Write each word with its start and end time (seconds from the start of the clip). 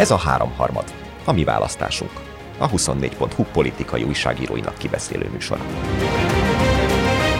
Ez 0.00 0.10
a 0.10 0.16
háromharmad, 0.16 0.84
a 1.24 1.32
mi 1.32 1.44
választásunk. 1.44 2.10
A 2.58 2.70
24.hu 2.70 3.44
politikai 3.52 4.02
újságíróinak 4.02 4.78
kibeszélő 4.78 5.28
műsora. 5.32 5.60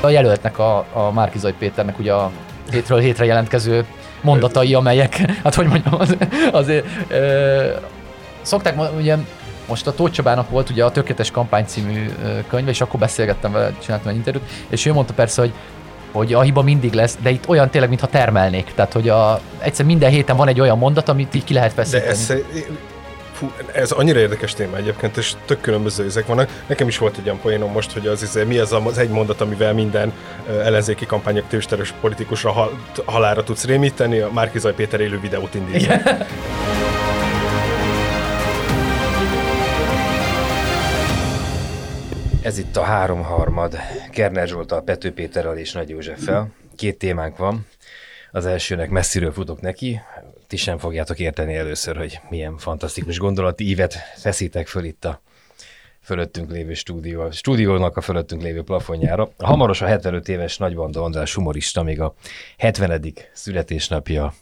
A 0.01 0.09
jelöltnek, 0.09 0.59
a, 0.59 0.87
a 0.93 1.11
Márkizaj 1.13 1.55
Péternek 1.59 1.99
ugye 1.99 2.13
a 2.13 2.31
hétről 2.71 2.99
hétre 2.99 3.25
jelentkező 3.25 3.87
mondatai, 4.21 4.75
amelyek, 4.75 5.17
hát 5.45 5.55
hogy 5.55 5.67
mondjam, 5.67 5.95
az, 6.01 6.17
azért 6.53 6.87
ö, 7.09 7.71
szokták, 8.43 8.97
ugye 8.97 9.17
most 9.69 9.87
a 9.87 9.95
Tóth 9.95 10.13
Csabának 10.13 10.51
volt 10.51 10.71
ugye 10.71 10.85
a 10.85 10.91
Tökéletes 10.91 11.31
Kampány 11.31 11.65
című 11.65 12.11
könyve, 12.49 12.71
és 12.71 12.81
akkor 12.81 13.01
beszélgettem 13.01 13.53
vele, 13.53 13.73
csináltam 13.79 14.11
egy 14.11 14.17
interjút, 14.17 14.51
és 14.69 14.87
ő 14.87 14.93
mondta 14.93 15.13
persze, 15.13 15.41
hogy 15.41 15.53
hogy 16.13 16.33
a 16.33 16.41
hiba 16.41 16.63
mindig 16.63 16.93
lesz, 16.93 17.17
de 17.23 17.31
itt 17.31 17.49
olyan 17.49 17.71
tényleg, 17.71 17.89
mintha 17.89 18.07
termelnék. 18.07 18.73
Tehát, 18.75 18.93
hogy 18.93 19.09
a, 19.09 19.41
egyszer 19.59 19.87
minden 19.87 20.11
héten 20.11 20.37
van 20.37 20.49
egy 20.49 20.61
olyan 20.61 20.79
mondat, 20.79 21.09
amit 21.09 21.35
így 21.35 21.45
ki 21.45 21.55
lehet 21.55 21.73
feszíteni. 21.73 22.05
De 22.05 22.11
ez, 22.11 22.33
fú, 23.33 23.53
ez 23.73 23.91
annyira 23.91 24.19
érdekes 24.19 24.55
téma 24.55 24.77
egyébként, 24.77 25.17
és 25.17 25.33
tök 25.47 25.61
különböző 25.61 26.05
ezek 26.05 26.27
vannak. 26.27 26.49
Nekem 26.67 26.89
is 26.89 26.99
volt 26.99 27.17
egy 27.19 27.25
olyan 27.25 27.41
poénom 27.41 27.73
most, 27.73 27.93
hogy 27.93 28.07
az, 28.07 28.23
izé, 28.23 28.45
mi 28.45 28.59
az 28.59 28.73
az 28.85 28.99
egy 28.99 29.11
mondat, 29.11 29.41
amivel 29.41 29.73
minden 29.73 30.13
ellenzéki 30.49 31.07
kampányok 31.07 31.49
tősteres 31.49 31.95
politikusra 32.01 32.51
hal, 32.51 32.79
halára 33.05 33.45
tudsz 33.45 33.65
rémíteni, 33.65 34.19
a 34.19 34.31
Márkizaj 34.33 34.75
Péter 34.75 35.01
élő 35.01 35.21
videót 35.21 35.55
indítani. 35.55 36.03
Ez 42.43 42.59
itt 42.59 42.77
a 42.77 42.83
háromharmad. 42.83 43.77
Kerner 44.11 44.49
Zsoltal, 44.49 44.83
Pető 44.83 45.13
Péterrel 45.13 45.59
és 45.59 45.73
Nagy 45.73 45.89
Józseffel. 45.89 46.53
Két 46.77 46.99
témánk 46.99 47.37
van. 47.37 47.67
Az 48.31 48.47
elsőnek 48.47 48.91
messziről 48.91 49.33
futok 49.33 49.61
neki. 49.61 50.01
Ti 50.47 50.57
sem 50.57 50.79
fogjátok 50.79 51.19
érteni 51.19 51.55
először, 51.55 51.97
hogy 51.97 52.21
milyen 52.29 52.57
fantasztikus 52.57 53.19
gondolati 53.19 53.65
ívet 53.65 53.95
feszítek 54.17 54.67
föl 54.67 54.85
itt 54.85 55.05
a 55.05 55.21
fölöttünk 56.03 56.51
lévő 56.51 56.75
stúdió, 56.75 57.21
a 57.21 57.33
stúdiónak 57.33 57.97
a 57.97 58.01
fölöttünk 58.01 58.43
lévő 58.43 58.63
plafonjára. 58.63 59.31
Hamaros 59.39 59.81
a 59.81 59.87
75 59.87 60.29
éves 60.29 60.57
Nagybanda 60.57 61.03
András 61.03 61.35
humorista 61.35 61.83
még 61.83 62.01
a 62.01 62.15
70. 62.57 63.13
születésnapja 63.33 64.35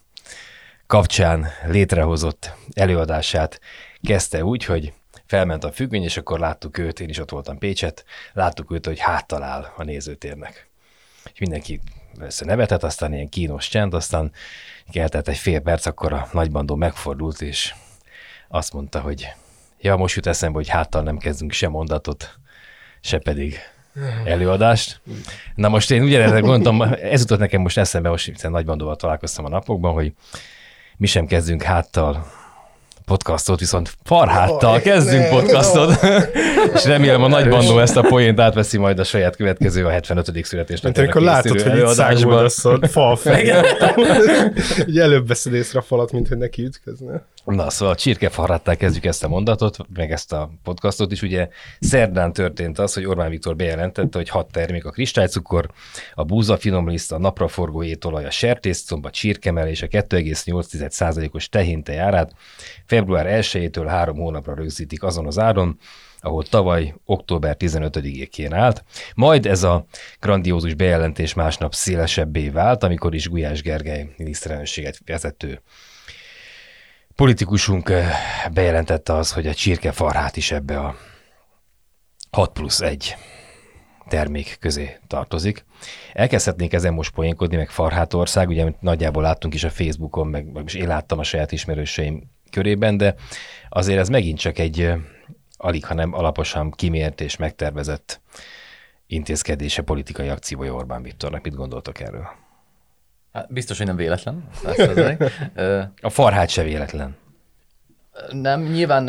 kapcsán 0.86 1.46
létrehozott 1.66 2.52
előadását 2.74 3.60
kezdte 4.02 4.44
úgy, 4.44 4.64
hogy 4.64 4.92
felment 5.28 5.64
a 5.64 5.72
függöny, 5.72 6.02
és 6.02 6.16
akkor 6.16 6.38
láttuk 6.38 6.78
őt, 6.78 7.00
én 7.00 7.08
is 7.08 7.18
ott 7.18 7.30
voltam 7.30 7.58
Pécset, 7.58 8.04
láttuk 8.32 8.70
őt, 8.70 8.86
hogy 8.86 8.98
háttalál 8.98 9.72
a 9.76 9.84
nézőtérnek. 9.84 10.68
És 11.32 11.38
mindenki 11.38 11.80
nevetett, 12.38 12.82
aztán 12.82 13.12
ilyen 13.12 13.28
kínos 13.28 13.68
csend, 13.68 13.94
aztán 13.94 14.32
keltett 14.90 15.28
egy 15.28 15.36
fél 15.36 15.60
perc, 15.60 15.86
akkor 15.86 16.12
a 16.12 16.28
nagybandó 16.32 16.74
megfordult, 16.74 17.40
és 17.40 17.74
azt 18.48 18.72
mondta, 18.72 19.00
hogy 19.00 19.28
ja, 19.80 19.96
most 19.96 20.14
jut 20.14 20.26
eszembe, 20.26 20.56
hogy 20.56 20.68
háttal 20.68 21.02
nem 21.02 21.18
kezdünk 21.18 21.52
sem 21.52 21.70
mondatot, 21.70 22.38
se 23.00 23.18
pedig 23.18 23.58
előadást. 24.24 25.00
Na 25.54 25.68
most 25.68 25.90
én 25.90 26.02
ugyanerre 26.02 26.40
gondoltam, 26.40 26.82
ez 26.82 27.20
jutott 27.20 27.38
nekem 27.38 27.60
most 27.60 27.78
eszembe, 27.78 28.08
most 28.08 28.24
hiszen 28.24 28.50
nagybandóval 28.50 28.96
találkoztam 28.96 29.44
a 29.44 29.48
napokban, 29.48 29.92
hogy 29.92 30.12
mi 30.96 31.06
sem 31.06 31.26
kezdünk 31.26 31.62
háttal 31.62 32.26
podcastot, 33.08 33.58
viszont 33.58 33.92
Farháttal 34.04 34.74
oh, 34.74 34.80
kezdünk 34.80 35.22
ne, 35.22 35.28
podcastot, 35.28 36.02
no. 36.02 36.08
és 36.74 36.84
remélem 36.84 37.22
a 37.22 37.28
nagy 37.28 37.48
bandó 37.48 37.78
ezt 37.78 37.96
a 37.96 38.00
poént 38.00 38.40
átveszi 38.40 38.78
majd 38.78 38.98
a 38.98 39.04
saját 39.04 39.36
következő 39.36 39.84
a 39.84 39.90
75. 39.90 40.44
születésnek. 40.44 40.82
Mint 40.82 40.98
amikor 40.98 41.22
látod, 41.22 41.60
hogy 41.60 41.78
itt 41.78 41.86
száguldaszod, 41.86 42.88
falfej. 42.88 43.52
Ugye 44.86 45.02
előbb 45.02 45.28
veszed 45.28 45.54
észre 45.54 45.78
a 45.78 45.82
falat, 45.82 46.12
mint 46.12 46.28
hogy 46.28 46.38
neki 46.38 46.62
ütközne. 46.62 47.22
Na, 47.44 47.70
szóval 47.70 47.94
a 47.94 47.96
csirkefarráttal 47.96 48.76
kezdjük 48.76 49.04
ezt 49.04 49.24
a 49.24 49.28
mondatot, 49.28 49.76
meg 49.94 50.12
ezt 50.12 50.32
a 50.32 50.50
podcastot 50.62 51.12
is. 51.12 51.22
Ugye 51.22 51.48
szerdán 51.80 52.32
történt 52.32 52.78
az, 52.78 52.94
hogy 52.94 53.04
Orbán 53.04 53.30
Viktor 53.30 53.56
bejelentette, 53.56 54.18
hogy 54.18 54.28
hat 54.28 54.52
termék 54.52 54.84
a 54.84 54.90
kristálycukor, 54.90 55.70
a 56.14 56.24
búza 56.24 56.56
finomliszt, 56.56 57.12
a 57.12 57.18
napraforgó 57.18 57.82
étolaj, 57.82 58.24
a 58.24 58.30
sertészcomb, 58.30 59.04
a 59.04 59.10
csirkemel 59.10 59.68
és 59.68 59.82
a 59.82 59.86
2,8%-os 59.86 61.48
tehintej 61.48 61.98
árát 61.98 62.32
február 62.86 63.26
1-től 63.42 63.84
három 63.88 64.16
hónapra 64.16 64.54
rögzítik 64.54 65.02
azon 65.02 65.26
az 65.26 65.38
áron, 65.38 65.78
ahol 66.20 66.44
tavaly 66.44 66.94
október 67.04 67.56
15-én 67.58 68.52
állt. 68.52 68.84
Majd 69.14 69.46
ez 69.46 69.62
a 69.62 69.86
grandiózus 70.20 70.74
bejelentés 70.74 71.34
másnap 71.34 71.74
szélesebbé 71.74 72.48
vált, 72.48 72.82
amikor 72.82 73.14
is 73.14 73.28
Gulyás 73.28 73.62
Gergely 73.62 74.08
miniszterelnökséget 74.16 74.98
vezető 75.06 75.62
politikusunk 77.18 77.88
eh, 77.88 78.14
bejelentette 78.52 79.14
az, 79.14 79.32
hogy 79.32 79.46
a 79.46 79.54
csirkefarhát 79.54 80.36
is 80.36 80.50
ebbe 80.50 80.78
a 80.78 80.96
6 82.30 82.52
plusz 82.52 82.80
1 82.80 83.16
termék 84.08 84.56
közé 84.60 84.98
tartozik. 85.06 85.64
Elkezdhetnénk 86.12 86.72
ezen 86.72 86.92
most 86.92 87.14
poénkodni, 87.14 87.56
meg 87.56 87.70
Farhátország, 87.70 88.48
ugye 88.48 88.72
nagyjából 88.80 89.22
láttunk 89.22 89.54
is 89.54 89.64
a 89.64 89.70
Facebookon, 89.70 90.26
meg, 90.26 90.52
meg 90.52 90.64
is 90.66 90.74
én 90.74 90.86
láttam 90.86 91.18
a 91.18 91.22
saját 91.22 91.52
ismerőseim 91.52 92.22
körében, 92.50 92.96
de 92.96 93.14
azért 93.68 93.98
ez 93.98 94.08
megint 94.08 94.38
csak 94.38 94.58
egy 94.58 94.80
eh, 94.80 94.98
alig, 95.56 95.84
hanem 95.84 96.12
alaposan 96.12 96.70
kimért 96.70 97.20
és 97.20 97.36
megtervezett 97.36 98.20
intézkedése, 99.06 99.82
politikai 99.82 100.28
akciója 100.28 100.74
Orbán 100.74 101.02
Viktornak. 101.02 101.42
Mit 101.42 101.54
gondoltok 101.54 102.00
erről? 102.00 102.47
Hát 103.32 103.52
biztos, 103.52 103.78
hogy 103.78 103.86
nem 103.86 103.96
véletlen. 103.96 104.48
a 106.00 106.10
farhát 106.10 106.48
se 106.48 106.62
véletlen. 106.62 107.16
Nem, 108.30 108.62
nyilván... 108.62 109.08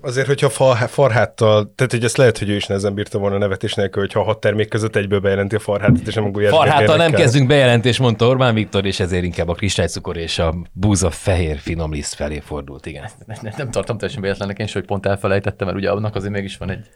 Azért, 0.00 0.26
hogyha 0.26 0.48
far, 0.48 0.76
farháttal, 0.76 1.72
tehát 1.74 1.92
hogy 1.92 2.04
ezt 2.04 2.16
lehet, 2.16 2.38
hogy 2.38 2.50
ő 2.50 2.54
is 2.54 2.66
nehezen 2.66 2.94
bírta 2.94 3.18
volna 3.18 3.38
nevetés 3.38 3.74
nélkül, 3.74 4.02
hogyha 4.02 4.20
a 4.20 4.22
hat 4.22 4.40
termék 4.40 4.68
között 4.68 4.96
egyből 4.96 5.20
bejelenti 5.20 5.54
a 5.54 5.58
farhátot, 5.58 6.06
és 6.06 6.14
nem 6.14 6.24
a 6.24 6.30
gulyás 6.30 6.50
Farháttal 6.50 6.96
nem 6.96 7.12
kezdünk 7.12 7.48
bejelentés, 7.48 7.98
mondta 7.98 8.26
Orbán 8.26 8.54
Viktor, 8.54 8.84
és 8.84 9.00
ezért 9.00 9.24
inkább 9.24 9.48
a 9.48 9.54
kristálycukor 9.54 10.16
és 10.16 10.38
a 10.38 10.54
búza 10.72 11.10
fehér 11.10 11.58
finom 11.58 11.92
liszt 11.92 12.14
felé 12.14 12.38
fordult, 12.38 12.86
igen. 12.86 13.10
Nem, 13.26 13.36
nem, 13.42 13.52
nem 13.56 13.70
tartom 13.70 13.98
teljesen 13.98 14.22
véletlennek 14.22 14.58
én 14.58 14.66
is, 14.66 14.72
hogy 14.72 14.84
pont 14.84 15.06
elfelejtettem, 15.06 15.66
mert 15.66 15.78
ugye 15.78 15.90
annak 15.90 16.14
azért 16.14 16.32
mégis 16.32 16.56
van 16.56 16.70
egy 16.70 16.88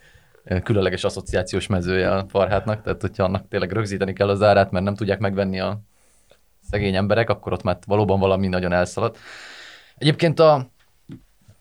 különleges 0.63 1.05
asszociációs 1.05 1.67
mezője 1.67 2.11
a 2.11 2.27
farhátnak, 2.29 2.83
tehát 2.83 3.01
hogyha 3.01 3.25
annak 3.25 3.49
tényleg 3.49 3.73
rögzíteni 3.73 4.13
kell 4.13 4.29
az 4.29 4.43
árát, 4.43 4.71
mert 4.71 4.85
nem 4.85 4.95
tudják 4.95 5.19
megvenni 5.19 5.61
a 5.61 5.81
szegény 6.71 6.95
emberek, 6.95 7.31
akkor 7.31 7.53
ott 7.53 7.63
már 7.63 7.79
valóban 7.87 8.19
valami 8.21 8.49
nagyon 8.49 8.73
elszaladt. 8.73 9.19
Egyébként 9.97 10.41
a, 10.41 10.71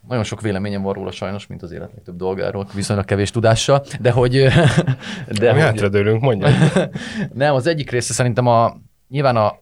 nagyon 0.07 0.23
sok 0.23 0.41
véleményem 0.41 0.81
van 0.81 0.94
róla 0.94 1.12
sajnos, 1.12 1.47
mint 1.47 1.62
az 1.62 1.72
élet 1.72 1.91
legtöbb 1.94 2.16
dolgáról, 2.16 2.68
viszonylag 2.73 3.06
kevés 3.06 3.31
tudással, 3.31 3.85
de 4.00 4.12
hogy... 4.12 4.31
De 5.40 5.53
Mi 5.53 5.59
hátradőlünk, 5.59 6.22
mondja. 6.22 6.47
nem, 7.34 7.53
az 7.53 7.67
egyik 7.67 7.91
része 7.91 8.13
szerintem 8.13 8.47
a, 8.47 8.78
nyilván 9.09 9.35
a, 9.35 9.53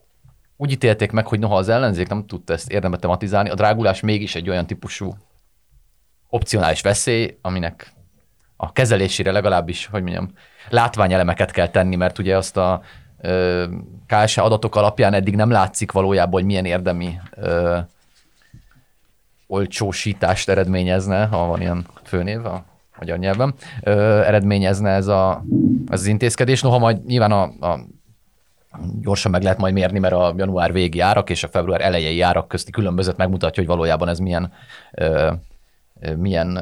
úgy 0.57 0.71
ítélték 0.71 1.11
meg, 1.11 1.27
hogy 1.27 1.39
noha 1.39 1.55
az 1.55 1.69
ellenzék 1.69 2.07
nem 2.07 2.25
tudta 2.25 2.53
ezt 2.53 2.71
érdemben 2.71 2.99
tematizálni, 2.99 3.49
a 3.49 3.55
drágulás 3.55 3.99
mégis 3.99 4.35
egy 4.35 4.49
olyan 4.49 4.67
típusú 4.67 5.15
opcionális 6.29 6.81
veszély, 6.81 7.37
aminek 7.41 7.93
a 8.57 8.71
kezelésére 8.71 9.31
legalábbis, 9.31 9.85
hogy 9.85 10.01
mondjam, 10.01 10.31
látványelemeket 10.69 11.51
kell 11.51 11.67
tenni, 11.67 11.95
mert 11.95 12.19
ugye 12.19 12.37
azt 12.37 12.57
a 12.57 12.81
KSH 14.07 14.39
adatok 14.39 14.75
alapján 14.75 15.13
eddig 15.13 15.35
nem 15.35 15.49
látszik 15.49 15.91
valójában, 15.91 16.31
hogy 16.31 16.45
milyen 16.45 16.65
érdemi 16.65 17.19
ö, 17.35 17.77
olcsósítást 19.47 20.49
eredményezne, 20.49 21.25
ha 21.25 21.45
van 21.45 21.61
ilyen 21.61 21.85
főnév 22.03 22.45
a 22.45 22.65
magyar 22.99 23.17
nyelven, 23.17 23.53
ö, 23.81 24.21
eredményezne 24.21 24.89
ez, 24.89 25.07
a, 25.07 25.43
ez 25.89 25.99
az 25.99 26.05
intézkedés. 26.05 26.61
Noha 26.61 26.77
majd 26.77 27.05
nyilván 27.05 27.31
a, 27.31 27.41
a 27.43 27.79
gyorsan 29.01 29.31
meg 29.31 29.43
lehet 29.43 29.57
majd 29.57 29.73
mérni, 29.73 29.99
mert 29.99 30.13
a 30.13 30.33
január 30.37 30.73
végi 30.73 30.99
árak 30.99 31.29
és 31.29 31.43
a 31.43 31.47
február 31.47 31.81
elejei 31.81 32.21
árak 32.21 32.47
közti 32.47 32.71
különbözet 32.71 33.17
megmutatja, 33.17 33.63
hogy 33.63 33.71
valójában 33.71 34.07
ez 34.07 34.19
milyen, 34.19 34.51
ö, 34.91 35.31
milyen 36.15 36.59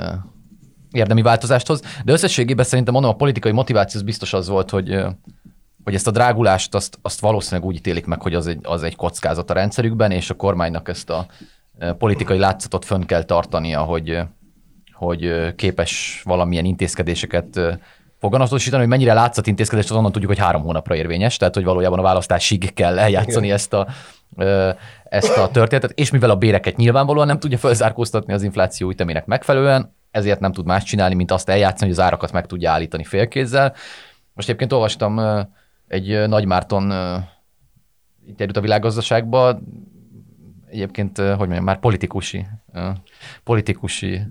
érdemi 0.91 1.21
változást 1.21 1.67
hoz. 1.67 1.81
De 2.05 2.11
összességében 2.11 2.65
szerintem 2.65 2.93
mondom, 2.93 3.11
a 3.11 3.15
politikai 3.15 3.51
motiváció 3.51 4.01
biztos 4.01 4.33
az 4.33 4.47
volt, 4.47 4.69
hogy 4.69 5.05
hogy 5.83 5.95
ezt 5.95 6.07
a 6.07 6.11
drágulást 6.11 6.75
azt, 6.75 6.99
azt 7.01 7.19
valószínűleg 7.19 7.67
úgy 7.67 7.75
ítélik 7.75 8.05
meg, 8.05 8.21
hogy 8.21 8.33
az 8.33 8.47
egy, 8.47 8.59
az 8.63 8.83
egy 8.83 8.95
kockázat 8.95 9.49
a 9.49 9.53
rendszerükben, 9.53 10.11
és 10.11 10.29
a 10.29 10.33
kormánynak 10.33 10.89
ezt 10.89 11.09
a 11.09 11.25
e, 11.77 11.93
politikai 11.93 12.37
látszatot 12.37 12.85
fönn 12.85 13.01
kell 13.01 13.23
tartania, 13.23 13.81
hogy, 13.81 14.19
hogy 14.93 15.25
e, 15.25 15.55
képes 15.55 16.21
valamilyen 16.25 16.65
intézkedéseket 16.65 17.57
e, 17.57 17.79
foganatosítani, 18.19 18.81
hogy 18.81 18.91
mennyire 18.91 19.13
látszat 19.13 19.47
intézkedés, 19.47 19.89
az 19.89 19.97
onnan 19.97 20.11
tudjuk, 20.11 20.31
hogy 20.31 20.39
három 20.39 20.61
hónapra 20.61 20.95
érvényes, 20.95 21.37
tehát 21.37 21.53
hogy 21.53 21.63
valójában 21.63 21.99
a 21.99 22.01
választásig 22.01 22.73
kell 22.73 22.99
eljátszani 22.99 23.51
ezt 23.51 23.73
a, 23.73 23.87
ezt 25.03 25.37
a 25.37 25.49
történetet, 25.51 25.99
és 25.99 26.11
mivel 26.11 26.29
a 26.29 26.35
béreket 26.35 26.75
nyilvánvalóan 26.75 27.27
nem 27.27 27.39
tudja 27.39 27.57
felzárkóztatni 27.57 28.33
az 28.33 28.43
infláció 28.43 28.89
ütemének 28.89 29.25
megfelelően, 29.25 29.95
ezért 30.11 30.39
nem 30.39 30.51
tud 30.51 30.65
más 30.65 30.83
csinálni, 30.83 31.15
mint 31.15 31.31
azt 31.31 31.49
eljátszani, 31.49 31.89
hogy 31.89 31.99
az 31.99 32.05
árakat 32.05 32.31
meg 32.31 32.45
tudja 32.45 32.71
állítani 32.71 33.03
félkézzel. 33.03 33.73
Most 34.33 34.47
egyébként 34.47 34.73
olvastam 34.73 35.19
egy 35.93 36.27
Nagy 36.27 36.45
Márton 36.45 36.83
interjút 38.27 38.57
a 38.57 38.61
világgazdaságba, 38.61 39.59
egyébként, 40.69 41.17
hogy 41.17 41.37
mondjam, 41.37 41.63
már 41.63 41.79
politikusi 41.79 42.45
politikusi 43.43 44.21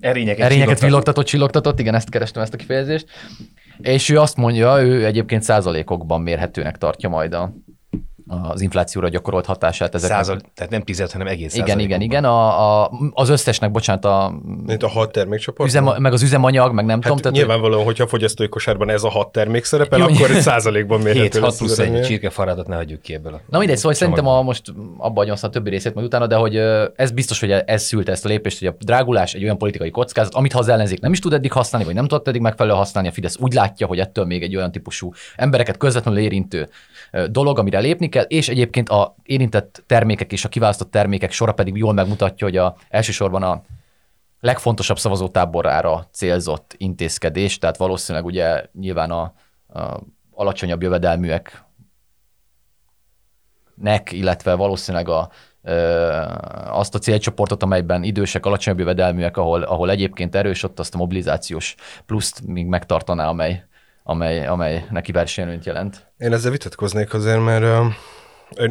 Erényeket, 0.00 0.44
erényeket 0.44 0.80
villogtatott, 0.80 1.24
csillogtatott, 1.24 1.80
igen, 1.80 1.94
ezt 1.94 2.10
kerestem 2.10 2.42
ezt 2.42 2.54
a 2.54 2.56
kifejezést. 2.56 3.08
És 3.78 4.08
ő 4.08 4.18
azt 4.18 4.36
mondja, 4.36 4.82
ő 4.82 5.04
egyébként 5.04 5.42
százalékokban 5.42 6.20
mérhetőnek 6.20 6.78
tartja 6.78 7.08
majd 7.08 7.34
a, 7.34 7.54
az 8.26 8.60
inflációra 8.60 9.08
gyakorolt 9.08 9.46
hatását. 9.46 9.94
Ezeknek. 9.94 10.18
Százal, 10.18 10.40
tehát 10.54 10.70
nem 10.70 10.82
tized, 10.82 11.10
hanem 11.10 11.26
egész 11.26 11.54
igen, 11.54 11.78
igen, 11.78 12.00
igen. 12.00 12.24
A, 12.24 12.82
a, 12.82 12.90
az 13.12 13.28
összesnek, 13.28 13.70
bocsánat, 13.70 14.04
a 14.04 14.34
Mint 14.66 14.82
a 14.82 14.88
hat 14.88 15.12
termékcsoport. 15.12 15.68
üzem, 15.68 15.84
meg 15.98 16.12
az 16.12 16.22
üzemanyag, 16.22 16.72
meg 16.72 16.84
nem 16.84 16.94
Hát 16.94 17.02
tudom. 17.02 17.16
Tehát, 17.16 17.36
nyilvánvalóan, 17.36 17.84
hogyha 17.84 18.04
a 18.04 18.06
fogyasztói 18.06 18.48
kosárban 18.48 18.90
ez 18.90 19.02
a 19.02 19.08
hat 19.10 19.32
termék 19.32 19.64
szerepel, 19.64 19.98
Jó, 19.98 20.04
akkor 20.04 20.30
egy 20.30 20.40
százalékban 20.40 20.98
7, 20.98 21.12
mérhető 21.12 21.40
6 21.40 21.42
lesz 21.50 21.52
az 21.52 21.58
plusz 21.58 21.78
egy 21.78 21.84
eredmény. 21.84 22.02
csirkefarádat 22.02 22.66
ne 22.66 22.76
hagyjuk 22.76 23.00
ki 23.02 23.14
ebből. 23.14 23.34
A 23.34 23.40
Na 23.48 23.58
mindegy, 23.58 23.76
szóval 23.76 23.92
szerintem 23.94 24.26
a, 24.26 24.42
most 24.42 24.62
abba 24.98 25.20
hagyom 25.20 25.36
a 25.40 25.48
többi 25.48 25.70
részét 25.70 25.94
majd 25.94 26.06
utána, 26.06 26.26
de 26.26 26.36
hogy 26.36 26.56
ez 26.96 27.10
biztos, 27.10 27.40
hogy 27.40 27.50
ez 27.50 27.82
szülte 27.82 28.12
ezt 28.12 28.24
a 28.24 28.28
lépést, 28.28 28.58
hogy 28.58 28.68
a 28.68 28.74
drágulás 28.78 29.34
egy 29.34 29.42
olyan 29.42 29.58
politikai 29.58 29.90
kockázat, 29.90 30.34
amit 30.34 30.52
ha 30.52 30.58
az 30.58 30.68
ellenzék 30.68 31.00
nem 31.00 31.12
is 31.12 31.18
tud 31.18 31.32
eddig 31.32 31.52
használni, 31.52 31.86
vagy 31.86 31.96
nem 31.96 32.06
tudott 32.06 32.28
eddig 32.28 32.40
megfelelően 32.40 32.80
használni, 32.80 33.08
a 33.08 33.12
Fidesz 33.12 33.36
úgy 33.38 33.52
látja, 33.52 33.86
hogy 33.86 33.98
ettől 33.98 34.24
még 34.24 34.42
egy 34.42 34.56
olyan 34.56 34.72
típusú 34.72 35.12
embereket 35.36 35.76
közvetlenül 35.76 36.20
érintő 36.20 36.68
dolog, 37.30 37.58
amire 37.58 37.78
lépni 37.78 38.08
kell, 38.14 38.24
és 38.24 38.48
egyébként 38.48 38.88
a 38.88 39.14
érintett 39.22 39.82
termékek 39.86 40.32
és 40.32 40.44
a 40.44 40.48
kiválasztott 40.48 40.90
termékek 40.90 41.32
sora 41.32 41.52
pedig 41.52 41.76
jól 41.76 41.92
megmutatja, 41.92 42.46
hogy 42.46 42.56
a, 42.56 42.76
elsősorban 42.88 43.42
a 43.42 43.62
legfontosabb 44.40 44.98
szavazótáborára 44.98 46.08
célzott 46.12 46.74
intézkedés, 46.78 47.58
tehát 47.58 47.76
valószínűleg 47.76 48.26
ugye 48.26 48.66
nyilván 48.72 49.10
a, 49.10 49.32
a 49.68 50.00
alacsonyabb 50.30 50.82
jövedelműek 50.82 51.64
nek, 53.74 54.12
illetve 54.12 54.54
valószínűleg 54.54 55.08
a, 55.08 55.30
ö, 55.62 55.72
azt 56.66 56.94
a 56.94 56.98
célcsoportot, 56.98 57.62
amelyben 57.62 58.02
idősek, 58.02 58.46
alacsonyabb 58.46 58.78
jövedelműek, 58.78 59.36
ahol, 59.36 59.62
ahol 59.62 59.90
egyébként 59.90 60.34
erős, 60.34 60.62
ott 60.62 60.78
azt 60.78 60.94
a 60.94 60.98
mobilizációs 60.98 61.74
pluszt 62.06 62.46
még 62.46 62.66
megtartaná, 62.66 63.28
amely, 63.28 63.64
amely, 64.06 64.46
amely 64.46 64.84
neki 64.90 65.12
versenyenyt 65.12 65.64
jelent. 65.64 66.06
Én 66.18 66.32
ezzel 66.32 66.50
vitatkoznék 66.50 67.14
azért, 67.14 67.44
mert 67.44 67.94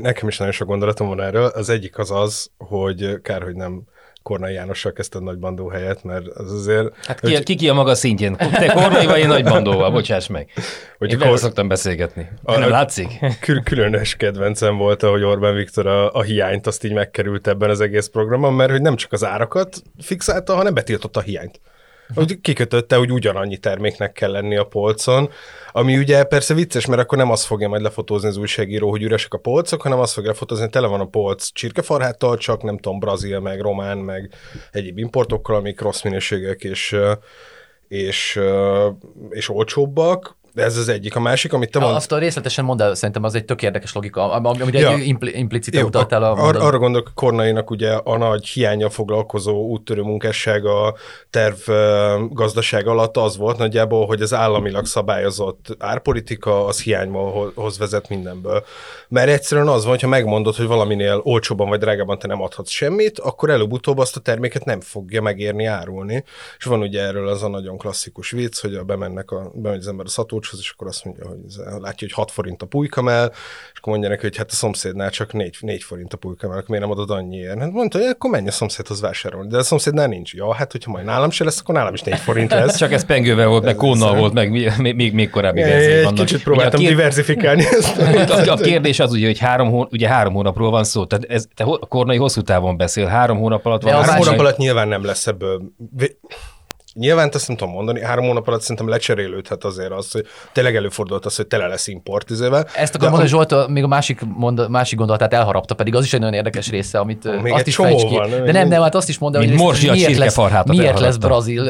nekem 0.01 0.27
is 0.27 0.37
nagyon 0.37 0.53
sok 0.53 0.67
gondolatom 0.67 1.07
van 1.07 1.21
erről. 1.21 1.45
Az 1.45 1.69
egyik 1.69 1.97
az 1.97 2.11
az, 2.11 2.49
hogy 2.57 3.21
kár, 3.21 3.43
hogy 3.43 3.55
nem 3.55 3.83
Kornai 4.21 4.53
Jánossal 4.53 4.91
kezdted 4.91 5.23
nagy 5.23 5.37
bandó 5.37 5.67
helyet, 5.67 6.03
mert 6.03 6.27
az 6.27 6.51
azért... 6.51 7.05
Hát 7.05 7.19
ki, 7.19 7.43
ki, 7.43 7.55
ki 7.55 7.69
a 7.69 7.73
maga 7.73 7.95
szintjén? 7.95 8.35
Te 8.35 8.73
kormai 8.73 9.05
vagy 9.05 9.19
én 9.19 9.27
nagy 9.27 9.43
bandóval, 9.43 9.91
bocsáss 9.91 10.27
meg. 10.27 10.49
Hogy 10.97 11.11
Én 11.11 11.17
vele 11.17 11.37
szoktam 11.37 11.67
beszélgetni. 11.67 12.29
A- 12.43 12.57
Nem 12.57 12.69
látszik? 12.69 13.19
Kül- 13.41 13.63
különös 13.63 14.15
kedvencem 14.15 14.77
volt, 14.77 15.01
hogy 15.01 15.23
Orbán 15.23 15.55
Viktor 15.55 15.87
a, 15.87 16.13
a 16.13 16.21
hiányt 16.21 16.67
azt 16.67 16.83
így 16.83 16.93
megkerült 16.93 17.47
ebben 17.47 17.69
az 17.69 17.81
egész 17.81 18.07
programban, 18.07 18.53
mert 18.53 18.71
hogy 18.71 18.81
nem 18.81 18.95
csak 18.95 19.11
az 19.11 19.23
árakat 19.25 19.81
fixálta, 19.99 20.55
hanem 20.55 20.73
betiltotta 20.73 21.19
a 21.19 21.23
hiányt. 21.23 21.59
Hogy 22.15 22.41
kikötötte, 22.41 22.95
hogy 22.95 23.11
ugyanannyi 23.11 23.57
terméknek 23.57 24.11
kell 24.11 24.31
lenni 24.31 24.57
a 24.57 24.63
polcon, 24.63 25.29
ami 25.71 25.97
ugye 25.97 26.23
persze 26.23 26.53
vicces, 26.53 26.85
mert 26.85 27.01
akkor 27.01 27.17
nem 27.17 27.31
azt 27.31 27.45
fogja 27.45 27.67
majd 27.67 27.81
lefotózni 27.81 28.27
az 28.27 28.37
újságíró, 28.37 28.89
hogy 28.89 29.03
üresek 29.03 29.33
a 29.33 29.37
polcok, 29.37 29.81
hanem 29.81 29.99
azt 29.99 30.13
fogja 30.13 30.29
lefotózni, 30.29 30.63
hogy 30.63 30.73
tele 30.73 30.87
van 30.87 30.99
a 30.99 31.05
polc 31.05 31.51
csirkefarháttal, 31.51 32.37
csak 32.37 32.63
nem 32.63 32.77
tudom, 32.77 32.99
brazil, 32.99 33.39
meg 33.39 33.61
román, 33.61 33.97
meg 33.97 34.33
egyéb 34.71 34.97
importokkal, 34.97 35.55
amik 35.55 35.81
rossz 35.81 36.01
minőségek 36.01 36.63
és, 36.63 36.95
és, 37.87 38.39
és 39.29 39.49
olcsóbbak. 39.49 40.41
De 40.53 40.63
ez 40.63 40.77
az 40.77 40.89
egyik. 40.89 41.15
A 41.15 41.19
másik, 41.19 41.53
amit 41.53 41.71
te 41.71 41.77
Ja, 41.79 41.85
mondasz, 41.85 42.03
azt 42.03 42.11
a 42.11 42.17
részletesen 42.17 42.65
mondd 42.65 42.81
el, 42.81 42.95
szerintem 42.95 43.23
az 43.23 43.35
egy 43.35 43.45
tök 43.45 43.61
érdekes 43.61 43.93
logika, 43.93 44.31
am- 44.31 44.45
am- 44.45 44.61
amire 44.61 44.79
Ja. 44.79 44.97
impli, 44.97 45.37
implicite 45.37 45.79
Jó, 45.79 45.85
utaltál 45.85 46.23
a 46.23 46.31
ar- 46.31 46.55
arra 46.55 46.77
gondolok, 46.77 47.11
Kornainak 47.15 47.69
ugye 47.69 47.91
a 47.93 48.17
nagy 48.17 48.47
hiánya 48.47 48.89
foglalkozó 48.89 49.67
úttörő 49.67 50.01
munkásság 50.01 50.65
a 50.65 50.95
terv 51.29 51.57
gazdaság 52.29 52.87
alatt 52.87 53.17
az 53.17 53.37
volt 53.37 53.57
nagyjából, 53.57 54.05
hogy 54.05 54.21
az 54.21 54.33
államilag 54.33 54.85
szabályozott 54.85 55.75
árpolitika 55.79 56.65
az 56.65 56.81
hiányból 56.81 57.51
hoz 57.55 57.77
vezet 57.77 58.09
mindenből. 58.09 58.65
Mert 59.07 59.29
egyszerűen 59.29 59.67
az 59.67 59.81
van, 59.81 59.91
hogyha 59.91 60.07
megmondod, 60.07 60.55
hogy 60.55 60.67
valaminél 60.67 61.19
olcsóban 61.23 61.69
vagy 61.69 61.79
drágában 61.79 62.19
te 62.19 62.27
nem 62.27 62.41
adhatsz 62.41 62.69
semmit, 62.69 63.19
akkor 63.19 63.49
előbb-utóbb 63.49 63.97
azt 63.97 64.15
a 64.15 64.19
terméket 64.19 64.65
nem 64.65 64.81
fogja 64.81 65.21
megérni 65.21 65.65
árulni. 65.65 66.23
És 66.57 66.65
van 66.65 66.81
ugye 66.81 67.01
erről 67.01 67.27
az 67.27 67.43
a 67.43 67.47
nagyon 67.47 67.77
klasszikus 67.77 68.31
vicc, 68.31 68.61
hogy 68.61 68.75
a 68.75 68.83
bemennek 68.83 69.31
a, 69.31 69.51
bemegy 69.53 69.79
az 69.79 69.87
ember 69.87 70.05
a 70.05 70.09
szatócshoz, 70.43 70.59
és 70.59 70.69
akkor 70.69 70.87
azt 70.87 71.05
mondja, 71.05 71.27
hogy 71.27 71.39
látja, 71.81 72.07
hogy 72.07 72.11
6 72.11 72.31
forint 72.31 72.61
a 72.61 72.65
pulykamell, 72.65 73.31
és 73.73 73.79
akkor 73.79 73.91
mondja 73.91 74.09
neki, 74.09 74.21
hogy 74.21 74.37
hát 74.37 74.51
a 74.51 74.53
szomszédnál 74.53 75.09
csak 75.09 75.33
4, 75.33 75.57
4 75.59 75.83
forint 75.83 76.13
a 76.13 76.17
pulykamell, 76.17 76.57
akkor 76.57 76.69
miért 76.69 76.83
nem 76.83 76.91
adod 76.91 77.09
annyiért? 77.09 77.59
Hát 77.59 77.71
mondta, 77.71 77.97
hogy 77.97 78.07
akkor 78.07 78.29
menj 78.29 78.47
a 78.47 78.51
szomszédhoz 78.51 79.01
vásárolni, 79.01 79.47
de 79.47 79.57
a 79.57 79.63
szomszédnál 79.63 80.07
nincs. 80.07 80.33
Ja, 80.33 80.53
hát 80.53 80.71
hogyha 80.71 80.91
majd 80.91 81.05
nálam 81.05 81.29
se 81.29 81.43
lesz, 81.43 81.59
akkor 81.59 81.75
nálam 81.75 81.93
is 81.93 82.01
4 82.01 82.17
forint 82.19 82.51
lesz. 82.59 82.77
Csak 82.77 82.91
ez 82.91 83.05
pengővel 83.05 83.47
volt, 83.47 83.63
meg 83.63 83.75
kónnal 83.75 84.15
volt, 84.15 84.33
meg 84.33 84.51
még, 84.51 84.71
még, 84.77 85.13
még 85.13 85.29
korábbi 85.29 85.61
Egy, 85.61 85.69
verziók 85.69 86.03
vannak. 86.03 86.25
kicsit 86.25 86.43
próbáltam 86.43 86.79
kér, 86.79 86.89
diversifikálni 86.89 87.65
ezt. 87.65 87.97
a, 88.29 88.51
a 88.53 88.55
kérdés 88.55 88.99
az 88.99 89.11
ugye, 89.11 89.25
hogy 89.25 89.39
három, 89.39 89.69
hó, 89.69 89.87
ugye 89.91 90.07
három 90.07 90.33
hónapról 90.33 90.71
van 90.71 90.83
szó. 90.83 91.05
Tehát 91.05 91.25
ez, 91.25 91.47
te 91.55 91.63
a 91.63 91.77
Kornai 91.77 92.17
hosszú 92.17 92.41
távon 92.41 92.77
beszél, 92.77 93.05
három 93.05 93.37
hónap 93.37 93.65
alatt 93.65 93.81
van. 93.81 93.93
Három 93.93 94.15
hónap 94.15 94.39
alatt 94.39 94.57
nyilván 94.57 94.87
nem 94.87 95.05
lesz 95.05 95.27
ebből. 95.27 95.61
Nyilván 96.93 97.29
ezt 97.33 97.47
nem 97.47 97.57
tudom 97.57 97.73
mondani, 97.73 98.01
három 98.03 98.25
hónap 98.25 98.47
alatt 98.47 98.61
szerintem 98.61 98.87
lecserélődhet 98.89 99.63
azért 99.63 99.91
az, 99.91 100.11
hogy 100.11 100.25
tényleg 100.51 100.75
előfordult 100.75 101.25
az, 101.25 101.35
hogy 101.35 101.47
tele 101.47 101.67
lesz 101.67 101.87
importizével. 101.87 102.67
Ezt 102.75 102.95
akarom 102.95 103.09
mondani, 103.11 103.29
Zsolt, 103.29 103.51
a- 103.51 103.67
még 103.69 103.83
a 103.83 103.87
másik, 103.87 104.21
mond, 104.35 104.69
másik 104.69 104.97
gondolatát 104.97 105.33
elharapta, 105.33 105.73
pedig 105.75 105.95
az 105.95 106.03
is 106.03 106.13
egy 106.13 106.19
nagyon 106.19 106.33
érdekes 106.35 106.69
része, 106.69 106.99
amit 106.99 107.41
Még 107.41 107.53
azt 107.53 107.67
is 107.67 107.75
fejts 107.75 108.03
ki. 108.03 108.15
van? 108.15 108.29
De 108.29 108.51
nem, 108.51 108.67
nem, 108.67 108.81
hát 108.81 108.95
azt 108.95 109.09
is 109.09 109.17
mondta, 109.17 109.39
Mint 109.39 109.51
hogy 109.51 109.89
a 109.89 109.91
miért 109.91 110.17
lesz, 110.17 110.65
miért 110.67 110.99
lesz 110.99 111.17
brazil, 111.17 111.63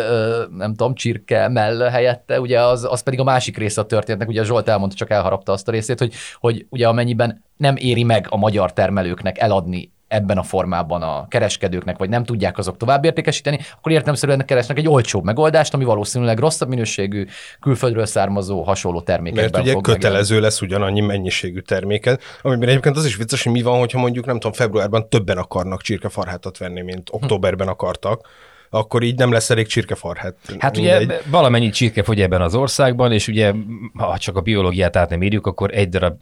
nem 0.57 0.69
tudom, 0.75 0.95
csirke 0.95 1.47
mell 1.47 1.79
helyette, 1.79 2.39
ugye 2.39 2.61
az, 2.61 2.87
az 2.89 3.03
pedig 3.03 3.19
a 3.19 3.23
másik 3.23 3.57
része 3.57 3.81
a 3.81 3.85
történetnek, 3.85 4.27
ugye 4.27 4.43
Zsolt 4.43 4.69
elmondta, 4.69 4.95
csak 4.97 5.09
elharapta 5.09 5.51
azt 5.51 5.67
a 5.67 5.71
részét, 5.71 5.99
hogy, 5.99 6.13
hogy 6.39 6.65
ugye 6.69 6.87
amennyiben 6.87 7.43
nem 7.57 7.75
éri 7.75 8.03
meg 8.03 8.25
a 8.29 8.37
magyar 8.37 8.73
termelőknek 8.73 9.39
eladni 9.39 9.92
ebben 10.13 10.38
a 10.38 10.44
formában 10.44 11.01
a 11.01 11.27
kereskedőknek, 11.27 11.98
vagy 11.98 12.10
nem 12.10 12.24
tudják 12.24 12.57
azok 12.57 12.77
tovább 12.77 13.06
értékesíteni, 13.06 13.60
akkor 13.77 13.92
értelemszerűen 13.92 14.45
keresnek 14.45 14.77
egy 14.77 14.88
olcsóbb 14.88 15.24
megoldást, 15.24 15.74
ami 15.74 15.83
valószínűleg 15.83 16.39
rosszabb 16.39 16.69
minőségű, 16.69 17.25
külföldről 17.60 18.06
származó 18.06 18.62
hasonló 18.62 19.01
termékekben 19.01 19.50
Mert 19.51 19.63
ugye 19.63 19.71
fog 19.71 19.83
kötelező 19.83 20.39
lesz 20.39 20.62
ugyanannyi 20.62 21.01
mennyiségű 21.01 21.60
terméket, 21.60 22.21
amiben 22.42 22.69
egyébként 22.69 22.98
az 22.98 23.06
is 23.06 23.15
vicces, 23.15 23.44
hogy 23.44 23.51
mi 23.51 23.62
van, 23.62 23.80
hogyha 23.80 24.00
mondjuk 24.00 24.25
nem 24.25 24.36
tudom, 24.36 24.54
februárban 24.54 25.10
többen 25.10 25.38
akarnak 25.38 25.81
csirkefarhátat 25.81 26.58
venni, 26.58 26.82
mint 26.82 27.10
októberben 27.12 27.67
akartak, 27.67 28.27
akkor 28.74 29.03
így 29.03 29.17
nem 29.17 29.32
lesz 29.32 29.50
elég 29.50 29.67
csirkefarhát. 29.67 30.36
Hát 30.60 30.77
ugye 30.77 30.98
Mindegy. 30.98 31.22
valamennyi 31.29 31.70
csirke 31.70 32.03
fogy 32.03 32.22
ebben 32.22 32.41
az 32.41 32.55
országban, 32.55 33.12
és 33.12 33.27
ugye 33.27 33.53
ha 33.93 34.17
csak 34.17 34.38
a 34.38 34.41
biológiát 34.41 34.96
át 34.96 35.10
nem 35.10 35.22
írjuk, 35.22 35.48
akkor 35.48 35.74
egy 35.74 35.89
darab 35.89 36.22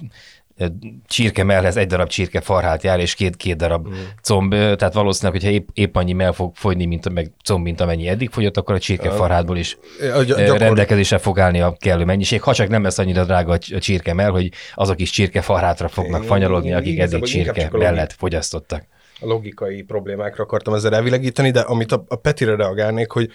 csirke 1.07 1.43
mellhez 1.43 1.77
egy 1.77 1.87
darab 1.87 2.07
csirke 2.07 2.41
farhát 2.41 2.83
jár, 2.83 2.99
és 2.99 3.13
két, 3.13 3.35
két 3.35 3.55
darab 3.55 3.87
Mm. 3.87 3.93
comb, 4.23 4.51
tehát 4.51 4.93
valószínűleg, 4.93 5.41
hogyha 5.41 5.55
épp, 5.55 5.67
épp 5.73 5.95
annyi 5.95 6.13
mell 6.13 6.31
fog 6.31 6.55
fogyni, 6.55 6.85
mint, 6.85 7.09
meg 7.09 7.31
comb, 7.43 7.63
mint 7.63 7.81
amennyi 7.81 8.07
eddig 8.07 8.29
fogyott, 8.29 8.57
akkor 8.57 8.75
a 8.75 8.79
csirke 8.79 9.09
farhátból 9.09 9.57
is 9.57 9.77
A 10.15 10.21
gyakor- 10.21 10.57
rendelkezésre 10.57 11.17
fog 11.17 11.39
állni 11.39 11.61
a 11.61 11.75
kellő 11.79 12.05
mennyiség, 12.05 12.41
ha 12.41 12.53
csak 12.53 12.67
nem 12.67 12.83
lesz 12.83 12.97
annyira 12.97 13.23
drága 13.25 13.51
a 13.51 13.57
cs- 13.57 13.73
a 13.73 13.79
csirke 13.79 14.13
mell, 14.13 14.29
hogy 14.29 14.51
azok 14.75 14.99
is 15.01 15.09
csirke 15.09 15.41
farhátra 15.41 15.87
fognak 15.87 16.23
fanyalogni, 16.23 16.73
akik 16.73 16.99
eddig 16.99 17.23
csirke 17.23 17.69
mellett 17.71 18.11
fogyasztottak. 18.13 18.83
a 19.19 19.25
logikai 19.25 19.81
problémákra 19.81 20.43
akartam 20.43 20.73
ezzel 20.73 20.95
elvilegíteni, 20.95 21.51
de 21.51 21.59
amit 21.59 21.91
a, 21.91 22.03
a 22.07 22.15
Petire 22.15 22.55
reagálnék, 22.55 23.11
hogy 23.11 23.29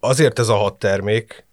azért 0.00 0.38
ez 0.38 0.48
a 0.48 0.54
hat 0.54 0.78
termék, 0.78 1.46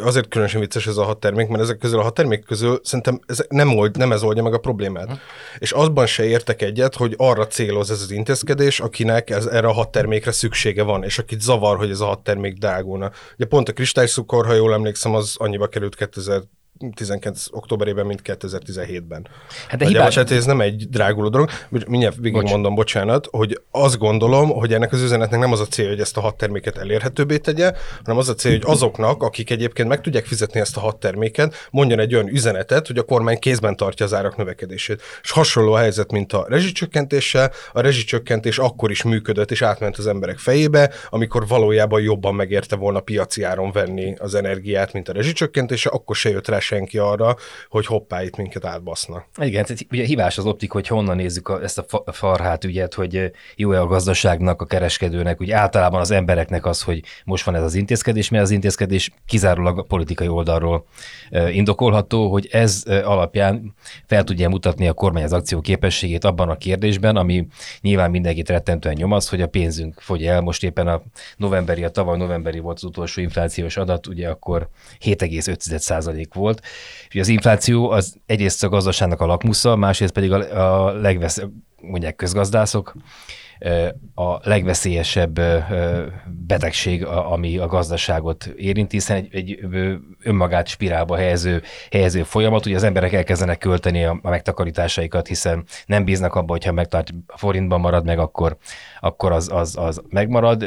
azért 0.00 0.28
különösen 0.28 0.60
vicces 0.60 0.86
ez 0.86 0.96
a 0.96 1.04
hat 1.04 1.20
termék, 1.20 1.48
mert 1.48 1.62
ezek 1.62 1.78
közül 1.78 1.98
a 1.98 2.02
hat 2.02 2.14
termék 2.14 2.44
közül 2.44 2.80
szerintem 2.82 3.20
ez 3.26 3.44
nem, 3.48 3.76
old, 3.76 3.96
nem 3.96 4.12
ez 4.12 4.22
oldja 4.22 4.42
meg 4.42 4.54
a 4.54 4.58
problémát. 4.58 5.06
Hm. 5.06 5.14
És 5.58 5.72
azban 5.72 6.06
se 6.06 6.24
értek 6.24 6.62
egyet, 6.62 6.94
hogy 6.94 7.14
arra 7.16 7.46
céloz 7.46 7.90
ez 7.90 8.00
az 8.00 8.10
intézkedés, 8.10 8.80
akinek 8.80 9.30
ez, 9.30 9.46
erre 9.46 9.66
a 9.66 9.72
hat 9.72 9.90
termékre 9.92 10.32
szüksége 10.32 10.82
van, 10.82 11.04
és 11.04 11.18
akit 11.18 11.40
zavar, 11.40 11.76
hogy 11.76 11.90
ez 11.90 12.00
a 12.00 12.06
hat 12.06 12.22
termék 12.22 12.58
drágulna. 12.58 13.10
Ugye 13.34 13.46
pont 13.46 13.68
a 13.68 13.72
kristályszukor, 13.72 14.46
ha 14.46 14.52
jól 14.54 14.72
emlékszem, 14.72 15.14
az 15.14 15.34
annyiba 15.38 15.66
került 15.66 15.94
2019. 16.80 17.46
októberében, 17.50 18.06
mint 18.06 18.20
2017-ben. 18.24 19.26
Hát 19.68 19.80
de 19.80 19.86
hibás, 19.86 20.14
Tehát 20.14 20.30
ez 20.30 20.44
nem 20.44 20.60
egy 20.60 20.88
dráguló 20.88 21.28
dolog. 21.28 21.50
Mindjárt 21.68 22.16
végig 22.16 22.40
Bocs. 22.40 22.50
mondom, 22.50 22.74
bocsánat, 22.74 23.28
hogy 23.30 23.60
azt 23.70 23.98
gondolom, 23.98 24.48
hogy 24.48 24.72
ennek 24.72 24.92
az 24.92 25.02
üzenetnek 25.02 25.40
nem 25.40 25.52
az 25.52 25.60
a 25.60 25.66
cél, 25.66 25.88
hogy 25.88 26.00
ezt 26.00 26.16
a 26.16 26.20
hat 26.20 26.36
terméket 26.36 26.78
elérhetőbbé 26.78 27.36
tegye, 27.36 27.72
hanem 28.04 28.18
az 28.20 28.28
a 28.28 28.34
cél, 28.34 28.50
hogy 28.50 28.62
azoknak, 28.64 29.22
akik 29.22 29.50
egyébként 29.50 29.88
meg 29.88 30.00
tudják 30.00 30.24
fizetni 30.24 30.60
ezt 30.60 30.76
a 30.76 30.80
hat 30.80 30.96
terméket, 30.96 31.68
mondjon 31.70 31.98
egy 31.98 32.14
olyan 32.14 32.28
üzenetet, 32.28 32.86
hogy 32.86 32.98
a 32.98 33.02
kormány 33.02 33.38
kézben 33.38 33.76
tartja 33.76 34.04
az 34.04 34.14
árak 34.14 34.36
növekedését. 34.36 35.02
És 35.22 35.30
hasonló 35.30 35.72
a 35.72 35.78
helyzet, 35.78 36.12
mint 36.12 36.32
a 36.32 36.46
rezsicsökkentéssel. 36.48 37.52
A 37.72 37.80
rezsicsökkentés 37.80 38.58
akkor 38.58 38.90
is 38.90 39.02
működött 39.02 39.50
és 39.50 39.62
átment 39.62 39.96
az 39.96 40.06
emberek 40.06 40.38
fejébe, 40.38 40.92
amikor 41.10 41.46
valójában 41.46 42.00
jobban 42.00 42.34
megérte 42.34 42.76
volna 42.76 43.00
piaci 43.00 43.42
áron 43.42 43.72
venni 43.72 44.14
az 44.18 44.34
energiát, 44.34 44.92
mint 44.92 45.08
a 45.08 45.12
rezsicsökkentése, 45.12 45.90
akkor 45.90 46.16
se 46.16 46.30
jött 46.30 46.48
rá 46.48 46.58
senki 46.70 46.98
arra, 46.98 47.36
hogy 47.68 47.86
hoppá, 47.86 48.22
itt 48.22 48.36
minket 48.36 48.64
átbasznak. 48.64 49.26
Igen, 49.36 49.64
tehát 49.64 49.86
ugye 49.90 50.04
hibás 50.04 50.38
az 50.38 50.46
optik, 50.46 50.70
hogy 50.70 50.86
honnan 50.86 51.16
nézzük 51.16 51.48
a, 51.48 51.62
ezt 51.62 51.78
a 51.78 51.84
fa- 51.88 52.14
farhát 52.14 52.64
ügyet, 52.64 52.94
hogy 52.94 53.30
jó-e 53.56 53.80
a 53.80 53.86
gazdaságnak, 53.86 54.62
a 54.62 54.66
kereskedőnek, 54.66 55.40
úgy 55.40 55.50
általában 55.50 56.00
az 56.00 56.10
embereknek 56.10 56.66
az, 56.66 56.82
hogy 56.82 57.02
most 57.24 57.44
van 57.44 57.54
ez 57.54 57.62
az 57.62 57.74
intézkedés, 57.74 58.28
mert 58.28 58.42
az 58.42 58.50
intézkedés 58.50 59.10
kizárólag 59.26 59.78
a 59.78 59.82
politikai 59.82 60.28
oldalról 60.28 60.84
indokolható, 61.52 62.30
hogy 62.30 62.48
ez 62.50 62.82
alapján 62.86 63.74
fel 64.06 64.24
tudja 64.24 64.48
mutatni 64.48 64.88
a 64.88 64.92
kormány 64.92 65.24
az 65.24 65.32
akció 65.32 65.60
képességét 65.60 66.24
abban 66.24 66.48
a 66.48 66.56
kérdésben, 66.56 67.16
ami 67.16 67.46
nyilván 67.80 68.10
mindenkit 68.10 68.48
rettentően 68.48 68.94
nyom 68.94 69.12
az, 69.12 69.28
hogy 69.28 69.40
a 69.40 69.46
pénzünk 69.46 70.00
fogy 70.00 70.26
el. 70.26 70.40
Most 70.40 70.64
éppen 70.64 70.88
a 70.88 71.02
novemberi, 71.36 71.84
a 71.84 71.90
tavaly 71.90 72.16
novemberi 72.16 72.58
volt 72.58 72.76
az 72.76 72.84
utolsó 72.84 73.20
inflációs 73.20 73.76
adat, 73.76 74.06
ugye 74.06 74.28
akkor 74.28 74.68
7,5% 75.04 76.26
volt. 76.34 76.49
És 77.08 77.20
az 77.20 77.28
infláció 77.28 77.90
az 77.90 78.16
egyrészt 78.26 78.64
a 78.64 78.68
gazdaságnak 78.68 79.20
a 79.20 79.26
lakmusza, 79.26 79.76
másrészt 79.76 80.12
pedig 80.12 80.32
a, 80.32 80.86
a 80.86 80.92
legvesz, 80.92 81.42
mondják 81.80 82.16
közgazdászok, 82.16 82.94
a 84.14 84.48
legveszélyesebb 84.48 85.40
betegség, 86.26 87.04
ami 87.04 87.58
a 87.58 87.66
gazdaságot 87.66 88.46
érinti, 88.56 88.96
hiszen 88.96 89.16
egy, 89.16 89.34
egy 89.34 89.58
önmagát 90.22 90.66
spirálba 90.68 91.16
helyező, 91.16 91.62
helyező 91.90 92.22
folyamat. 92.22 92.66
Ugye 92.66 92.76
az 92.76 92.82
emberek 92.82 93.12
elkezdenek 93.12 93.58
költeni 93.58 94.04
a, 94.04 94.18
a 94.22 94.28
megtakarításaikat, 94.28 95.26
hiszen 95.26 95.64
nem 95.86 96.04
bíznak 96.04 96.34
abba, 96.34 96.52
hogyha 96.52 96.72
megtart, 96.72 97.10
forintban 97.26 97.80
marad 97.80 98.04
meg, 98.04 98.18
akkor, 98.18 98.56
akkor 99.00 99.32
az, 99.32 99.50
az, 99.52 99.76
az 99.76 100.02
megmarad. 100.08 100.64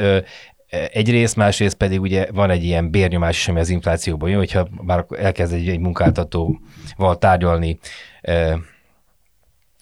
Egyrészt, 0.93 1.35
másrészt 1.35 1.75
pedig 1.75 2.01
ugye 2.01 2.27
van 2.31 2.49
egy 2.49 2.63
ilyen 2.63 2.91
bérnyomás 2.91 3.37
is, 3.37 3.47
ami 3.47 3.59
az 3.59 3.69
inflációban 3.69 4.29
jön, 4.29 4.37
hogyha 4.37 4.67
már 4.81 5.05
elkezd 5.17 5.53
egy, 5.53 5.67
egy 5.67 5.79
munkáltatóval 5.79 7.17
tárgyalni 7.19 7.79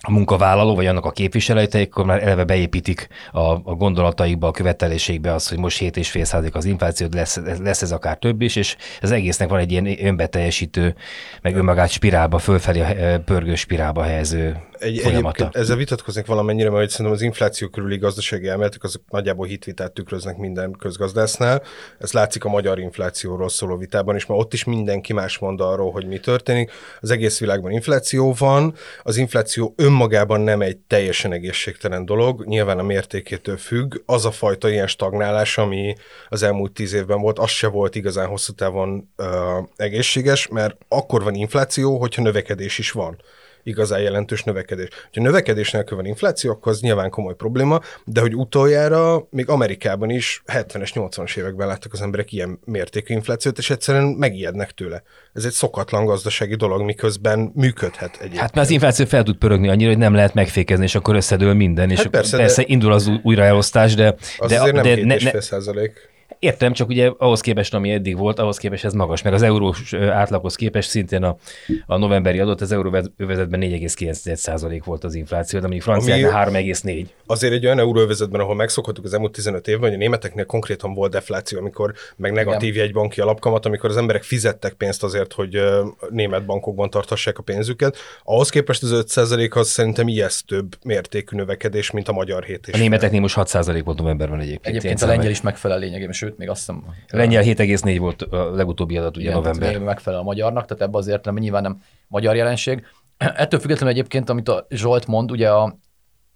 a 0.03 0.12
munkavállaló, 0.12 0.75
vagy 0.75 0.86
annak 0.86 1.05
a 1.05 1.12
képviselői, 1.12 1.67
akkor 1.72 2.05
már 2.05 2.24
eleve 2.24 2.43
beépítik 2.43 3.08
a, 3.31 3.39
a 3.39 3.75
gondolataikba, 3.75 4.48
a 4.48 4.51
követelésékbe 4.51 5.34
az, 5.34 5.48
hogy 5.48 5.58
most 5.58 5.79
7,5 5.79 6.24
százalék 6.24 6.55
az 6.55 6.65
infláció, 6.65 7.08
lesz, 7.12 7.39
lesz 7.60 7.81
ez 7.81 7.91
akár 7.91 8.17
több 8.17 8.41
is, 8.41 8.55
és 8.55 8.75
az 9.01 9.12
egésznek 9.12 9.50
van 9.50 9.60
egy 9.60 9.72
ilyen 9.72 10.05
önbeteljesítő, 10.05 10.96
meg 11.41 11.55
önmagát 11.55 11.89
spirálba, 11.89 12.38
fölfelé 12.38 12.84
pörgő 13.25 13.55
spirálba 13.55 14.03
helyező 14.03 14.58
egy, 14.81 15.00
folyamata. 15.00 15.50
Ezzel 15.53 15.75
vitatkoznék 15.75 16.25
valamennyire, 16.25 16.70
mert 16.70 16.89
szerintem 16.89 17.15
az 17.15 17.22
infláció 17.22 17.67
körüli 17.67 17.98
gazdasági 17.98 18.48
elméletek 18.48 18.84
azok 18.84 19.01
nagyjából 19.10 19.46
hitvitát 19.46 19.91
tükröznek 19.91 20.38
minden 20.38 20.72
közgazdásznál. 20.72 21.63
Ez 22.00 22.12
látszik 22.12 22.46
a 22.46 22.50
magyar 22.50 22.79
inflációról 22.79 23.50
szóló 23.50 23.77
vitában 23.77 24.15
is, 24.15 24.25
mert 24.25 24.39
ott 24.39 24.53
is 24.53 24.63
mindenki 24.63 25.13
más 25.13 25.38
mond 25.38 25.62
arról, 25.62 25.91
hogy 25.91 26.08
mi 26.08 26.20
történik. 26.20 26.72
Az 27.01 27.12
egész 27.12 27.39
világban 27.39 27.72
infláció 27.72 28.36
van, 28.38 28.74
az 29.03 29.17
infláció 29.17 29.74
önmagában 29.92 30.42
nem 30.42 30.62
egy 30.62 30.78
teljesen 30.78 31.34
egészségtelen 31.34 32.06
dolog, 32.06 32.46
nyilván 32.46 32.80
a 32.80 32.84
mértékétől 32.84 33.58
függ. 33.58 33.96
Az 34.06 34.26
a 34.26 34.32
fajta 34.32 34.70
ilyen 34.70 34.88
stagnálás, 34.88 35.58
ami 35.58 35.96
az 36.30 36.44
elmúlt 36.44 36.72
tíz 36.72 36.94
évben 36.94 37.22
volt, 37.22 37.40
az 37.40 37.50
se 37.50 37.68
volt 37.68 37.96
igazán 37.96 38.28
hosszú 38.28 38.54
távon 38.54 39.10
uh, 39.18 39.28
egészséges, 39.76 40.48
mert 40.48 40.76
akkor 40.88 41.24
van 41.24 41.34
infláció, 41.34 42.00
hogyha 42.00 42.22
növekedés 42.22 42.78
is 42.78 42.92
van 42.92 43.18
igazán 43.63 44.01
jelentős 44.01 44.44
növekedés. 44.44 44.88
Ha 45.13 45.22
növekedés 45.22 45.72
nélkül 45.72 45.98
van 45.98 46.06
infláció, 46.06 46.51
akkor 46.51 46.72
az 46.72 46.82
nyilván 46.82 47.10
komoly 47.10 47.36
probléma, 47.36 47.80
de 48.06 48.22
hogy 48.22 48.36
utoljára 48.36 49.27
még 49.30 49.50
Amerikában 49.50 50.10
is 50.10 50.44
70-es, 50.48 50.89
80-as 50.94 51.38
években 51.38 51.68
láttak 51.68 51.94
az 51.94 52.01
emberek 52.01 52.32
ilyen 52.32 52.60
mértékű 52.65 53.13
inflációt, 53.13 53.58
és 53.58 53.70
egyszerűen 53.70 54.03
megijednek 54.03 54.72
tőle. 54.72 55.03
Ez 55.34 55.46
egy 55.46 55.51
szokatlan 55.51 56.06
gazdasági 56.06 56.56
dolog, 56.56 56.82
miközben 56.82 57.51
működhet 57.56 58.18
egy. 58.22 58.38
Hát 58.38 58.56
mert 58.56 58.68
az 58.68 58.74
infláció 58.74 59.06
fel 59.06 59.24
tud 59.24 59.36
pörögni 59.36 59.70
annyira, 59.70 59.89
hogy 59.89 59.98
nem 59.98 60.13
lehet 60.13 60.34
megfékezni, 60.34 60.84
és 60.84 60.96
akkor 60.96 61.15
összedől 61.15 61.53
minden, 61.53 61.89
és 61.89 61.98
hát 61.98 62.08
persze, 62.08 62.38
persze 62.38 62.62
de... 62.62 62.68
indul 62.68 62.94
az 62.94 63.12
újraelosztás, 63.24 63.96
de... 63.96 64.15
Az 64.38 64.50
de, 64.50 64.62
azért 64.62 64.75
nem 64.75 64.84
de, 64.84 65.06
ne, 65.06 65.32
ne, 65.32 65.41
százalék. 65.41 66.10
Értem, 66.42 66.74
csak 66.74 66.90
ugye 66.90 67.12
ahhoz 67.18 67.42
képest, 67.42 67.74
ami 67.74 67.92
eddig 67.92 68.18
volt, 68.18 68.40
ahhoz 68.40 68.58
képest 68.58 68.86
ez 68.86 68.94
magas, 68.94 69.22
meg 69.22 69.34
az 69.34 69.42
eurós 69.42 69.94
átlaghoz 69.94 70.56
képest 70.56 70.90
szintén 70.90 71.24
a, 71.24 71.38
a 71.86 71.98
novemberi 71.98 72.40
adott 72.40 72.62
az 72.62 72.72
euróövezetben 72.72 73.60
4,9% 73.64 74.82
volt 74.86 75.04
az 75.04 75.16
infláció, 75.16 75.60
de 75.60 75.68
mondjuk 75.68 75.86
Franciában 75.86 76.54
3,4. 76.54 77.06
Azért 77.26 77.54
egy 77.54 77.66
olyan 77.66 77.80
euróövezetben, 77.80 78.42
ahol 78.42 78.56
megszokhattuk 78.56 79.06
az 79.06 79.14
elmúlt 79.14 79.32
15 79.32 79.68
évben, 79.68 79.84
hogy 79.84 79.94
a 79.94 79.98
németeknél 79.98 80.46
konkrétan 80.46 80.94
volt 80.94 81.12
defláció, 81.12 81.60
amikor 81.60 81.94
meg 82.16 82.32
negatív 82.32 82.80
egy 82.80 82.92
banki 82.92 83.22
alapkamat, 83.22 83.66
amikor 83.66 83.90
az 83.90 83.98
emberek 83.98 84.24
fizettek 84.24 84.74
pénzt 84.74 85.04
azért, 85.04 85.34
hogy 85.34 85.62
német 86.10 86.46
bankokban 86.46 86.90
tartassák 86.90 87.38
a 87.38 87.42
pénzüket. 87.42 87.98
Ahhoz 88.24 88.50
képest 88.50 88.84
az 88.84 89.06
5% 89.16 89.54
az 89.54 89.70
szerintem 89.70 90.08
ijesztőbb 90.08 90.76
mértékű 90.84 91.36
növekedés, 91.36 91.92
mint 91.92 92.08
a 92.08 92.12
magyar 92.12 92.44
hét. 92.44 92.70
A 92.74 92.78
németeknél 92.78 93.22
most 93.22 93.36
6% 93.40 93.82
volt 93.86 93.98
novemberben 93.98 94.40
egyébként. 94.40 94.66
Egyébként 94.66 95.02
a 95.02 95.06
lengyel 95.06 95.32
is 95.32 95.42
megfelel 95.42 95.80
lényegében, 95.80 96.14
sőt, 96.14 96.31
még 96.38 96.50
azt 96.50 96.60
hiszem... 96.60 96.86
Lengyel 97.08 97.44
7,4 97.44 97.96
volt 98.00 98.22
a 98.22 98.52
legutóbbi 98.56 98.98
adat, 98.98 99.18
ugye 99.18 99.26
igen, 99.26 99.38
november. 99.38 99.74
Még 99.74 99.82
megfelel 99.82 100.20
a 100.20 100.24
magyarnak, 100.24 100.66
tehát 100.66 100.84
ebbe 100.84 100.98
azért 100.98 101.26
nem, 101.26 101.38
nyilván 101.38 101.62
nem 101.62 101.82
magyar 102.08 102.36
jelenség. 102.36 102.86
Ettől 103.18 103.60
függetlenül 103.60 103.94
egyébként, 103.94 104.30
amit 104.30 104.50
a 104.50 104.66
Zsolt 104.70 105.08
mond, 105.08 105.32
ugye 105.32 105.50
a, 105.50 105.78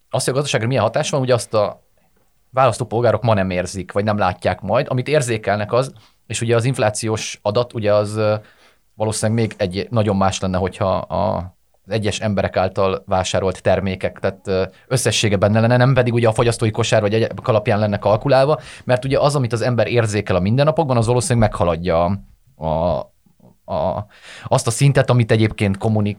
azt, 0.10 0.26
hogy 0.26 0.34
a 0.34 0.38
gazdaságra 0.38 0.68
milyen 0.68 0.84
hatás 0.84 1.10
van, 1.10 1.22
ugye 1.22 1.34
azt 1.34 1.54
a 1.54 1.84
választópolgárok 2.50 3.22
ma 3.22 3.34
nem 3.34 3.50
érzik, 3.50 3.92
vagy 3.92 4.04
nem 4.04 4.18
látják 4.18 4.62
majd. 4.62 4.88
Amit 4.90 5.08
érzékelnek 5.08 5.74
az, 5.74 5.94
és 6.28 6.42
ugye 6.42 6.56
az 6.56 6.66
inflációs 6.66 7.40
adat, 7.42 7.74
ugye 7.74 7.94
az 7.94 8.20
valószínűleg 8.94 9.42
még 9.42 9.54
egy 9.58 9.88
nagyon 9.90 10.16
más 10.16 10.40
lenne, 10.40 10.58
hogyha 10.58 10.98
a 10.98 11.54
az 11.55 11.55
egyes 11.88 12.20
emberek 12.20 12.58
által 12.58 13.04
vásárolt 13.06 13.62
termékek, 13.62 14.20
tehát 14.20 14.72
összessége 14.88 15.36
benne 15.36 15.60
lenne, 15.60 15.78
nem 15.78 15.94
pedig 15.94 16.14
ugye 16.14 16.28
a 16.28 16.34
fogyasztói 16.34 16.72
kosár 16.72 17.02
vagy 17.02 17.14
egy 17.14 17.32
alapján 17.44 17.80
lenne 17.80 17.98
kalkulálva, 17.98 18.60
mert 18.84 19.06
ugye 19.06 19.20
az, 19.20 19.36
amit 19.36 19.54
az 19.54 19.62
ember 19.62 19.88
érzékel 19.88 20.36
a 20.36 20.40
mindennapokban, 20.40 20.98
az 20.98 21.08
valószínűleg 21.08 21.50
meghaladja 21.50 22.20
a, 22.56 23.00
a, 23.74 24.06
azt 24.44 24.68
a 24.68 24.72
szintet, 24.72 25.10
amit 25.10 25.32
egyébként 25.32 25.78
kommunik, 25.78 26.18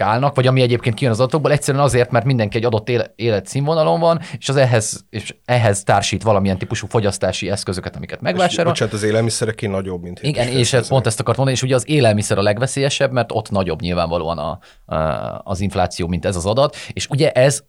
állnak, 0.00 0.34
vagy 0.34 0.46
ami 0.46 0.60
egyébként 0.60 0.94
kijön 0.94 1.12
az 1.12 1.20
adatokból, 1.20 1.52
egyszerűen 1.52 1.84
azért, 1.84 2.10
mert 2.10 2.24
mindenki 2.24 2.56
egy 2.56 2.64
adott 2.64 2.88
életszínvonalon 3.14 4.00
van, 4.00 4.20
és 4.38 4.48
az 4.48 4.56
ehhez, 4.56 5.04
és 5.10 5.34
ehhez 5.44 5.82
társít 5.82 6.22
valamilyen 6.22 6.58
típusú 6.58 6.86
fogyasztási 6.86 7.50
eszközöket, 7.50 7.96
amiket 7.96 8.20
megvásárol. 8.20 8.72
Bocsánat, 8.72 8.94
az 8.94 9.02
élelmiszerek 9.02 9.68
nagyobb, 9.68 10.02
mint 10.02 10.22
Igen, 10.22 10.48
és 10.48 10.72
ez, 10.72 10.88
pont 10.88 11.06
ezt 11.06 11.20
akart 11.20 11.36
mondani, 11.36 11.58
és 11.58 11.64
ugye 11.64 11.74
az 11.74 11.88
élelmiszer 11.88 12.38
a 12.38 12.42
legveszélyesebb, 12.42 13.12
mert 13.12 13.32
ott 13.32 13.50
nagyobb 13.50 13.80
nyilvánvalóan 13.80 14.38
a, 14.38 14.58
a, 14.94 15.40
az 15.44 15.60
infláció, 15.60 16.06
mint 16.06 16.24
ez 16.24 16.36
az 16.36 16.46
adat, 16.46 16.76
és 16.92 17.06
ugye 17.08 17.30
ez 17.30 17.62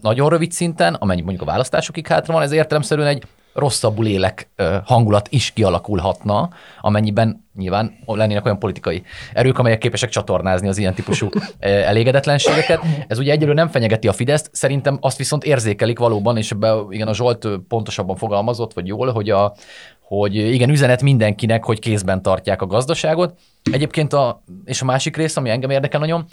nagyon 0.00 0.28
rövid 0.28 0.52
szinten, 0.52 0.94
amennyi 0.94 1.20
mondjuk 1.20 1.42
a 1.42 1.50
választásokig 1.50 2.06
hátra 2.06 2.32
van, 2.32 2.42
ez 2.42 2.52
értelemszerűen 2.52 3.08
egy 3.08 3.24
rosszabbul 3.54 4.06
élek 4.06 4.48
hangulat 4.84 5.28
is 5.30 5.50
kialakulhatna, 5.50 6.50
amennyiben 6.80 7.44
nyilván 7.54 7.98
lennének 8.06 8.44
olyan 8.44 8.58
politikai 8.58 9.02
erők, 9.32 9.58
amelyek 9.58 9.78
képesek 9.78 10.10
csatornázni 10.10 10.68
az 10.68 10.78
ilyen 10.78 10.94
típusú 10.94 11.28
elégedetlenségeket. 11.58 12.80
Ez 13.08 13.18
ugye 13.18 13.32
egyelőre 13.32 13.54
nem 13.54 13.68
fenyegeti 13.68 14.08
a 14.08 14.12
Fideszt, 14.12 14.50
szerintem 14.52 14.98
azt 15.00 15.18
viszont 15.18 15.44
érzékelik 15.44 15.98
valóban, 15.98 16.36
és 16.36 16.50
ebben 16.50 16.86
igen 16.90 17.08
a 17.08 17.14
Zsolt 17.14 17.48
pontosabban 17.68 18.16
fogalmazott, 18.16 18.72
vagy 18.72 18.86
jól, 18.86 19.12
hogy 19.12 19.30
a, 19.30 19.54
hogy 20.00 20.34
igen, 20.34 20.70
üzenet 20.70 21.02
mindenkinek, 21.02 21.64
hogy 21.64 21.78
kézben 21.78 22.22
tartják 22.22 22.62
a 22.62 22.66
gazdaságot. 22.66 23.34
Egyébként 23.72 24.12
a, 24.12 24.42
és 24.64 24.82
a 24.82 24.84
másik 24.84 25.16
rész, 25.16 25.36
ami 25.36 25.50
engem 25.50 25.70
érdekel 25.70 26.00
nagyon, 26.00 26.24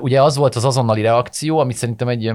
ugye 0.00 0.22
az 0.22 0.36
volt 0.36 0.54
az 0.54 0.64
azonnali 0.64 1.02
reakció, 1.02 1.58
amit 1.58 1.76
szerintem 1.76 2.08
egy 2.08 2.32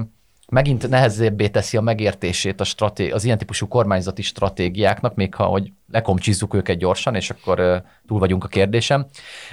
megint 0.52 0.88
nehezebbé 0.88 1.48
teszi 1.48 1.76
a 1.76 1.80
megértését 1.80 2.60
a 2.60 2.64
straté- 2.64 3.12
az 3.12 3.24
ilyen 3.24 3.38
típusú 3.38 3.68
kormányzati 3.68 4.22
stratégiáknak, 4.22 5.14
még 5.14 5.34
ha 5.34 5.44
hogy 5.44 5.72
lekomcsizzuk 5.92 6.54
őket 6.54 6.78
gyorsan, 6.78 7.14
és 7.14 7.30
akkor 7.30 7.82
túl 8.06 8.18
vagyunk 8.18 8.44
a 8.44 8.48
kérdésem. 8.48 9.06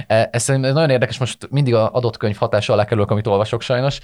Ez 0.08 0.44
szerintem 0.44 0.74
nagyon 0.74 0.90
érdekes, 0.90 1.18
most 1.18 1.48
mindig 1.50 1.74
a 1.74 1.90
adott 1.92 2.18
könyv 2.18 2.38
hatása 2.38 2.74
alá 2.74 2.86
kerülök, 2.86 3.12
amit 3.12 3.28
olvasok 3.28 3.62
sajnos, 3.62 4.00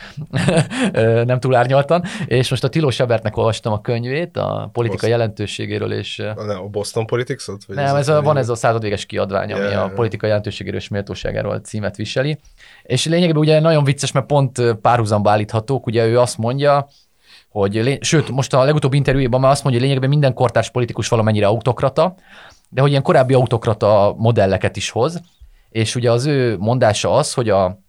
nem 1.26 1.40
túl 1.40 1.56
árnyaltan, 1.56 2.04
és 2.26 2.50
most 2.50 2.64
a 2.64 2.70
Tilós 2.70 3.00
Ebertnek 3.00 3.38
olvastam 3.38 3.74
a 3.74 3.82
könyvét, 3.82 4.38
a 4.38 4.70
politika 4.74 5.02
Boston. 5.02 5.10
jelentőségéről, 5.10 5.94
és... 5.94 6.20
A 6.36 6.68
Boston 6.72 7.06
politics 7.06 7.46
Vagy 7.46 7.76
nem, 7.76 7.96
ez 7.96 8.08
a, 8.08 8.22
van 8.22 8.38
ez 8.38 8.50
a 8.50 8.56
századvéges 8.56 9.06
kiadvány, 9.06 9.54
ami 9.54 9.64
yeah, 9.64 9.84
a 9.84 9.90
politika 9.90 10.28
jelentőségéről 10.28 10.80
és 10.80 10.88
méltóságáról 10.88 11.60
címet 11.60 11.96
viseli, 11.96 12.40
és 12.84 13.06
lényegében 13.06 13.42
ugye 13.42 13.60
nagyon 13.60 13.84
vicces, 13.84 14.12
mert 14.12 14.26
pont 14.26 14.62
párhuzamba 14.82 15.32
állíthatók, 15.32 15.86
ugye 15.86 16.06
ő 16.06 16.20
azt 16.20 16.38
mondja, 16.38 16.88
hogy, 17.60 17.98
sőt, 18.02 18.30
most 18.30 18.54
a 18.54 18.64
legutóbbi 18.64 18.98
interjújában 18.98 19.40
már 19.40 19.52
azt 19.52 19.64
mondja, 19.64 19.82
hogy 19.82 19.90
lényegében 19.90 20.18
minden 20.18 20.34
kortárs 20.34 20.70
politikus 20.70 21.08
valamennyire 21.08 21.48
autokrata, 21.48 22.16
de 22.70 22.82
hogy 22.82 22.90
ilyen 22.90 23.02
korábbi 23.02 23.34
autokrata 23.34 24.16
modelleket 24.18 24.76
is 24.76 24.90
hoz, 24.90 25.22
és 25.70 25.96
ugye 25.96 26.12
az 26.12 26.26
ő 26.26 26.58
mondása 26.58 27.12
az, 27.12 27.34
hogy 27.34 27.50
a 27.50 27.80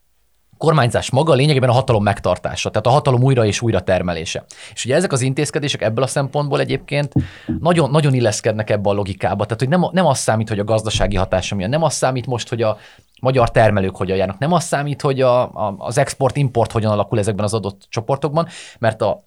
kormányzás 0.58 1.11
maga 1.11 1.35
lényegében 1.35 1.68
a 1.68 1.73
hatalom 1.73 2.02
megtartása, 2.02 2.70
tehát 2.70 2.87
a 2.87 2.90
hatalom 2.90 3.23
újra 3.23 3.44
és 3.44 3.61
újra 3.61 3.80
termelése. 3.80 4.44
És 4.75 4.85
ugye 4.85 4.94
ezek 4.94 5.12
az 5.12 5.20
intézkedések 5.20 5.82
ebből 5.82 6.04
a 6.04 6.06
szempontból 6.06 6.61
egyébként 6.61 7.12
nagyon, 7.61 7.90
nagyon 7.90 8.14
illeszkednek 8.14 8.70
ebbe 8.70 8.88
a 8.88 8.92
logikába. 8.92 9.44
Tehát, 9.44 9.61
hogy 9.61 9.68
nem, 9.68 9.85
nem 9.92 10.06
az 10.06 10.18
számít, 10.18 10.49
hogy 10.49 10.58
a 10.58 10.64
gazdasági 10.64 11.16
hatása 11.16 11.54
milyen, 11.54 11.70
nem 11.70 11.82
az 11.82 11.94
számít 11.94 12.26
most, 12.26 12.49
hogy 12.49 12.62
a 12.62 12.76
magyar 13.20 13.50
termelők 13.50 13.96
hogyan 13.96 14.16
járnak, 14.16 14.38
nem 14.38 14.52
az 14.52 14.64
számít, 14.64 15.00
hogy 15.00 15.20
a, 15.20 15.42
a, 15.42 15.75
az 15.78 15.99
export-import 15.99 16.73
hogyan 16.73 16.92
alakul 16.92 17.18
ezekben 17.18 17.44
az 17.44 17.54
adott 17.54 17.87
csoportokban, 17.88 18.49
mert 18.78 19.02
a, 19.02 19.25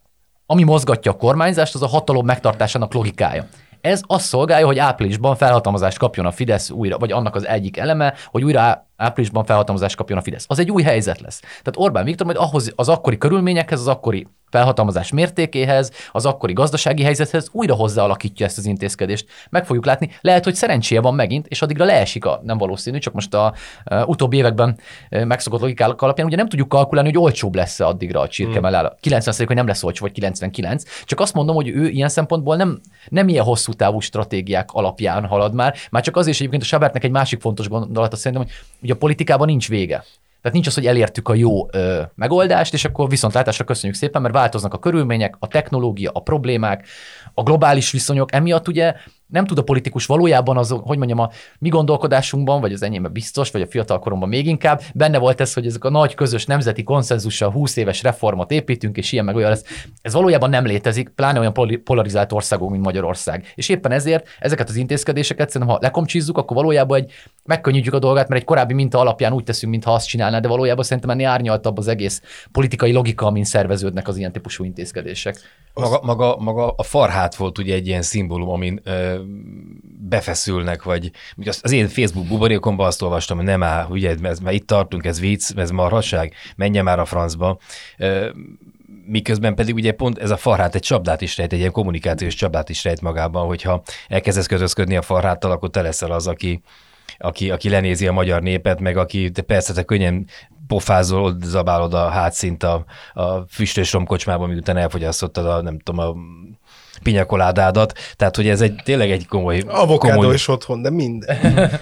ami 0.51 0.63
mozgatja 0.63 1.11
a 1.11 1.15
kormányzást, 1.15 1.75
az 1.75 1.81
a 1.81 1.87
hatalom 1.87 2.25
megtartásának 2.25 2.93
logikája. 2.93 3.45
Ez 3.81 4.01
azt 4.07 4.25
szolgálja, 4.25 4.65
hogy 4.65 4.79
áprilisban 4.79 5.35
felhatalmazást 5.35 5.97
kapjon 5.97 6.25
a 6.25 6.31
Fidesz 6.31 6.69
újra, 6.69 6.97
vagy 6.97 7.11
annak 7.11 7.35
az 7.35 7.47
egyik 7.47 7.77
eleme, 7.77 8.13
hogy 8.25 8.43
újra 8.43 8.88
áprilisban 8.99 9.45
felhatalmazást 9.45 9.95
kapjon 9.95 10.17
a 10.17 10.21
Fidesz. 10.21 10.45
Az 10.47 10.59
egy 10.59 10.71
új 10.71 10.83
helyzet 10.83 11.19
lesz. 11.19 11.39
Tehát 11.39 11.73
Orbán 11.75 12.03
Viktor 12.03 12.25
majd 12.25 12.37
ahhoz 12.37 12.71
az 12.75 12.89
akkori 12.89 13.17
körülményekhez, 13.17 13.79
az 13.79 13.87
akkori 13.87 14.27
felhatalmazás 14.49 15.11
mértékéhez, 15.11 15.91
az 16.11 16.25
akkori 16.25 16.53
gazdasági 16.53 17.03
helyzethez 17.03 17.49
újra 17.51 17.73
hozzáalakítja 17.73 18.45
ezt 18.45 18.57
az 18.57 18.65
intézkedést. 18.65 19.25
Meg 19.49 19.65
fogjuk 19.65 19.85
látni. 19.85 20.09
Lehet, 20.21 20.43
hogy 20.43 20.55
szerencséje 20.55 21.01
van 21.01 21.15
megint, 21.15 21.47
és 21.47 21.61
addigra 21.61 21.85
leesik 21.85 22.25
a 22.25 22.41
nem 22.43 22.57
valószínű, 22.57 22.97
csak 22.97 23.13
most 23.13 23.33
a, 23.33 23.45
a 23.83 24.05
utóbbi 24.05 24.37
években 24.37 24.77
megszokott 25.09 25.59
logikák 25.59 26.01
alapján 26.01 26.27
ugye 26.27 26.35
nem 26.35 26.47
tudjuk 26.47 26.69
kalkulálni, 26.69 27.09
hogy 27.09 27.21
olcsóbb 27.21 27.55
lesz 27.55 27.79
addigra 27.79 28.19
a 28.19 28.27
csirke 28.27 28.59
hmm. 28.59 28.89
90 28.99 29.47
hogy 29.47 29.55
nem 29.55 29.67
lesz 29.67 29.83
olcsó, 29.83 30.05
vagy 30.05 30.13
99. 30.13 30.83
Csak 31.03 31.19
azt 31.19 31.33
mondom, 31.33 31.55
hogy 31.55 31.67
ő 31.67 31.87
ilyen 31.87 32.09
szempontból 32.09 32.55
nem, 32.55 32.79
nem 33.09 33.27
ilyen 33.27 33.43
hosszú 33.43 33.73
távú 33.73 33.99
stratégiák 33.99 34.71
alapján 34.71 35.25
halad 35.25 35.53
már. 35.53 35.75
Már 35.91 36.03
csak 36.03 36.15
azért 36.15 36.33
is 36.33 36.39
egyébként 36.39 36.61
a 36.63 36.65
Sabertnek 36.65 37.03
egy 37.03 37.11
másik 37.11 37.41
fontos 37.41 37.67
gondolata 37.67 38.15
szerintem, 38.15 38.47
hogy 38.47 38.88
ugye 38.89 38.97
a 38.97 39.01
politikában 39.01 39.47
nincs 39.47 39.67
vége. 39.67 40.03
Tehát 40.41 40.53
nincs 40.53 40.67
az, 40.67 40.73
hogy 40.73 40.85
elértük 40.87 41.29
a 41.29 41.33
jó 41.33 41.67
ö, 41.71 42.01
megoldást, 42.15 42.73
és 42.73 42.85
akkor 42.85 43.09
viszontlátásra 43.09 43.63
köszönjük 43.63 43.97
szépen, 43.97 44.21
mert 44.21 44.33
változnak 44.33 44.73
a 44.73 44.79
körülmények, 44.79 45.35
a 45.39 45.47
technológia, 45.47 46.11
a 46.13 46.19
problémák, 46.19 46.87
a 47.33 47.43
globális 47.43 47.91
viszonyok. 47.91 48.33
Emiatt 48.33 48.67
ugye 48.67 48.93
nem 49.27 49.45
tud 49.45 49.57
a 49.57 49.63
politikus 49.63 50.05
valójában 50.05 50.57
az, 50.57 50.69
hogy 50.69 50.97
mondjam, 50.97 51.19
a 51.19 51.29
mi 51.59 51.69
gondolkodásunkban, 51.69 52.61
vagy 52.61 52.73
az 52.73 52.83
enyémben 52.83 53.11
biztos, 53.11 53.51
vagy 53.51 53.61
a 53.61 53.67
fiatal 53.67 53.99
koromban 53.99 54.29
még 54.29 54.47
inkább, 54.47 54.81
benne 54.93 55.17
volt 55.17 55.41
ez, 55.41 55.53
hogy 55.53 55.65
ezek 55.65 55.83
a 55.83 55.89
nagy 55.89 56.15
közös 56.15 56.45
nemzeti 56.45 56.83
konszenzussal 56.83 57.51
20 57.51 57.75
éves 57.75 58.03
reformot 58.03 58.51
építünk, 58.51 58.97
és 58.97 59.11
ilyen 59.11 59.25
meg 59.25 59.35
olyan 59.35 59.49
lesz. 59.49 59.63
Ez 60.01 60.13
valójában 60.13 60.49
nem 60.49 60.65
létezik, 60.65 61.09
pláne 61.09 61.39
olyan 61.39 61.53
polarizált 61.83 62.31
országok, 62.31 62.69
mint 62.69 62.83
Magyarország. 62.83 63.51
És 63.55 63.69
éppen 63.69 63.91
ezért 63.91 64.27
ezeket 64.39 64.69
az 64.69 64.75
intézkedéseket 64.75 65.49
szerintem, 65.49 65.75
ha 65.75 65.81
lekomcsizzuk, 65.81 66.37
akkor 66.37 66.57
valójában 66.57 66.97
egy 66.97 67.11
megkönnyítjük 67.49 67.93
a 67.93 67.99
dolgát, 67.99 68.27
mert 68.27 68.41
egy 68.41 68.47
korábbi 68.47 68.73
minta 68.73 68.99
alapján 68.99 69.33
úgy 69.33 69.43
teszünk, 69.43 69.71
mintha 69.71 69.93
azt 69.93 70.07
csinálná, 70.07 70.39
de 70.39 70.47
valójában 70.47 70.83
szerintem 70.83 71.09
ennél 71.09 71.27
árnyaltabb 71.27 71.77
az 71.77 71.87
egész 71.87 72.21
politikai 72.51 72.91
logika, 72.91 73.25
amin 73.25 73.43
szerveződnek 73.43 74.07
az 74.07 74.17
ilyen 74.17 74.31
típusú 74.31 74.63
intézkedések. 74.63 75.37
Maga, 75.73 75.99
maga, 76.03 76.37
maga 76.39 76.73
a 76.77 76.83
farhát 76.83 77.35
volt 77.35 77.57
ugye 77.57 77.73
egy 77.73 77.87
ilyen 77.87 78.01
szimbólum, 78.01 78.49
amin 78.49 78.79
ö, 78.83 79.19
befeszülnek, 80.09 80.83
vagy 80.83 81.11
az 81.61 81.71
én 81.71 81.87
Facebook 81.87 82.27
buborékomban 82.27 82.85
azt 82.85 83.01
olvastam, 83.01 83.37
hogy 83.37 83.45
nem 83.45 83.63
áll, 83.63 83.87
ugye, 83.89 84.15
ez, 84.21 84.39
mert 84.39 84.55
itt 84.55 84.67
tartunk, 84.67 85.05
ez 85.05 85.19
vicc, 85.19 85.57
ez 85.57 85.69
marhaság, 85.69 86.33
menjen 86.55 86.83
már 86.83 86.99
a 86.99 87.05
francba. 87.05 87.57
Ö, 87.97 88.29
miközben 89.05 89.55
pedig 89.55 89.75
ugye 89.75 89.91
pont 89.91 90.17
ez 90.17 90.31
a 90.31 90.37
farhát 90.37 90.75
egy 90.75 90.81
csapdát 90.81 91.21
is 91.21 91.37
rejt, 91.37 91.53
egy 91.53 91.59
ilyen 91.59 91.71
kommunikációs 91.71 92.33
csapdát 92.33 92.69
is 92.69 92.83
rejt 92.83 93.01
magában, 93.01 93.45
hogyha 93.45 93.81
elkezdesz 94.07 94.47
kötözködni 94.47 94.95
a 94.95 95.01
farháttal, 95.01 95.51
akkor 95.51 95.69
te 95.69 95.81
leszel 95.81 96.11
az, 96.11 96.27
aki, 96.27 96.61
aki, 97.19 97.51
aki 97.51 97.69
lenézi 97.69 98.07
a 98.07 98.11
magyar 98.11 98.41
népet, 98.41 98.79
meg 98.79 98.97
aki 98.97 99.31
te 99.31 99.41
persze 99.41 99.73
te 99.73 99.83
könnyen 99.83 100.25
pofázol, 100.67 101.37
zabálod 101.43 101.93
a 101.93 102.09
hátszint 102.09 102.63
a, 102.63 102.85
a 103.13 103.39
füstös 103.49 103.93
romkocsmában, 103.93 104.49
miután 104.49 104.77
elfogyasztottad 104.77 105.45
a, 105.45 105.61
nem 105.61 105.79
tudom, 105.79 106.07
a 106.07 106.15
pinyakoládádat. 107.03 107.93
Tehát, 108.15 108.35
hogy 108.35 108.47
ez 108.47 108.61
egy 108.61 108.75
tényleg 108.83 109.11
egy 109.11 109.27
komoly... 109.27 109.63
Avokádó 109.67 110.15
komoly... 110.15 110.33
is 110.33 110.47
otthon, 110.47 110.81
de 110.81 110.89
minden. 110.89 111.37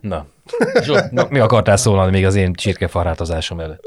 Na, 0.00 0.26
Zsolt, 0.80 1.30
mi 1.30 1.38
akartál 1.38 1.76
szólani 1.76 2.10
még 2.10 2.24
az 2.24 2.34
én 2.34 2.52
csirkefarhátozásom 2.52 3.60
előtt? 3.60 3.84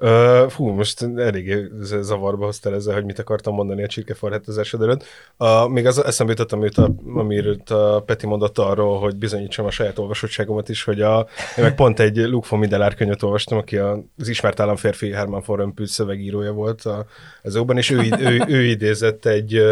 Uh, 0.00 0.48
fú, 0.48 0.66
most 0.66 1.02
eléggé 1.16 1.68
zavarba 1.80 2.44
hoztál 2.44 2.74
ezzel, 2.74 2.94
hogy 2.94 3.04
mit 3.04 3.18
akartam 3.18 3.54
mondani 3.54 3.82
a 3.82 3.86
csirkefarhetezásod 3.86 4.82
előtt. 4.82 5.04
Uh, 5.38 5.68
még 5.68 5.86
az 5.86 6.04
eszembe 6.04 6.32
jutott, 6.32 6.52
amit 6.52 6.78
a, 6.78 6.94
amiről 7.14 7.60
a 7.66 8.00
Peti 8.00 8.26
mondott 8.26 8.58
arról, 8.58 8.98
hogy 8.98 9.16
bizonyítsam 9.16 9.66
a 9.66 9.70
saját 9.70 9.98
olvasottságomat 9.98 10.68
is, 10.68 10.84
hogy 10.84 11.00
a, 11.00 11.26
én 11.56 11.64
meg 11.64 11.74
pont 11.74 12.00
egy 12.00 12.16
Luke 12.16 12.46
von 12.50 12.58
Middelár 12.58 12.94
könyvet 12.94 13.22
olvastam, 13.22 13.58
aki 13.58 13.76
az 13.76 14.28
ismert 14.28 14.60
államférfi 14.60 15.10
Herman 15.10 15.42
von 15.46 15.56
Römpül 15.56 15.86
szövegírója 15.86 16.52
volt 16.52 16.82
a, 16.82 17.06
az 17.42 17.56
óban, 17.56 17.76
és 17.76 17.90
ő, 17.90 17.98
ő, 17.98 18.10
ő, 18.18 18.44
ő 18.46 18.62
idézett 18.64 19.26
egy 19.26 19.62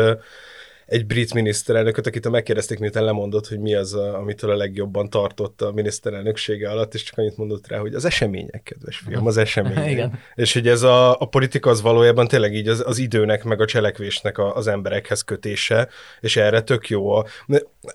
egy 0.87 1.07
brit 1.07 1.35
miniszterelnököt, 1.35 2.07
akit 2.07 2.29
megkérdezték, 2.31 2.79
miután 2.79 3.05
lemondott, 3.05 3.49
hogy 3.49 3.59
mi 3.59 3.75
az, 3.75 3.95
amitől 3.95 4.51
a 4.51 4.57
legjobban 4.57 5.11
tartott 5.11 5.63
a 5.63 5.73
miniszterelnöksége 5.73 6.71
alatt, 6.71 6.95
és 6.95 7.03
csak 7.03 7.19
annyit 7.19 7.37
mondott 7.37 7.69
rá, 7.69 7.79
hogy 7.79 7.95
az 7.95 8.05
események, 8.05 8.63
kedves 8.65 8.97
fiam, 8.97 9.27
az 9.27 9.37
események. 9.37 9.91
Igen. 9.97 10.19
És 10.35 10.53
hogy 10.53 10.69
ez 10.69 10.83
a, 10.83 11.21
a 11.21 11.25
politika 11.25 11.71
az 11.71 11.81
valójában 11.81 12.29
tényleg 12.29 12.55
így 12.55 12.69
az, 12.69 12.83
az 12.87 12.99
időnek, 12.99 13.45
meg 13.45 13.61
a 13.61 13.65
cselekvésnek 13.65 14.39
a, 14.39 14.57
az 14.57 14.67
emberekhez 14.67 15.23
kötése, 15.23 15.89
és 16.21 16.37
erre 16.37 16.61
tök 16.61 16.89
jó. 16.89 17.11
A, 17.11 17.27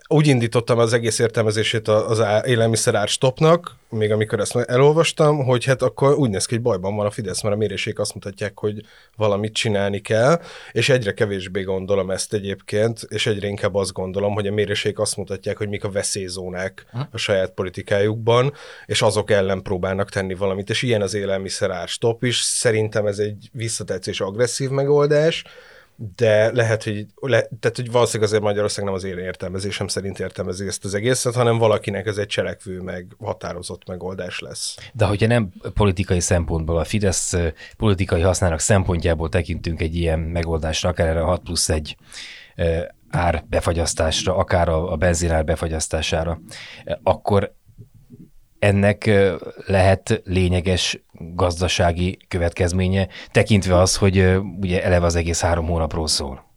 úgy 0.06 0.26
indítottam 0.26 0.78
az 0.78 0.92
egész 0.92 1.18
értelmezését 1.18 1.88
az 1.88 2.22
élelmiszer 2.44 3.08
stopnak, 3.08 3.76
még 3.92 4.12
amikor 4.12 4.40
ezt 4.40 4.56
elolvastam, 4.56 5.44
hogy 5.44 5.64
hát 5.64 5.82
akkor 5.82 6.14
úgy 6.14 6.30
néz 6.30 6.46
ki, 6.46 6.54
hogy 6.54 6.62
bajban 6.62 6.96
van 6.96 7.06
a 7.06 7.10
Fidesz, 7.10 7.42
mert 7.42 7.54
a 7.54 7.58
mérésék 7.58 7.98
azt 7.98 8.14
mutatják, 8.14 8.58
hogy 8.58 8.80
valamit 9.16 9.54
csinálni 9.54 10.00
kell, 10.00 10.40
és 10.72 10.88
egyre 10.88 11.12
kevésbé 11.12 11.62
gondolom 11.62 12.10
ezt 12.10 12.32
egyébként, 12.32 12.81
és 13.08 13.26
egyre 13.26 13.46
inkább 13.46 13.74
azt 13.74 13.92
gondolom, 13.92 14.34
hogy 14.34 14.46
a 14.46 14.52
mérésék 14.52 14.98
azt 14.98 15.16
mutatják, 15.16 15.56
hogy 15.56 15.68
mik 15.68 15.84
a 15.84 15.90
veszélyzónák 15.90 16.86
a 17.10 17.16
saját 17.16 17.50
politikájukban, 17.50 18.52
és 18.86 19.02
azok 19.02 19.30
ellen 19.30 19.62
próbálnak 19.62 20.10
tenni 20.10 20.34
valamit, 20.34 20.70
és 20.70 20.82
ilyen 20.82 21.02
az 21.02 21.14
élelmiszer 21.14 21.70
árstop 21.70 22.24
is. 22.24 22.36
Szerintem 22.40 23.06
ez 23.06 23.18
egy 23.18 23.48
visszatetszés 23.52 24.20
agresszív 24.20 24.68
megoldás, 24.68 25.44
de 26.16 26.52
lehet, 26.52 26.82
hogy, 26.84 27.06
le, 27.20 27.48
tehát, 27.60 27.76
hogy 27.76 27.90
valószínűleg 27.90 28.28
azért 28.28 28.42
Magyarország 28.42 28.84
nem 28.84 28.94
az 28.94 29.04
én 29.04 29.18
értelmezésem 29.18 29.86
szerint 29.86 30.18
értelmezi 30.18 30.66
ezt 30.66 30.84
az 30.84 30.94
egészet, 30.94 31.34
hanem 31.34 31.58
valakinek 31.58 32.06
ez 32.06 32.16
egy 32.16 32.26
cselekvő, 32.26 32.80
meg 32.80 33.06
határozott 33.18 33.86
megoldás 33.86 34.38
lesz. 34.38 34.76
De 34.92 35.04
hogyha 35.04 35.26
nem 35.26 35.52
politikai 35.74 36.20
szempontból, 36.20 36.78
a 36.78 36.84
Fidesz 36.84 37.34
politikai 37.76 38.20
hasznának 38.20 38.60
szempontjából 38.60 39.28
tekintünk 39.28 39.80
egy 39.80 39.96
ilyen 39.96 40.18
megoldásra, 40.18 40.88
akár 40.88 41.06
erre 41.06 41.22
a 41.22 41.26
6 41.26 41.42
plusz 41.42 41.68
1 41.68 41.96
ár 43.10 43.44
befagyasztásra, 43.48 44.36
akár 44.36 44.68
a, 44.68 44.92
a 44.92 44.96
benzinár 44.96 45.44
befagyasztására, 45.44 46.40
akkor 47.02 47.54
ennek 48.58 49.10
lehet 49.66 50.22
lényeges 50.24 51.02
gazdasági 51.12 52.18
következménye, 52.28 53.08
tekintve 53.30 53.78
az, 53.78 53.96
hogy 53.96 54.40
ugye 54.60 54.84
eleve 54.84 55.06
az 55.06 55.14
egész 55.14 55.40
három 55.40 55.66
hónapról 55.66 56.06
szól. 56.06 56.50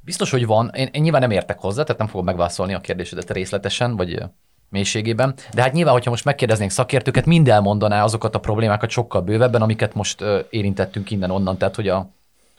Biztos, 0.00 0.30
hogy 0.30 0.46
van. 0.46 0.70
Én, 0.74 0.88
én 0.92 1.02
nyilván 1.02 1.20
nem 1.20 1.30
értek 1.30 1.58
hozzá, 1.58 1.82
tehát 1.82 1.98
nem 1.98 2.08
fogom 2.08 2.24
megválaszolni 2.24 2.74
a 2.74 2.80
kérdésedet 2.80 3.30
részletesen, 3.30 3.96
vagy 3.96 4.22
mélységében. 4.68 5.34
De 5.54 5.62
hát 5.62 5.72
nyilván, 5.72 5.92
hogyha 5.92 6.10
most 6.10 6.24
megkérdeznénk 6.24 6.70
szakértőket, 6.70 7.26
mind 7.26 7.48
elmondaná 7.48 8.04
azokat 8.04 8.34
a 8.34 8.40
problémákat 8.40 8.90
sokkal 8.90 9.20
bővebben, 9.20 9.62
amiket 9.62 9.94
most 9.94 10.24
érintettünk 10.50 11.10
innen-onnan, 11.10 11.58
tehát 11.58 11.74
hogy 11.74 11.88
a, 11.88 12.10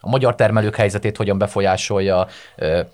a 0.01 0.10
magyar 0.10 0.36
termelők 0.36 0.75
helyzetét 0.75 1.17
hogyan 1.17 1.38
befolyásolja, 1.38 2.27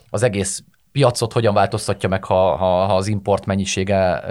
az 0.10 0.24
egész 0.24 0.64
piacot 0.92 1.34
hogyan 1.34 1.54
változtatja 1.54 2.10
meg, 2.10 2.24
ha, 2.24 2.56
ha, 2.56 2.86
ha 2.86 2.96
az 2.96 3.08
import 3.08 3.46
mennyisége 3.46 4.24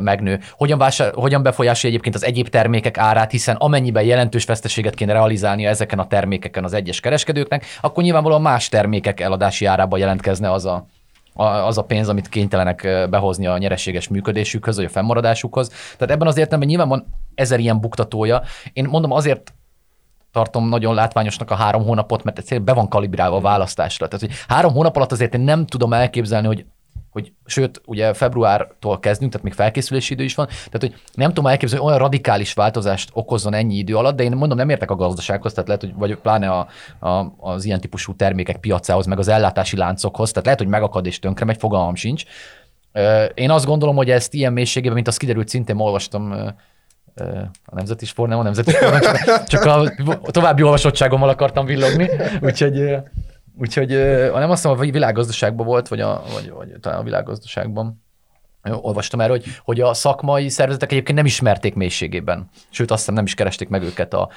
megnő. 0.00 0.40
Hogyan, 0.50 0.78
vásár, 0.78 1.12
hogyan 1.14 1.42
befolyásolja 1.42 1.88
egyébként 1.94 2.14
az 2.14 2.24
egyéb 2.24 2.48
termékek 2.48 2.98
árát, 2.98 3.30
hiszen 3.30 3.56
amennyiben 3.56 4.04
jelentős 4.04 4.44
veszteséget 4.44 4.94
kéne 4.94 5.12
realizálnia 5.12 5.68
ezeken 5.68 5.98
a 5.98 6.06
termékeken 6.06 6.64
az 6.64 6.72
egyes 6.72 7.00
kereskedőknek, 7.00 7.64
akkor 7.80 8.02
nyilvánvalóan 8.02 8.42
más 8.42 8.68
termékek 8.68 9.20
eladási 9.20 9.64
árába 9.64 9.96
jelentkezne 9.96 10.52
az 10.52 10.64
a, 10.64 10.86
az 11.34 11.78
a 11.78 11.84
pénz, 11.84 12.08
amit 12.08 12.28
kénytelenek 12.28 13.08
behozni 13.10 13.46
a 13.46 13.58
nyereséges 13.58 14.08
működésükhöz, 14.08 14.76
vagy 14.76 14.84
a 14.84 14.88
fennmaradásukhoz. 14.88 15.68
Tehát 15.68 16.14
ebben 16.14 16.26
az 16.28 16.36
értelemben 16.36 16.68
nyilván 16.68 16.88
van 16.88 17.06
ezer 17.34 17.60
ilyen 17.60 17.80
buktatója. 17.80 18.42
Én 18.72 18.84
mondom 18.84 19.12
azért 19.12 19.52
tartom 20.38 20.68
nagyon 20.68 20.94
látványosnak 20.94 21.50
a 21.50 21.54
három 21.54 21.84
hónapot, 21.84 22.24
mert 22.24 22.38
egyszerűen 22.38 22.64
be 22.64 22.72
van 22.72 22.88
kalibrálva 22.88 23.36
a 23.36 23.40
választásra. 23.40 24.08
Tehát, 24.08 24.26
hogy 24.26 24.36
három 24.48 24.72
hónap 24.72 24.96
alatt 24.96 25.12
azért 25.12 25.34
én 25.34 25.40
nem 25.40 25.66
tudom 25.66 25.92
elképzelni, 25.92 26.46
hogy 26.46 26.64
hogy 27.10 27.32
sőt, 27.44 27.80
ugye 27.84 28.14
februártól 28.14 28.98
kezdünk, 28.98 29.30
tehát 29.30 29.46
még 29.46 29.56
felkészülési 29.56 30.12
idő 30.12 30.24
is 30.24 30.34
van, 30.34 30.46
tehát 30.46 30.80
hogy 30.80 30.94
nem 31.14 31.28
tudom 31.28 31.46
elképzelni, 31.46 31.84
hogy 31.84 31.92
olyan 31.92 32.02
radikális 32.02 32.52
változást 32.52 33.10
okozzon 33.12 33.54
ennyi 33.54 33.74
idő 33.74 33.96
alatt, 33.96 34.16
de 34.16 34.22
én 34.22 34.36
mondom, 34.36 34.58
nem 34.58 34.68
értek 34.68 34.90
a 34.90 34.96
gazdasághoz, 34.96 35.52
tehát 35.52 35.68
lehet, 35.68 35.82
hogy 35.82 35.94
vagy 35.94 36.16
pláne 36.16 36.50
a, 36.50 36.68
a, 37.08 37.32
az 37.38 37.64
ilyen 37.64 37.80
típusú 37.80 38.16
termékek 38.16 38.56
piacához, 38.56 39.06
meg 39.06 39.18
az 39.18 39.28
ellátási 39.28 39.76
láncokhoz, 39.76 40.30
tehát 40.30 40.44
lehet, 40.44 40.60
hogy 40.60 40.68
megakad 40.68 41.06
és 41.06 41.18
tönkre 41.18 41.44
megy, 41.44 41.58
fogalmam 41.58 41.94
sincs. 41.94 42.24
Én 43.34 43.50
azt 43.50 43.66
gondolom, 43.66 43.96
hogy 43.96 44.10
ezt 44.10 44.34
ilyen 44.34 44.52
mélységében, 44.52 44.94
mint 44.94 45.08
az 45.08 45.16
kiderült, 45.16 45.48
szintén 45.48 45.76
olvastam 45.76 46.54
a 47.64 47.74
nemzeti 47.74 48.04
nem 48.28 48.38
a 48.38 48.42
nemzeti 48.42 48.70
sport, 48.70 49.02
csak, 49.02 49.44
csak 49.44 49.64
a 49.64 49.90
további 50.30 50.62
olvasottságommal 50.62 51.28
akartam 51.28 51.66
villogni, 51.66 52.10
úgyhogy, 52.42 52.94
úgyhogy 53.58 53.90
nem 54.38 54.50
azt 54.50 54.64
mondom, 54.64 54.82
a 54.88 54.92
világgazdaságban 54.92 55.66
volt, 55.66 55.88
vagy, 55.88 56.00
a, 56.00 56.22
vagy, 56.34 56.50
vagy 56.50 56.72
talán 56.80 56.98
a 56.98 57.02
világgazdaságban 57.02 58.02
olvastam 58.80 59.20
erről, 59.20 59.36
hogy, 59.36 59.46
hogy 59.64 59.80
a 59.80 59.94
szakmai 59.94 60.48
szervezetek 60.48 60.92
egyébként 60.92 61.16
nem 61.16 61.26
ismerték 61.26 61.74
mélységében. 61.74 62.48
Sőt, 62.70 62.90
azt 62.90 62.98
hiszem 62.98 63.14
nem 63.14 63.24
is 63.24 63.34
keresték 63.34 63.68
meg 63.68 63.82
őket 63.82 64.14
a... 64.14 64.28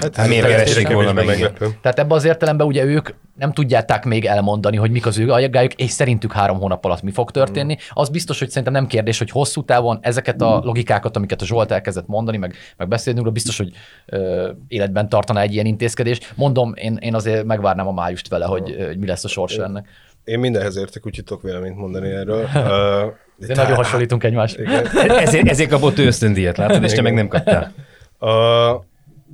Hát, 0.00 0.16
hát 0.16 0.28
miért 0.28 0.46
keresték 0.46 0.88
volna 0.88 1.12
meg? 1.12 1.26
Meglepő. 1.26 1.78
Tehát 1.82 1.98
ebben 1.98 2.16
az 2.16 2.24
értelemben 2.24 2.66
ugye 2.66 2.84
ők 2.84 3.08
nem 3.36 3.52
tudják 3.52 4.04
még 4.04 4.24
elmondani, 4.24 4.76
hogy 4.76 4.90
mik 4.90 5.06
az 5.06 5.18
ő 5.18 5.30
aggályok, 5.30 5.74
és 5.74 5.90
szerintük 5.90 6.32
három 6.32 6.58
hónap 6.58 6.84
alatt 6.84 7.02
mi 7.02 7.10
fog 7.10 7.30
történni. 7.30 7.76
Az 7.90 8.08
biztos, 8.08 8.38
hogy 8.38 8.48
szerintem 8.48 8.72
nem 8.72 8.86
kérdés, 8.86 9.18
hogy 9.18 9.30
hosszú 9.30 9.64
távon 9.64 9.98
ezeket 10.00 10.40
a 10.40 10.60
logikákat, 10.64 11.16
amiket 11.16 11.42
a 11.42 11.44
Zsolt 11.44 11.70
elkezdett 11.70 12.06
mondani, 12.06 12.36
meg, 12.36 12.54
meg 12.76 12.88
beszélni 12.88 13.30
biztos, 13.30 13.56
hogy 13.56 13.70
ö, 14.06 14.50
életben 14.68 15.08
tartaná 15.08 15.40
egy 15.40 15.52
ilyen 15.52 15.66
intézkedés. 15.66 16.18
Mondom, 16.34 16.72
én, 16.74 16.96
én 17.00 17.14
azért 17.14 17.44
megvárnám 17.44 17.86
a 17.86 17.92
májust 17.92 18.28
vele, 18.28 18.44
hogy, 18.44 18.76
hogy 18.86 18.98
mi 18.98 19.06
lesz 19.06 19.24
a 19.24 19.28
sors 19.28 19.56
ennek. 19.56 19.88
Én 20.24 20.38
mindenhez 20.38 20.76
értek, 20.76 21.06
úgyhogy 21.06 21.24
tudok 21.24 21.42
véleményt 21.42 21.76
mondani 21.76 22.10
erről. 22.10 22.48
De 23.36 23.46
Tehát, 23.46 23.62
nagyon 23.62 23.76
hasonlítunk 23.76 24.24
egymást. 24.24 24.58
ezért, 25.08 25.48
ezért 25.48 25.70
kapott 25.70 25.98
ő 25.98 26.06
ösztöndíjat, 26.06 26.56
látod, 26.56 26.82
és 26.82 26.92
te 26.92 27.02
meg 27.02 27.14
nem 27.14 27.28
kaptál. 27.28 27.72
Uh, 28.20 28.84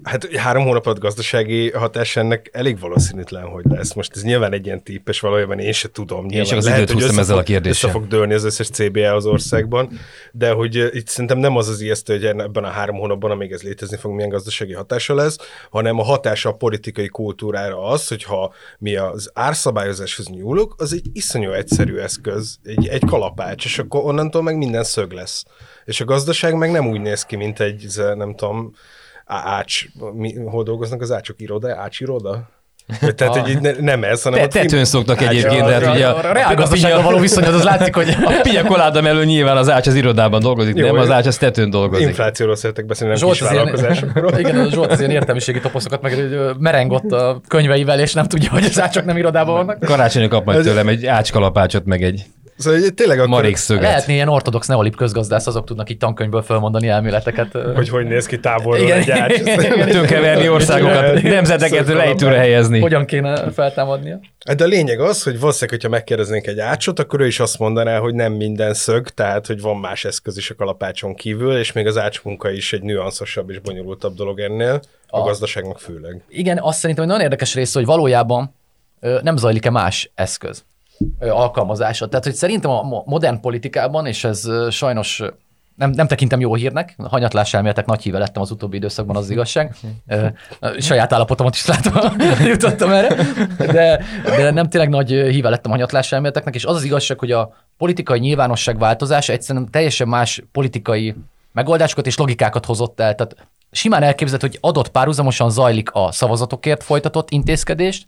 Hát 0.03 0.37
három 0.37 0.65
hónap 0.65 0.87
alatt 0.87 0.99
gazdasági 0.99 1.71
hatás 1.71 2.17
ennek 2.17 2.51
elég 2.53 2.81
valószínűtlen, 2.81 3.43
hogy 3.43 3.65
lesz. 3.69 3.93
Most 3.93 4.17
ez 4.17 4.23
nyilván 4.23 4.53
egy 4.53 4.67
ilyen 4.67 4.83
tipp, 4.83 5.09
és 5.09 5.21
valójában 5.21 5.59
én 5.59 5.73
se 5.73 5.91
tudom. 5.91 6.27
Nyilván 6.27 6.39
én 6.39 6.45
csak 6.45 6.59
az 6.59 6.65
lehet, 6.65 6.81
időt 6.81 6.95
húztam 6.95 7.19
ezzel 7.19 7.39
a 7.39 7.43
kérdéssel. 7.43 7.89
Össze 7.89 7.99
fog 7.99 8.09
dőlni 8.09 8.35
az 8.35 8.45
összes 8.45 8.69
CBA 8.69 9.15
az 9.15 9.27
országban, 9.27 9.91
de 10.33 10.51
hogy 10.51 10.75
itt 10.93 11.09
szerintem 11.09 11.39
nem 11.39 11.57
az 11.57 11.69
az 11.69 11.81
ijesztő, 11.81 12.13
hogy 12.13 12.25
ebben 12.25 12.65
a 12.65 12.69
három 12.69 12.97
hónapban, 12.97 13.31
amíg 13.31 13.53
ez 13.53 13.63
létezni 13.63 13.97
fog, 13.97 14.15
milyen 14.15 14.29
gazdasági 14.29 14.73
hatása 14.73 15.15
lesz, 15.15 15.37
hanem 15.71 15.99
a 15.99 16.05
hatása 16.05 16.49
a 16.49 16.53
politikai 16.53 17.09
kultúrára 17.09 17.83
az, 17.83 18.09
hogyha 18.09 18.53
mi 18.79 18.97
az 18.97 19.31
árszabályozáshoz 19.35 20.29
nyúlunk, 20.29 20.75
az 20.77 20.93
egy 20.93 21.07
iszonyú 21.13 21.51
egyszerű 21.51 21.97
eszköz, 21.97 22.59
egy, 22.63 22.89
egy 22.89 23.05
kalapács, 23.05 23.65
és 23.65 23.79
akkor 23.79 24.05
onnantól 24.05 24.43
meg 24.43 24.57
minden 24.57 24.85
szög 24.85 25.13
lesz. 25.13 25.45
És 25.85 26.01
a 26.01 26.05
gazdaság 26.05 26.55
meg 26.55 26.71
nem 26.71 26.89
úgy 26.89 27.01
néz 27.01 27.25
ki, 27.25 27.37
mint 27.37 27.61
egy, 27.61 27.87
nem 28.17 28.35
tudom, 28.35 28.73
ács, 29.31 29.85
mi, 30.13 30.35
hol 30.45 30.63
dolgoznak 30.63 31.01
az 31.01 31.13
ácsok 31.13 31.41
iroda, 31.41 31.77
ácsiroda? 31.77 32.49
Tehát, 33.17 33.37
hogy 33.37 33.61
ne, 33.61 33.73
nem 33.81 34.05
ez, 34.05 34.23
hanem... 34.23 34.41
Te, 34.41 34.61
tetőn 34.61 34.85
szoktak 34.85 35.23
egyébként, 35.23 35.67
de 35.67 35.73
hát 35.73 35.95
ugye 35.95 36.07
a, 36.07 36.19
a, 36.19 36.33
reál 36.33 36.55
gazdaságban 36.55 37.05
való 37.05 37.19
viszonyod, 37.19 37.55
az 37.55 37.63
látszik, 37.63 37.95
hogy... 37.95 38.17
A 38.25 38.41
piakoláda 38.43 39.01
mellől 39.01 39.25
nyilván 39.25 39.57
az 39.57 39.71
ács 39.71 39.87
az 39.87 39.95
irodában 39.95 40.41
dolgozik, 40.41 40.77
Jó, 40.77 40.87
nem 40.87 40.97
az 40.97 41.11
ács 41.11 41.27
az 41.27 41.37
tetőn 41.37 41.71
dolgozik. 41.71 42.07
Inflációról 42.07 42.57
szeretek 42.57 42.87
beszélni, 42.87 43.15
nem 43.19 43.31
kis 43.31 43.41
vállalkozásokról. 43.41 44.39
Igen, 44.39 44.59
a 44.59 44.71
Zsolt 44.71 44.91
az 44.91 44.99
ilyen 44.99 45.11
értelmiségi 45.11 45.61
toposzokat 45.61 46.03
meg 46.03 46.29
mereng 46.59 46.93
ott 46.93 47.13
a 47.13 47.41
könyveivel, 47.49 48.01
és 48.01 48.13
nem 48.13 48.27
tudja, 48.27 48.51
hogy 48.51 48.65
az 48.65 48.81
ácsok 48.81 49.05
nem 49.05 49.17
irodában 49.17 49.55
vannak. 49.55 49.81
Karácsonyra 49.81 50.29
kap 50.29 50.45
majd 50.45 50.63
tőlem 50.63 50.89
egy 50.89 51.07
ácskalapácsot, 51.07 51.85
meg 51.85 52.03
egy 52.03 52.25
Szóval 52.61 52.81
tényleg 52.89 53.19
akkor... 53.19 53.31
Marék 53.31 53.57
szöget. 53.57 53.83
Lehetné 53.83 54.15
ilyen 54.15 54.29
ortodox 54.29 54.67
neolip 54.67 54.97
közgazdász, 54.97 55.47
azok 55.47 55.65
tudnak 55.65 55.89
itt 55.89 55.99
tankönyvből 55.99 56.43
felmondani 56.43 56.89
elméleteket. 56.89 57.59
Hogy 57.75 57.89
hogy 57.89 58.07
néz 58.07 58.27
ki 58.27 58.39
távolról 58.41 58.85
igen, 58.85 58.99
egy 58.99 59.11
ács. 59.11 59.43
Tönkeverni 59.91 60.49
országokat, 60.49 61.23
nemzeteket 61.23 61.89
lejtőre 61.89 62.37
helyezni. 62.37 62.81
Hogyan 62.81 63.05
kéne 63.05 63.51
feltámadnia? 63.51 64.21
Hát 64.47 64.57
de 64.57 64.65
a 64.65 64.67
lényeg 64.67 65.01
az, 65.01 65.23
hogy 65.23 65.41
valószínűleg, 65.41 65.71
hogyha 65.71 65.89
megkérdeznénk 65.89 66.47
egy 66.47 66.59
ácsot, 66.59 66.99
akkor 66.99 67.21
ő 67.21 67.27
is 67.27 67.41
azt 67.41 67.59
mondaná, 67.59 67.99
hogy 67.99 68.15
nem 68.15 68.33
minden 68.33 68.75
szög, 68.75 69.09
tehát 69.09 69.47
hogy 69.47 69.61
van 69.61 69.77
más 69.77 70.05
eszköz 70.05 70.37
is 70.37 70.51
a 70.51 70.55
kalapácson 70.55 71.15
kívül, 71.15 71.57
és 71.57 71.73
még 71.73 71.87
az 71.87 71.99
ácsmunka 71.99 72.51
is 72.51 72.73
egy 72.73 72.83
nüanszosabb 72.83 73.51
és 73.51 73.59
bonyolultabb 73.59 74.15
dolog 74.15 74.41
ennél, 74.41 74.81
a, 75.09 75.19
a 75.19 75.23
gazdaságnak 75.23 75.79
főleg. 75.79 76.23
Igen, 76.29 76.59
azt 76.59 76.79
szerintem, 76.79 77.05
hogy 77.05 77.13
nagyon 77.15 77.31
érdekes 77.31 77.55
része, 77.55 77.79
hogy 77.79 77.89
valójában 77.89 78.55
nem 79.23 79.37
zajlik-e 79.37 79.71
más 79.71 80.11
eszköz 80.15 80.65
alkalmazása. 81.19 82.09
Tehát, 82.09 82.25
hogy 82.25 82.35
szerintem 82.35 82.71
a 82.71 83.03
modern 83.05 83.41
politikában, 83.41 84.07
és 84.07 84.25
ez 84.25 84.49
sajnos 84.71 85.23
nem, 85.81 85.91
nem 85.91 86.07
tekintem 86.07 86.41
jó 86.41 86.55
hírnek, 86.55 86.97
hanyatlás 87.09 87.55
elméletek 87.55 87.87
nagy 87.87 88.03
híve 88.03 88.19
lettem 88.19 88.43
az 88.43 88.51
utóbbi 88.51 88.77
időszakban, 88.77 89.17
az 89.17 89.31
igazság. 89.31 89.77
Saját 90.79 91.13
állapotomat 91.13 91.55
is 91.55 91.67
látom, 91.67 92.17
jutottam 92.53 92.91
erre, 92.91 93.17
de, 93.59 94.05
de 94.25 94.51
nem 94.51 94.69
tényleg 94.69 94.89
nagy 94.89 95.09
híve 95.09 95.49
lettem 95.49 95.71
hanyatlás 95.71 96.13
elméleteknek, 96.13 96.55
és 96.55 96.65
az 96.65 96.77
az 96.77 96.85
igazság, 96.85 97.19
hogy 97.19 97.33
a 97.33 97.53
politikai 97.77 98.19
nyilvánosság 98.19 98.79
változása 98.79 99.33
egyszerűen 99.33 99.71
teljesen 99.71 100.09
más 100.09 100.43
politikai 100.53 101.15
megoldásokat 101.53 102.07
és 102.07 102.17
logikákat 102.17 102.67
hozott 102.67 103.01
el. 103.01 103.15
Tehát 103.15 103.37
simán 103.71 104.03
elképzelhető, 104.03 104.47
hogy 104.47 104.59
adott 104.61 104.89
párhuzamosan 104.89 105.51
zajlik 105.51 105.91
a 105.93 106.13
szavazatokért 106.13 106.83
folytatott 106.83 107.31
intézkedést, 107.31 108.07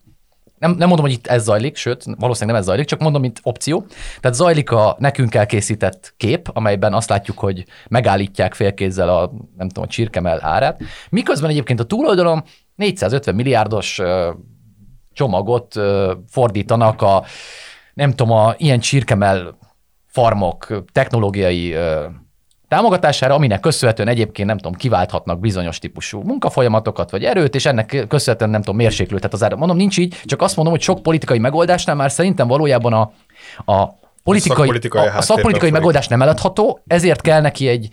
nem, 0.62 0.70
nem 0.70 0.88
mondom, 0.88 1.06
hogy 1.06 1.14
itt 1.14 1.26
ez 1.26 1.42
zajlik, 1.42 1.76
sőt, 1.76 2.04
valószínűleg 2.04 2.48
nem 2.48 2.56
ez 2.56 2.64
zajlik, 2.64 2.86
csak 2.86 3.00
mondom, 3.00 3.20
mint 3.20 3.40
opció. 3.42 3.86
Tehát 4.20 4.36
zajlik 4.36 4.70
a 4.70 4.96
nekünk 4.98 5.34
elkészített 5.34 6.14
kép, 6.16 6.48
amelyben 6.52 6.94
azt 6.94 7.08
látjuk, 7.08 7.38
hogy 7.38 7.64
megállítják 7.88 8.54
félkézzel 8.54 9.08
a, 9.08 9.32
nem 9.56 9.68
tudom, 9.68 9.84
a 9.84 9.86
csirkemel 9.86 10.44
árát, 10.44 10.80
miközben 11.10 11.50
egyébként 11.50 11.80
a 11.80 11.84
túloldalon 11.84 12.42
450 12.74 13.34
milliárdos 13.34 14.00
csomagot 15.12 15.74
fordítanak 16.28 17.02
a, 17.02 17.24
nem 17.94 18.10
tudom, 18.10 18.36
a 18.36 18.54
ilyen 18.56 18.80
csirkemel 18.80 19.58
farmok 20.06 20.84
technológiai 20.92 21.76
támogatására, 22.72 23.34
aminek 23.34 23.60
köszönhetően 23.60 24.08
egyébként 24.08 24.48
nem 24.48 24.56
tudom, 24.56 24.72
kiválthatnak 24.72 25.40
bizonyos 25.40 25.78
típusú 25.78 26.20
munkafolyamatokat 26.20 27.10
vagy 27.10 27.24
erőt, 27.24 27.54
és 27.54 27.66
ennek 27.66 28.04
köszönhetően 28.08 28.50
nem 28.50 28.60
tudom, 28.60 28.76
mérséklődhet 28.76 29.32
az 29.32 29.42
ára. 29.42 29.56
Mondom, 29.56 29.76
nincs 29.76 29.98
így, 29.98 30.20
csak 30.24 30.42
azt 30.42 30.56
mondom, 30.56 30.74
hogy 30.74 30.82
sok 30.82 31.02
politikai 31.02 31.38
megoldásnál 31.38 31.96
már 31.96 32.10
szerintem 32.10 32.48
valójában 32.48 32.92
a, 32.92 33.00
a 33.72 33.94
politikai, 34.22 34.56
a 34.56 34.56
szakpolitikai, 34.56 35.06
a, 35.06 35.16
a 35.16 35.22
szakpolitikai 35.22 35.70
megoldás 35.70 36.08
nem 36.08 36.22
eladható, 36.22 36.80
ezért 36.86 37.20
kell 37.20 37.40
neki 37.40 37.68
egy 37.68 37.88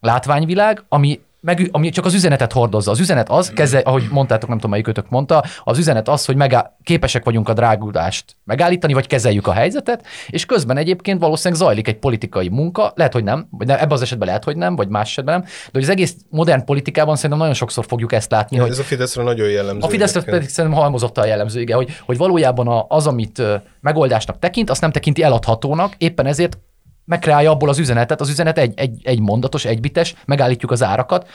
látványvilág, 0.00 0.84
ami 0.88 1.20
meg, 1.42 1.68
ami 1.70 1.88
csak 1.90 2.04
az 2.04 2.14
üzenetet 2.14 2.52
hordozza. 2.52 2.90
Az 2.90 3.00
üzenet 3.00 3.28
az, 3.28 3.50
keze, 3.50 3.78
ahogy 3.78 4.02
mondtátok, 4.10 4.48
nem 4.48 4.56
tudom, 4.56 4.70
melyik 4.70 4.84
kötök 4.84 5.08
mondta, 5.08 5.44
az 5.64 5.78
üzenet 5.78 6.08
az, 6.08 6.24
hogy 6.24 6.36
megá- 6.36 6.72
képesek 6.82 7.24
vagyunk 7.24 7.48
a 7.48 7.52
drágulást 7.52 8.36
megállítani, 8.44 8.92
vagy 8.92 9.06
kezeljük 9.06 9.46
a 9.46 9.52
helyzetet, 9.52 10.06
és 10.28 10.46
közben 10.46 10.76
egyébként 10.76 11.20
valószínűleg 11.20 11.62
zajlik 11.62 11.88
egy 11.88 11.98
politikai 11.98 12.48
munka, 12.48 12.92
lehet, 12.94 13.12
hogy 13.12 13.24
nem, 13.24 13.46
vagy 13.50 13.70
ebben 13.70 13.90
az 13.90 14.02
esetben 14.02 14.26
lehet, 14.26 14.44
hogy 14.44 14.56
nem, 14.56 14.76
vagy 14.76 14.88
más 14.88 15.08
esetben 15.08 15.34
nem, 15.34 15.44
de 15.44 15.70
hogy 15.72 15.82
az 15.82 15.88
egész 15.88 16.16
modern 16.28 16.64
politikában 16.64 17.14
szerintem 17.16 17.38
nagyon 17.38 17.54
sokszor 17.54 17.84
fogjuk 17.84 18.12
ezt 18.12 18.30
látni. 18.30 18.56
Ja, 18.56 18.62
hogy 18.62 18.70
ez 18.70 18.78
a 18.78 18.82
Fideszre 18.82 19.22
nagyon 19.22 19.48
jellemző. 19.48 19.86
A 19.86 19.88
Fideszre 19.88 20.22
pedig 20.22 20.48
szerintem 20.48 20.80
halmozottan 20.80 21.26
jellemző, 21.26 21.60
igen, 21.60 21.76
hogy, 21.76 21.96
hogy 22.06 22.16
valójában 22.16 22.84
az, 22.88 23.06
amit 23.06 23.42
megoldásnak 23.80 24.38
tekint, 24.38 24.70
azt 24.70 24.80
nem 24.80 24.90
tekinti 24.90 25.22
eladhatónak, 25.22 25.94
éppen 25.98 26.26
ezért 26.26 26.58
megkreálja 27.04 27.50
abból 27.50 27.68
az 27.68 27.78
üzenetet, 27.78 28.20
az 28.20 28.28
üzenet 28.28 28.58
egy, 28.58 28.72
egy, 28.76 29.00
egy 29.04 29.20
mondatos, 29.20 29.64
egybites, 29.64 30.14
megállítjuk 30.24 30.70
az 30.70 30.82
árakat, 30.82 31.28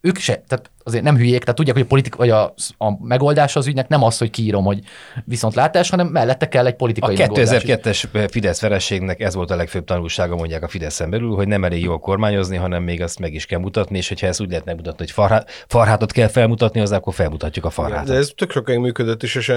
ők 0.00 0.18
se, 0.18 0.42
tehát 0.46 0.70
azért 0.90 1.04
nem 1.04 1.16
hülyék, 1.16 1.40
tehát 1.40 1.56
tudják, 1.56 1.76
hogy 1.76 1.84
a 1.84 1.88
politika, 1.88 2.16
vagy 2.16 2.30
a, 2.30 2.54
a 2.78 3.06
megoldás 3.06 3.56
az 3.56 3.66
ügynek 3.66 3.88
nem 3.88 4.02
az, 4.02 4.18
hogy 4.18 4.30
kiírom, 4.30 4.64
hogy 4.64 4.78
viszontlátás, 5.24 5.90
hanem 5.90 6.06
mellette 6.06 6.48
kell 6.48 6.66
egy 6.66 6.76
politikai 6.76 7.14
A 7.14 7.26
2002-es 7.26 8.28
Fidesz 8.30 8.60
vereségnek 8.60 9.20
ez 9.20 9.34
volt 9.34 9.50
a 9.50 9.56
legfőbb 9.56 9.84
tanulsága, 9.84 10.36
mondják 10.36 10.62
a 10.62 10.68
Fideszen 10.68 11.10
belül, 11.10 11.34
hogy 11.34 11.48
nem 11.48 11.64
elég 11.64 11.82
jól 11.82 11.98
kormányozni, 11.98 12.56
hanem 12.56 12.82
még 12.82 13.02
azt 13.02 13.18
meg 13.18 13.34
is 13.34 13.46
kell 13.46 13.58
mutatni, 13.58 13.96
és 13.96 14.08
hogyha 14.08 14.26
ezt 14.26 14.40
úgy 14.40 14.48
lehet 14.48 14.64
megmutatni, 14.64 14.98
hogy 14.98 15.10
farhá, 15.10 15.44
farhátot 15.66 16.12
kell 16.12 16.28
felmutatni, 16.28 16.80
az 16.80 16.92
akkor 16.92 17.14
felmutatjuk 17.14 17.64
a 17.64 17.70
farhátot. 17.70 18.08
De 18.08 18.14
ez 18.14 18.32
tök 18.36 18.50
sokáig 18.50 18.78
működött 18.78 19.22
is, 19.22 19.34
és 19.34 19.52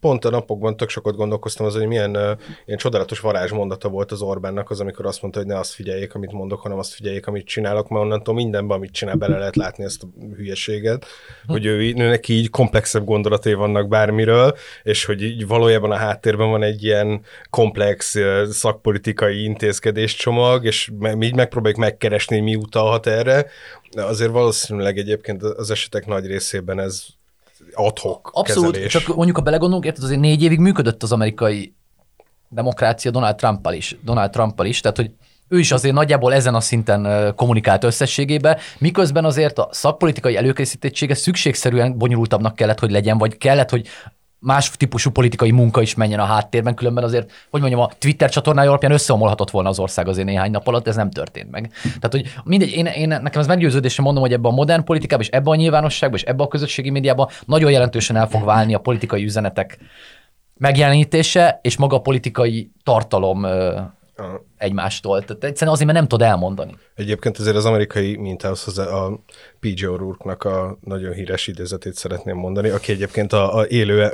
pont 0.00 0.24
a 0.24 0.30
napokban 0.30 0.76
tök 0.76 0.88
sokat 0.88 1.16
gondolkoztam 1.16 1.66
az, 1.66 1.74
hogy 1.74 1.86
milyen 1.86 2.16
uh, 2.16 2.22
ilyen 2.66 2.78
csodálatos 2.78 3.20
varázsmondata 3.20 3.88
volt 3.88 4.12
az 4.12 4.22
Orbánnak 4.22 4.70
az, 4.70 4.80
amikor 4.80 5.06
azt 5.06 5.22
mondta, 5.22 5.40
hogy 5.40 5.48
ne 5.48 5.58
azt 5.58 5.72
figyeljék, 5.72 6.14
amit 6.14 6.32
mondok, 6.32 6.60
hanem 6.60 6.78
azt 6.78 6.94
figyeljék, 6.94 7.26
amit 7.26 7.46
csinálok, 7.46 7.88
mert 7.88 8.02
onnantól 8.02 8.34
mindenben, 8.34 8.76
amit 8.76 8.92
csinál, 8.92 9.14
bele 9.14 9.38
lehet 9.38 9.56
látni 9.56 9.84
ezt 9.84 10.02
a 10.02 10.06
hülyes 10.36 10.63
hülyeséget, 10.66 11.06
hogy 11.46 11.64
ő, 11.66 11.92
neki 11.92 12.32
így 12.32 12.50
komplexebb 12.50 13.04
gondolaté 13.04 13.52
vannak 13.52 13.88
bármiről, 13.88 14.56
és 14.82 15.04
hogy 15.04 15.22
így 15.22 15.46
valójában 15.46 15.90
a 15.90 15.96
háttérben 15.96 16.50
van 16.50 16.62
egy 16.62 16.84
ilyen 16.84 17.20
komplex 17.50 18.16
szakpolitikai 18.50 19.42
intézkedéscsomag, 19.42 20.64
és 20.64 20.90
így 21.20 21.34
megpróbáljuk 21.34 21.78
megkeresni, 21.80 22.40
mi 22.40 22.54
utalhat 22.54 23.06
erre. 23.06 23.46
Azért 23.90 24.30
valószínűleg 24.30 24.98
egyébként 24.98 25.42
az 25.42 25.70
esetek 25.70 26.06
nagy 26.06 26.26
részében 26.26 26.80
ez 26.80 27.04
adhok 27.72 28.30
Abszolút, 28.32 28.70
kezelés. 28.70 28.92
csak 28.92 29.16
mondjuk, 29.16 29.36
ha 29.36 29.42
belegondolunk, 29.42 29.84
érted, 29.84 30.04
azért 30.04 30.20
négy 30.20 30.42
évig 30.42 30.58
működött 30.58 31.02
az 31.02 31.12
amerikai 31.12 31.74
demokrácia 32.48 33.10
Donald 33.10 33.36
Trumpal 33.36 33.72
is, 33.72 33.96
Donald 34.04 34.30
Trumpal 34.30 34.66
is, 34.66 34.80
tehát 34.80 34.96
hogy 34.96 35.10
ő 35.48 35.58
is 35.58 35.72
azért 35.72 35.94
nagyjából 35.94 36.34
ezen 36.34 36.54
a 36.54 36.60
szinten 36.60 37.32
kommunikált 37.36 37.84
összességébe, 37.84 38.58
miközben 38.78 39.24
azért 39.24 39.58
a 39.58 39.68
szakpolitikai 39.70 40.36
előkészítettsége 40.36 41.14
szükségszerűen 41.14 41.98
bonyolultabbnak 41.98 42.54
kellett, 42.54 42.78
hogy 42.78 42.90
legyen, 42.90 43.18
vagy 43.18 43.38
kellett, 43.38 43.70
hogy 43.70 43.88
más 44.44 44.70
típusú 44.70 45.10
politikai 45.10 45.50
munka 45.50 45.82
is 45.82 45.94
menjen 45.94 46.20
a 46.20 46.24
háttérben, 46.24 46.74
különben 46.74 47.04
azért, 47.04 47.30
hogy 47.50 47.60
mondjam, 47.60 47.80
a 47.80 47.90
Twitter 47.98 48.30
csatornája 48.30 48.68
alapján 48.68 48.92
összeomolhatott 48.92 49.50
volna 49.50 49.68
az 49.68 49.78
ország 49.78 50.08
azért 50.08 50.26
néhány 50.26 50.50
nap 50.50 50.66
alatt, 50.66 50.88
ez 50.88 50.96
nem 50.96 51.10
történt 51.10 51.50
meg. 51.50 51.72
Tehát, 51.82 52.10
hogy 52.10 52.32
mindegy, 52.44 52.70
én, 52.70 52.86
én 52.86 53.08
nekem 53.08 53.40
ez 53.40 53.46
meggyőződésem 53.46 54.04
mondom, 54.04 54.22
hogy 54.22 54.32
ebben 54.32 54.50
a 54.50 54.54
modern 54.54 54.84
politikában 54.84 55.24
és 55.24 55.30
ebben 55.30 55.52
a 55.52 55.56
nyilvánosságban 55.56 56.18
és 56.18 56.24
ebben 56.24 56.46
a 56.46 56.48
közösségi 56.48 56.90
médiában 56.90 57.28
nagyon 57.46 57.70
jelentősen 57.70 58.16
el 58.16 58.28
fog 58.28 58.44
válni 58.44 58.74
a 58.74 58.78
politikai 58.78 59.24
üzenetek 59.24 59.78
megjelenítése 60.56 61.58
és 61.62 61.76
maga 61.76 61.96
a 61.96 62.00
politikai 62.00 62.70
tartalom 62.82 63.46
egymástól. 64.56 65.22
Tehát 65.22 65.44
egyszerűen 65.44 65.74
azért, 65.74 65.86
mert 65.86 65.98
nem 65.98 66.08
tud 66.08 66.22
elmondani. 66.22 66.76
Egyébként 66.94 67.38
azért 67.38 67.56
az 67.56 67.64
amerikai 67.64 68.16
mintához 68.16 68.78
a 68.78 69.20
P.J. 69.60 69.84
O'Rourke-nak 69.86 70.38
a 70.38 70.78
nagyon 70.80 71.12
híres 71.12 71.46
idézetét 71.46 71.94
szeretném 71.94 72.36
mondani, 72.36 72.68
aki 72.68 72.92
egyébként 72.92 73.32
a, 73.32 73.56
a 73.56 73.66
élő, 73.66 74.10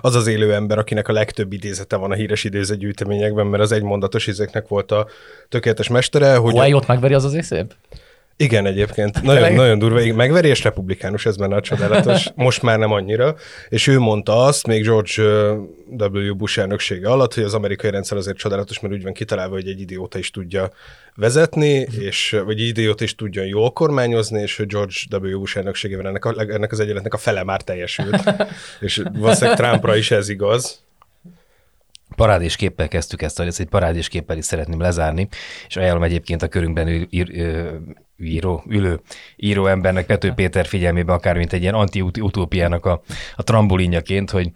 az 0.00 0.14
az 0.14 0.26
élő 0.26 0.54
ember, 0.54 0.78
akinek 0.78 1.08
a 1.08 1.12
legtöbb 1.12 1.52
idézete 1.52 1.96
van 1.96 2.10
a 2.10 2.14
híres 2.14 2.44
idézetgyűjteményekben, 2.44 3.46
mert 3.46 3.62
az 3.62 3.72
egymondatos 3.72 4.26
izéknek 4.26 4.68
volt 4.68 4.90
a 4.90 5.06
tökéletes 5.48 5.88
mestere. 5.88 6.36
Hogy 6.36 6.52
Huawei 6.52 6.72
a... 6.72 6.76
ott 6.76 6.86
megveri 6.86 7.14
az 7.14 7.24
az 7.24 7.38
szép? 7.40 7.74
Igen, 8.36 8.66
egyébként. 8.66 9.22
Nagyon, 9.22 9.52
nagyon 9.52 9.78
durva. 9.78 10.14
Megveri 10.14 10.48
és 10.48 10.62
republikánus, 10.62 11.26
ez 11.26 11.36
benne 11.36 11.56
a 11.56 11.60
csodálatos. 11.60 12.26
Most 12.34 12.62
már 12.62 12.78
nem 12.78 12.92
annyira. 12.92 13.34
És 13.68 13.86
ő 13.86 13.98
mondta 13.98 14.44
azt, 14.44 14.66
még 14.66 14.82
George 14.82 15.22
W. 15.98 16.34
Bush 16.36 16.58
elnöksége 16.58 17.08
alatt, 17.08 17.34
hogy 17.34 17.42
az 17.42 17.54
amerikai 17.54 17.90
rendszer 17.90 18.16
azért 18.16 18.36
csodálatos, 18.36 18.80
mert 18.80 18.94
úgy 18.94 19.02
van 19.02 19.12
kitalálva, 19.12 19.54
hogy 19.54 19.68
egy 19.68 19.80
idióta 19.80 20.18
is 20.18 20.30
tudja 20.30 20.70
vezetni, 21.14 21.86
és, 22.00 22.36
vagy 22.44 22.60
egy 22.60 22.66
idióta 22.66 23.04
is 23.04 23.14
tudjon 23.14 23.46
jól 23.46 23.72
kormányozni, 23.72 24.40
és 24.40 24.56
hogy 24.56 24.66
George 24.66 24.94
W. 25.10 25.38
Bush 25.38 25.56
elnökségében 25.56 26.06
ennek, 26.06 26.24
a, 26.24 26.34
ennek 26.38 26.72
az 26.72 26.80
egyenletnek 26.80 27.14
a 27.14 27.18
fele 27.18 27.44
már 27.44 27.62
teljesült. 27.62 28.22
és 28.80 29.02
valószínűleg 29.12 29.58
Trumpra 29.58 29.96
is 29.96 30.10
ez 30.10 30.28
igaz 30.28 30.82
parádésképpel 32.16 32.88
kezdtük 32.88 33.22
ezt, 33.22 33.36
hogy 33.36 33.46
ezt 33.46 33.60
egy 33.60 33.66
parádésképpel 33.66 34.36
is 34.36 34.44
szeretném 34.44 34.80
lezárni, 34.80 35.28
és 35.68 35.76
ajánlom 35.76 36.02
egyébként 36.02 36.42
a 36.42 36.48
körünkben 36.48 37.08
író, 38.18 38.64
ülő 38.68 39.00
író 39.36 39.66
embernek, 39.66 40.06
Pető 40.06 40.32
Péter 40.32 40.66
figyelmébe 40.66 41.12
akár, 41.12 41.36
mint 41.36 41.52
egy 41.52 41.62
ilyen 41.62 41.74
anti-utópiának 41.74 42.86
a, 42.86 43.02
a 43.36 43.42
trambulinjaként, 43.42 44.30
hogy 44.30 44.50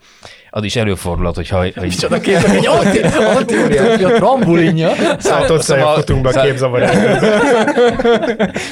az 0.50 0.64
is 0.64 0.76
előfordulhat, 0.76 1.34
hogyha... 1.34 1.58
Hogy... 1.58 1.74
Micsoda 1.80 2.20
képek, 2.20 2.48
egy 2.48 2.66
anti, 2.66 3.00
anti 3.00 4.04
a 4.04 4.12
trambulinja. 4.12 4.90
Szóval 5.18 5.50
ott 5.50 5.62
szóval, 5.62 5.94
futunk 5.94 6.22
be 6.22 6.28
a 6.28 6.42
képzavar 6.42 6.80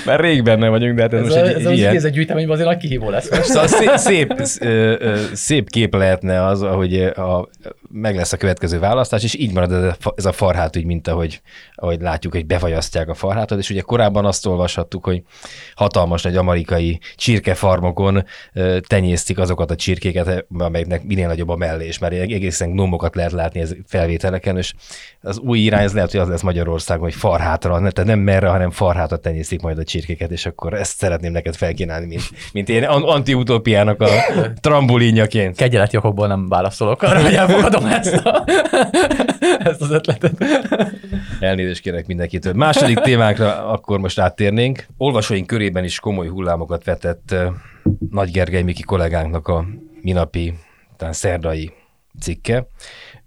Mert 0.07 0.21
rég 0.21 0.43
benne 0.43 0.69
vagyunk, 0.69 0.97
de 0.97 1.03
hát 1.03 1.13
ez, 1.13 1.21
ez 1.21 1.27
most 1.27 1.37
a, 1.37 1.47
egy, 1.47 1.65
ez 1.65 1.71
ilyen. 1.71 1.97
Ez 1.97 2.05
az 2.05 2.11
gyűjteményben 2.11 2.55
azért 2.55 2.69
nagy 2.69 2.79
kihívó 2.79 3.11
lesz. 3.11 3.29
Szóval 3.43 3.67
szép, 3.67 3.93
szép, 3.95 4.35
szép 5.33 5.71
kép 5.71 5.95
lehetne 5.95 6.47
az, 6.47 6.63
ahogy 6.63 7.03
a, 7.03 7.49
meg 8.01 8.17
lesz 8.17 8.33
a 8.33 8.37
következő 8.37 8.79
választás, 8.79 9.23
és 9.23 9.35
így 9.35 9.53
marad 9.53 9.97
ez 10.17 10.25
a 10.25 10.33
farhát, 10.33 10.77
úgy, 10.77 10.85
mint 10.85 11.09
ahogy, 11.09 11.41
ahogy 11.75 12.01
látjuk, 12.01 12.33
hogy 12.33 12.47
befagyasztják 12.47 13.09
a 13.09 13.15
farhátot, 13.15 13.59
és 13.59 13.71
ugye 13.71 13.81
korábban 13.81 14.25
azt 14.25 14.47
olvashattuk, 14.47 15.05
hogy 15.05 15.23
hatalmas 15.75 16.23
nagy 16.23 16.37
amerikai 16.37 17.01
csirkefarmokon 17.15 18.25
tenyésztik 18.87 19.39
azokat 19.39 19.71
a 19.71 19.77
csirkéket, 19.77 20.47
amelyeknek 20.59 21.05
minél 21.05 21.27
nagyobb 21.27 21.49
a 21.49 21.57
mellés, 21.57 21.99
mert 21.99 22.13
egészen 22.13 22.71
gnomokat 22.71 23.15
lehet 23.15 23.33
látni 23.33 23.61
ez 23.61 23.75
felvételeken, 23.87 24.57
és 24.57 24.73
az 25.21 25.39
új 25.39 25.59
irány 25.59 25.85
ez 25.85 25.93
lehet, 25.93 26.11
hogy 26.11 26.21
az 26.21 26.29
lesz 26.29 26.43
Magyarországon, 26.43 27.05
hogy 27.05 27.15
farhátra, 27.15 27.79
tehát 27.79 28.05
nem 28.05 28.19
merre, 28.19 28.49
hanem 28.49 28.71
farhátra 28.71 29.17
tenyésztik 29.17 29.61
majd 29.61 29.79
a 29.79 29.85
csirkéket, 29.85 30.31
és 30.31 30.47
akkor 30.47 30.75
ezt 30.75 30.97
szeretném 30.97 31.33
neked 31.33 31.55
felkínálni, 31.55 32.07
mint, 32.07 32.23
mint 32.53 32.69
én 32.69 32.85
anti-utópiának 32.85 34.01
a 34.01 34.09
trambulinjaként. 34.61 35.57
Kegyeleti 35.57 35.97
okokból 35.97 36.27
nem 36.27 36.49
válaszolok 36.49 37.03
arra, 37.03 37.23
hogy 37.23 37.35
elfogadom 37.45 37.86
ezt, 37.89 38.15
a, 38.15 38.45
ezt 39.71 39.81
az 39.81 39.91
ötletet. 39.91 40.45
Elnézést 41.41 41.81
kérek 41.81 42.07
mindenkitől. 42.07 42.53
Második 42.53 42.99
témánkra 42.99 43.69
akkor 43.69 43.99
most 43.99 44.19
áttérnénk. 44.19 44.87
Olvasóink 44.97 45.47
körében 45.47 45.85
is 45.85 46.01
komoly 46.01 46.29
hullámokat 46.29 46.85
vetett 46.85 47.35
Nagy 48.11 48.31
Gergely 48.31 48.63
Miki 48.63 48.83
kollégánknak 48.83 49.49
a 49.49 49.65
minapi 50.03 50.55
talán 50.97 51.15
szerdai 51.15 51.73
cikke, 52.21 52.67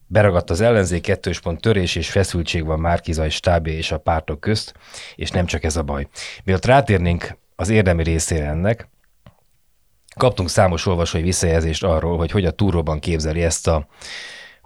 beragadt 0.07 0.49
az 0.49 0.61
ellenzék, 0.61 1.01
kettős 1.01 1.39
pont 1.39 1.61
törés 1.61 1.95
és 1.95 2.09
feszültség 2.09 2.65
van 2.65 2.79
Márkizai 2.79 3.29
stábja 3.29 3.73
és 3.73 3.91
a 3.91 3.97
pártok 3.97 4.39
közt, 4.39 4.73
és 5.15 5.29
nem 5.29 5.45
csak 5.45 5.63
ez 5.63 5.75
a 5.75 5.83
baj. 5.83 6.07
Mielőtt 6.43 6.65
rátérnénk 6.65 7.37
az 7.55 7.69
érdemi 7.69 8.03
részére 8.03 8.45
ennek, 8.45 8.89
kaptunk 10.15 10.49
számos 10.49 10.85
olvasói 10.85 11.21
visszajelzést 11.21 11.83
arról, 11.83 12.17
hogy 12.17 12.31
hogy 12.31 12.45
a 12.45 12.51
túróban 12.51 12.99
képzeli 12.99 13.43
ezt 13.43 13.67
a 13.67 13.87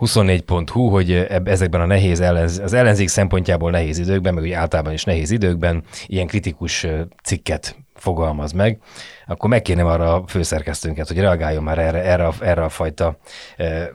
24.hu, 0.05 0.89
hogy 0.89 1.11
ezekben 1.43 1.81
a 1.81 1.85
nehéz 1.85 2.19
ellenz, 2.19 2.59
az 2.59 2.73
ellenzék 2.73 3.07
szempontjából 3.07 3.71
nehéz 3.71 3.97
időkben, 3.97 4.33
meg 4.33 4.43
úgy 4.43 4.51
általában 4.51 4.93
is 4.93 5.03
nehéz 5.03 5.31
időkben 5.31 5.83
ilyen 6.07 6.27
kritikus 6.27 6.87
cikket 7.23 7.75
fogalmaz 7.95 8.51
meg, 8.51 8.79
akkor 9.27 9.49
meg 9.49 9.61
kéne 9.61 9.83
arra 9.83 10.13
a 10.13 10.23
főszerkesztőnket, 10.27 11.07
hogy 11.07 11.19
reagáljon 11.19 11.63
már 11.63 11.77
erre, 11.77 12.03
erre, 12.03 12.25
a, 12.27 12.33
erre 12.41 12.63
a 12.63 12.69
fajta 12.69 13.17
eh, 13.57 13.87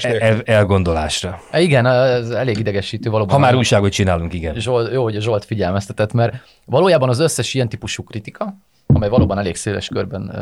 el, 0.00 0.42
elgondolásra. 0.44 1.40
Igen, 1.52 1.86
ez 1.86 2.30
elég 2.30 2.58
idegesítő 2.58 3.10
valóban. 3.10 3.34
Ha 3.34 3.40
már 3.40 3.54
újságot 3.54 3.92
csinálunk, 3.92 4.32
igen. 4.32 4.54
Zsolt, 4.54 4.92
jó, 4.92 5.02
hogy 5.02 5.16
a 5.16 5.20
Zsolt 5.20 5.44
figyelmeztetett, 5.44 6.12
mert 6.12 6.34
valójában 6.64 7.08
az 7.08 7.18
összes 7.18 7.54
ilyen 7.54 7.68
típusú 7.68 8.02
kritika, 8.02 8.56
amely 8.86 9.08
valóban 9.08 9.38
elég 9.38 9.56
széles 9.56 9.88
körben 9.88 10.32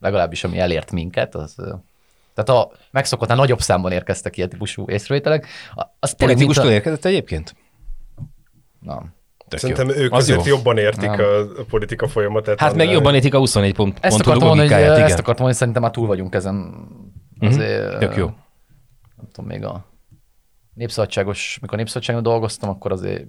legalábbis 0.00 0.44
ami 0.44 0.58
elért 0.58 0.92
minket, 0.92 1.34
az 1.34 1.56
tehát 2.44 2.62
a 2.62 2.72
megszokottnál 2.90 3.36
nagyobb 3.36 3.60
számban 3.60 3.92
érkeztek 3.92 4.36
ilyen 4.36 4.48
típusú 4.48 4.84
észrevételek. 4.88 5.46
Az 5.98 6.12
Politikustól 6.12 6.70
érkezett 6.70 7.04
egyébként? 7.04 7.56
Nem. 8.80 9.14
Tök 9.48 9.58
Szerintem 9.58 9.88
jó. 9.88 9.94
ők 9.94 10.12
az 10.12 10.22
azért 10.22 10.46
jó. 10.46 10.54
jobban 10.54 10.78
értik 10.78 11.10
a, 11.10 11.40
a 11.40 11.64
politika 11.68 12.08
folyamatát. 12.08 12.60
Hát 12.60 12.74
meg 12.74 12.90
jobban 12.90 13.14
értik 13.14 13.34
a 13.34 13.38
24 13.38 13.74
pont, 13.74 13.98
ezt 14.00 14.20
akartam 14.20 14.46
mondani, 14.46 14.68
hogy, 14.68 14.80
igen. 14.80 14.92
Ezt 14.92 15.18
akartam 15.18 15.24
mondani, 15.24 15.54
szerintem 15.54 15.82
már 15.82 15.90
túl 15.90 16.06
vagyunk 16.06 16.34
ezen. 16.34 16.54
Mhm. 17.34 17.46
Azért. 17.46 17.98
Tök 17.98 18.16
jó. 18.16 18.26
Nem 19.16 19.28
tudom, 19.32 19.50
még 19.50 19.64
a 19.64 19.84
népszabadságos, 20.74 21.58
mikor 21.60 21.78
népszabadságon 21.78 22.22
dolgoztam, 22.22 22.68
akkor 22.68 22.92
azért 22.92 23.26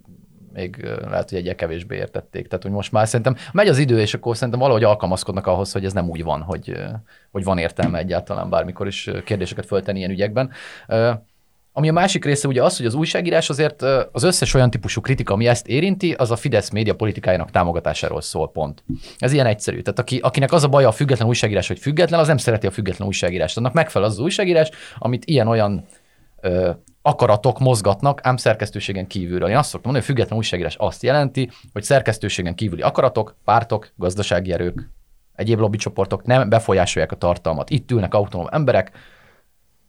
még 0.54 0.88
lehet, 1.10 1.30
hogy 1.30 1.38
egyre 1.38 1.56
kevésbé 1.56 1.96
értették. 1.96 2.48
Tehát, 2.48 2.64
hogy 2.64 2.74
most 2.74 2.92
már 2.92 3.08
szerintem 3.08 3.36
megy 3.52 3.68
az 3.68 3.78
idő, 3.78 4.00
és 4.00 4.14
akkor 4.14 4.36
szerintem 4.36 4.60
valahogy 4.60 4.84
alkalmazkodnak 4.84 5.48
ahhoz, 5.48 5.72
hogy 5.72 5.86
ez 5.86 5.94
nem 5.94 6.10
úgy 6.10 6.24
van, 6.24 6.42
hogy, 6.42 6.74
hogy 7.32 7.44
van 7.44 7.58
értelme 7.58 7.98
egyáltalán 7.98 8.50
bármikor 8.50 8.88
is 8.88 9.10
kérdéseket 9.26 9.66
föltenni 9.66 9.98
ilyen 9.98 10.12
ügyekben. 10.12 10.52
Ami 11.74 11.90
a 11.90 11.94
másik 11.94 12.26
része 12.26 12.48
ugye 12.48 12.64
az, 12.64 12.78
hogy 12.78 12.86
az 12.86 12.94
újságírás 12.94 13.50
azért 13.50 13.82
az 14.12 14.24
összes 14.24 14.54
olyan 14.54 14.70
típusú 14.70 15.02
kritika, 15.02 15.34
ami 15.34 15.48
ezt 15.48 15.68
érinti, 15.68 16.14
az 16.14 16.32
a 16.32 16.36
Fidesz 16.36 16.70
média 16.70 16.96
politikájának 16.96 17.52
támogatásáról 17.52 18.22
szól, 18.22 18.52
pont. 18.52 18.84
Ez 19.18 19.32
ilyen 19.32 19.46
egyszerű. 19.46 19.82
Tehát 19.82 20.00
aki, 20.00 20.20
akinek 20.20 20.52
az 20.52 20.64
a 20.64 20.68
baja 20.68 20.88
a 20.88 20.92
független 20.92 21.28
újságírás, 21.28 21.68
hogy 21.68 21.80
független, 21.80 22.20
az 22.20 22.28
nem 22.28 22.38
szereti 22.38 22.68
a 22.68 22.72
független 22.72 23.08
újságírást. 23.08 23.58
Annak 23.58 23.74
megfelel 23.74 24.08
az, 24.08 24.14
az 24.14 24.24
újságírás, 24.24 24.70
amit 24.98 25.26
ilyen-olyan 25.26 25.86
ö, 26.42 26.72
akaratok 27.02 27.60
mozgatnak, 27.60 28.20
ám 28.24 28.38
szerkesztőségen 28.38 29.08
kívülről. 29.08 29.50
Én 29.50 29.58
azt 29.58 29.70
szoktam 29.70 29.92
mondani, 29.92 30.06
hogy 30.06 30.16
független 30.16 30.38
újságírás 30.38 30.76
azt 30.76 31.04
jelenti, 31.04 31.50
hogy 31.74 31.84
szerkesztőségen 31.84 32.56
kívüli 32.56 32.82
akaratok, 32.82 33.36
pártok, 33.44 33.92
gazdasági 33.96 34.52
erők, 34.52 34.90
egyéb 35.36 35.60
lobbycsoportok 35.60 36.24
nem 36.24 36.50
befolyásolják 36.50 37.12
a 37.12 37.16
tartalmat. 37.16 37.70
Itt 37.70 37.92
ülnek 37.92 38.14
autonóm 38.14 38.48
emberek, 38.52 38.92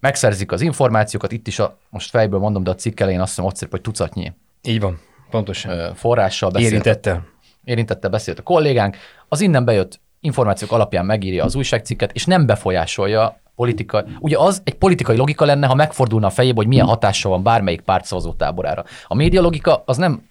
megszerzik 0.00 0.52
az 0.52 0.60
információkat, 0.60 1.32
itt 1.32 1.46
is 1.46 1.58
a, 1.58 1.78
most 1.90 2.10
fejből 2.10 2.40
mondom, 2.40 2.62
de 2.62 2.70
a 2.70 2.74
cikk 2.74 3.00
elején 3.00 3.20
azt 3.20 3.28
hiszem 3.28 3.44
ott 3.44 3.56
szép, 3.56 3.70
hogy 3.70 3.80
tucatnyi. 3.80 4.32
Így 4.62 4.80
van, 4.80 5.00
pontosan. 5.30 5.94
Forrással 5.94 6.50
beszélt. 6.50 6.70
Érintette. 6.70 7.22
Érintette 7.64 8.08
beszélt 8.08 8.38
a 8.38 8.42
kollégánk. 8.42 8.96
Az 9.28 9.40
innen 9.40 9.64
bejött 9.64 10.00
információk 10.20 10.72
alapján 10.72 11.06
megírja 11.06 11.44
az 11.44 11.54
újságcikket, 11.54 12.12
és 12.12 12.24
nem 12.24 12.46
befolyásolja 12.46 13.40
politika. 13.60 14.04
Ugye 14.20 14.38
az 14.38 14.62
egy 14.64 14.74
politikai 14.74 15.16
logika 15.16 15.44
lenne, 15.44 15.66
ha 15.66 15.74
megfordulna 15.74 16.26
a 16.26 16.30
fejébe, 16.30 16.56
hogy 16.56 16.66
milyen 16.66 16.86
hatással 16.86 17.30
van 17.30 17.42
bármelyik 17.42 17.80
párt 17.80 18.04
szavazótáborára. 18.04 18.84
A 19.06 19.14
média 19.14 19.40
logika 19.40 19.82
az 19.86 19.96
nem, 19.96 20.22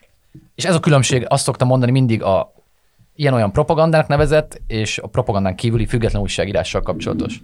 és 0.56 0.66
ez 0.66 0.76
a 0.76 0.80
különbség, 0.80 1.26
azt 1.28 1.44
szoktam 1.44 1.68
mondani 1.68 1.92
mindig 1.92 2.24
a 2.24 2.54
ilyen-olyan 3.16 3.52
propagandának 3.52 4.08
nevezett, 4.08 4.62
és 4.68 4.98
a 4.98 5.08
propagandán 5.08 5.56
kívüli 5.56 5.86
független 5.86 6.22
újságírással 6.22 6.82
kapcsolatos 6.82 7.42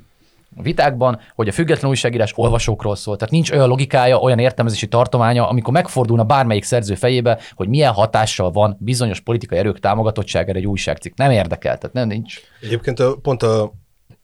vitákban, 0.61 1.19
hogy 1.35 1.47
a 1.47 1.51
független 1.51 1.89
újságírás 1.89 2.31
olvasókról 2.35 2.95
szól. 2.95 3.15
Tehát 3.15 3.33
nincs 3.33 3.51
olyan 3.51 3.67
logikája, 3.67 4.19
olyan 4.19 4.39
értelmezési 4.39 4.87
tartománya, 4.87 5.49
amikor 5.49 5.73
megfordulna 5.73 6.23
bármelyik 6.23 6.63
szerző 6.63 6.95
fejébe, 6.95 7.39
hogy 7.55 7.67
milyen 7.67 7.93
hatással 7.93 8.51
van 8.51 8.77
bizonyos 8.79 9.19
politikai 9.19 9.57
erők 9.57 9.79
támogatottságára 9.79 10.57
egy 10.57 10.67
újságcikk. 10.67 11.17
Nem 11.17 11.31
érdekel, 11.31 11.77
tehát 11.77 11.95
nem 11.95 12.07
nincs. 12.07 12.39
Egyébként 12.61 12.99
a, 12.99 13.15
pont 13.21 13.43
a, 13.43 13.73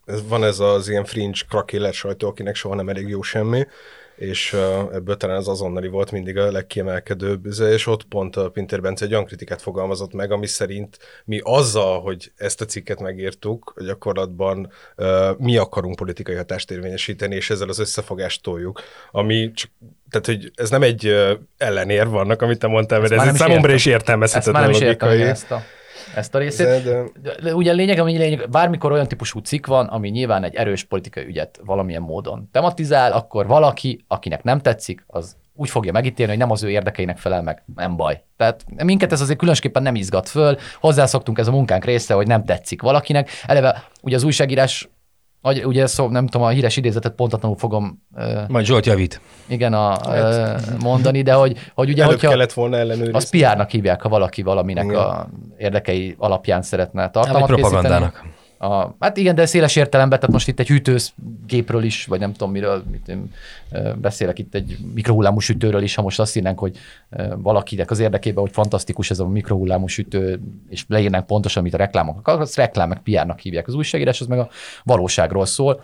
ez 0.05 0.27
van 0.27 0.43
ez 0.43 0.59
az 0.59 0.89
ilyen 0.89 1.05
fringe 1.05 1.37
krakéler 1.49 1.93
sajtó, 1.93 2.27
akinek 2.27 2.55
soha 2.55 2.75
nem 2.75 2.89
elég 2.89 3.07
jó 3.07 3.21
semmi, 3.21 3.65
és 4.15 4.53
uh, 4.53 4.59
ebből 4.93 5.17
talán 5.17 5.37
az 5.37 5.47
azonnali 5.47 5.87
volt 5.87 6.11
mindig 6.11 6.37
a 6.37 6.51
legkiemelkedőbb, 6.51 7.45
és 7.61 7.87
ott 7.87 8.03
pont 8.03 8.35
a 8.35 8.49
Pinter 8.49 8.81
Bence 8.81 9.05
egy 9.05 9.11
olyan 9.11 9.25
kritikát 9.25 9.61
fogalmazott 9.61 10.13
meg, 10.13 10.31
ami 10.31 10.47
szerint 10.47 10.97
mi 11.25 11.39
azzal, 11.43 12.01
hogy 12.01 12.31
ezt 12.35 12.61
a 12.61 12.65
cikket 12.65 12.99
megírtuk, 12.99 13.73
gyakorlatban 13.85 14.71
uh, 14.97 15.37
mi 15.37 15.57
akarunk 15.57 15.95
politikai 15.95 16.35
hatást 16.35 16.71
érvényesíteni, 16.71 17.35
és 17.35 17.49
ezzel 17.49 17.69
az 17.69 17.79
összefogást 17.79 18.43
toljuk, 18.43 18.81
ami 19.11 19.51
csak 19.51 19.71
tehát, 20.09 20.25
hogy 20.25 20.51
ez 20.55 20.69
nem 20.69 20.81
egy 20.81 21.15
ellenér 21.57 22.07
vannak, 22.07 22.41
amit 22.41 22.59
te 22.59 22.67
mondtál, 22.67 22.99
mert 22.99 23.11
ez, 23.11 23.27
ez 23.27 23.37
számomra 23.37 23.73
is 23.73 23.85
értelmezhetetlen 23.85 24.69
logikai. 24.69 25.21
Ezt 25.21 25.51
a 25.51 25.63
ezt 26.15 26.35
a 26.35 26.37
részét. 26.37 26.83
De, 26.83 27.03
de... 27.43 27.55
Ugye 27.55 27.71
lényeg, 27.71 27.99
ami 27.99 28.17
lényeg, 28.17 28.49
bármikor 28.49 28.91
olyan 28.91 29.07
típusú 29.07 29.39
cikk 29.39 29.65
van, 29.65 29.85
ami 29.85 30.09
nyilván 30.09 30.43
egy 30.43 30.55
erős 30.55 30.83
politikai 30.83 31.25
ügyet 31.25 31.59
valamilyen 31.65 32.01
módon 32.01 32.49
tematizál, 32.51 33.11
akkor 33.11 33.47
valaki, 33.47 34.05
akinek 34.07 34.43
nem 34.43 34.59
tetszik, 34.59 35.03
az 35.07 35.35
úgy 35.55 35.69
fogja 35.69 35.91
megítélni, 35.91 36.31
hogy 36.31 36.41
nem 36.41 36.51
az 36.51 36.63
ő 36.63 36.69
érdekeinek 36.69 37.17
felel 37.17 37.41
meg, 37.41 37.63
nem 37.75 37.95
baj. 37.95 38.23
Tehát 38.37 38.65
minket 38.83 39.11
ez 39.11 39.21
azért 39.21 39.37
különösképpen 39.37 39.83
nem 39.83 39.95
izgat 39.95 40.29
föl, 40.29 40.57
hozzászoktunk 40.79 41.37
ez 41.37 41.47
a 41.47 41.51
munkánk 41.51 41.85
része, 41.85 42.13
hogy 42.13 42.27
nem 42.27 42.45
tetszik 42.45 42.81
valakinek. 42.81 43.29
Eleve 43.45 43.83
ugye 44.01 44.15
az 44.15 44.23
újságírás 44.23 44.89
ugye 45.41 45.87
szó, 45.87 46.07
nem 46.07 46.27
tudom, 46.27 46.47
a 46.47 46.49
híres 46.49 46.77
idézetet 46.77 47.13
pontatlanul 47.13 47.57
fogom... 47.57 48.03
Majd 48.47 48.65
Zsolt 48.65 48.85
javít. 48.85 49.21
Igen, 49.47 49.73
a, 49.73 49.99
mondani, 50.79 51.21
de 51.21 51.33
hogy, 51.33 51.57
hogy 51.73 51.89
ugye, 51.89 52.01
Előbb 52.01 52.13
hogyha... 52.13 52.29
kellett 52.29 52.53
volna 52.53 52.77
ellenőrizni. 52.77 53.17
Az 53.17 53.29
PR-nak 53.29 53.69
hívják, 53.69 54.01
ha 54.01 54.09
valaki 54.09 54.41
valaminek 54.41 54.83
igen. 54.83 54.95
a 54.95 55.27
érdekei 55.57 56.15
alapján 56.17 56.61
szeretne 56.61 57.09
tartalmat 57.09 57.49
Nem, 57.49 57.57
propagandának. 57.57 58.23
A, 58.57 58.95
hát 58.99 59.17
igen, 59.17 59.35
de 59.35 59.45
széles 59.45 59.75
értelemben, 59.75 60.19
tehát 60.19 60.33
most 60.33 60.47
itt 60.47 60.59
egy 60.59 60.69
hűtőgépről 61.51 61.83
is, 61.83 62.05
vagy 62.05 62.19
nem 62.19 62.31
tudom 62.31 62.51
miről, 62.51 62.83
mit 62.91 63.07
én, 63.07 63.33
beszélek 64.01 64.39
itt 64.39 64.53
egy 64.55 64.77
mikrohullámú 64.93 65.39
sütőről 65.39 65.81
is, 65.81 65.95
ha 65.95 66.01
most 66.01 66.19
azt 66.19 66.35
írnánk, 66.35 66.59
hogy 66.59 66.77
valakinek 67.35 67.91
az 67.91 67.99
érdekében, 67.99 68.43
hogy 68.43 68.51
fantasztikus 68.51 69.09
ez 69.09 69.19
a 69.19 69.27
mikrohullámú 69.27 69.87
sütő, 69.87 70.39
és 70.69 70.85
leírnánk 70.87 71.25
pontosan, 71.25 71.61
amit 71.61 71.73
a 71.73 71.77
reklámok, 71.77 72.27
az 72.27 72.55
reklám 72.55 72.89
meg 72.89 73.01
PR-nak 73.03 73.39
hívják 73.39 73.67
az 73.67 73.73
újságírás, 73.73 74.21
az 74.21 74.27
meg 74.27 74.39
a 74.39 74.49
valóságról 74.83 75.45
szól 75.45 75.81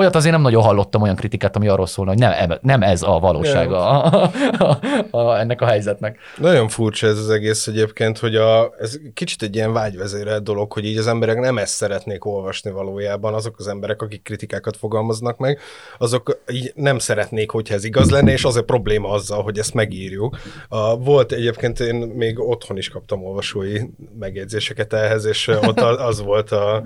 olyat 0.00 0.14
azért 0.14 0.32
nem 0.32 0.42
nagyon 0.42 0.62
hallottam 0.62 1.02
olyan 1.02 1.16
kritikát, 1.16 1.56
ami 1.56 1.68
arról 1.68 1.86
szólna, 1.86 2.10
hogy 2.10 2.20
nem, 2.20 2.58
nem 2.62 2.82
ez 2.82 3.02
a 3.02 3.18
valósága 3.18 4.02
a, 4.02 4.30
a, 4.58 5.16
a, 5.16 5.38
ennek 5.38 5.60
a 5.60 5.66
helyzetnek. 5.66 6.18
Nagyon 6.36 6.68
furcsa 6.68 7.06
ez 7.06 7.18
az 7.18 7.30
egész 7.30 7.66
egyébként, 7.66 8.18
hogy 8.18 8.36
a, 8.36 8.74
ez 8.78 8.98
kicsit 9.14 9.42
egy 9.42 9.54
ilyen 9.54 9.72
vágyvezérelt 9.72 10.42
dolog, 10.42 10.72
hogy 10.72 10.84
így 10.84 10.96
az 10.96 11.06
emberek 11.06 11.38
nem 11.38 11.58
ezt 11.58 11.74
szeretnék 11.74 12.24
olvasni 12.24 12.70
valójában, 12.70 13.34
azok 13.34 13.54
az 13.58 13.68
emberek, 13.68 14.02
akik 14.02 14.22
kritikákat 14.22 14.76
fogalmaznak 14.76 15.38
meg, 15.38 15.58
azok 15.98 16.42
így 16.52 16.72
nem 16.74 16.98
szeretnék, 16.98 17.50
hogyha 17.50 17.74
ez 17.74 17.84
igaz 17.84 18.10
lenne, 18.10 18.32
és 18.32 18.44
az 18.44 18.56
a 18.56 18.62
probléma 18.62 19.08
azzal, 19.08 19.42
hogy 19.42 19.58
ezt 19.58 19.74
megírjuk. 19.74 20.38
A, 20.68 20.96
volt 20.96 21.32
egyébként, 21.32 21.80
én 21.80 21.94
még 21.94 22.40
otthon 22.40 22.76
is 22.76 22.88
kaptam 22.88 23.24
olvasói 23.24 23.80
megjegyzéseket 24.18 24.92
ehhez, 24.92 25.24
és 25.24 25.48
ott 25.48 25.80
az 25.80 26.20
volt 26.20 26.50
a 26.50 26.84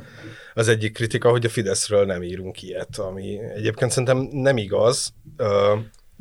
az 0.55 0.69
egyik 0.69 0.93
kritika, 0.93 1.31
hogy 1.31 1.45
a 1.45 1.49
Fideszről 1.49 2.05
nem 2.05 2.23
írunk 2.23 2.63
ilyet, 2.63 2.99
ami 2.99 3.39
egyébként 3.55 3.91
szerintem 3.91 4.19
nem 4.19 4.57
igaz. 4.57 5.15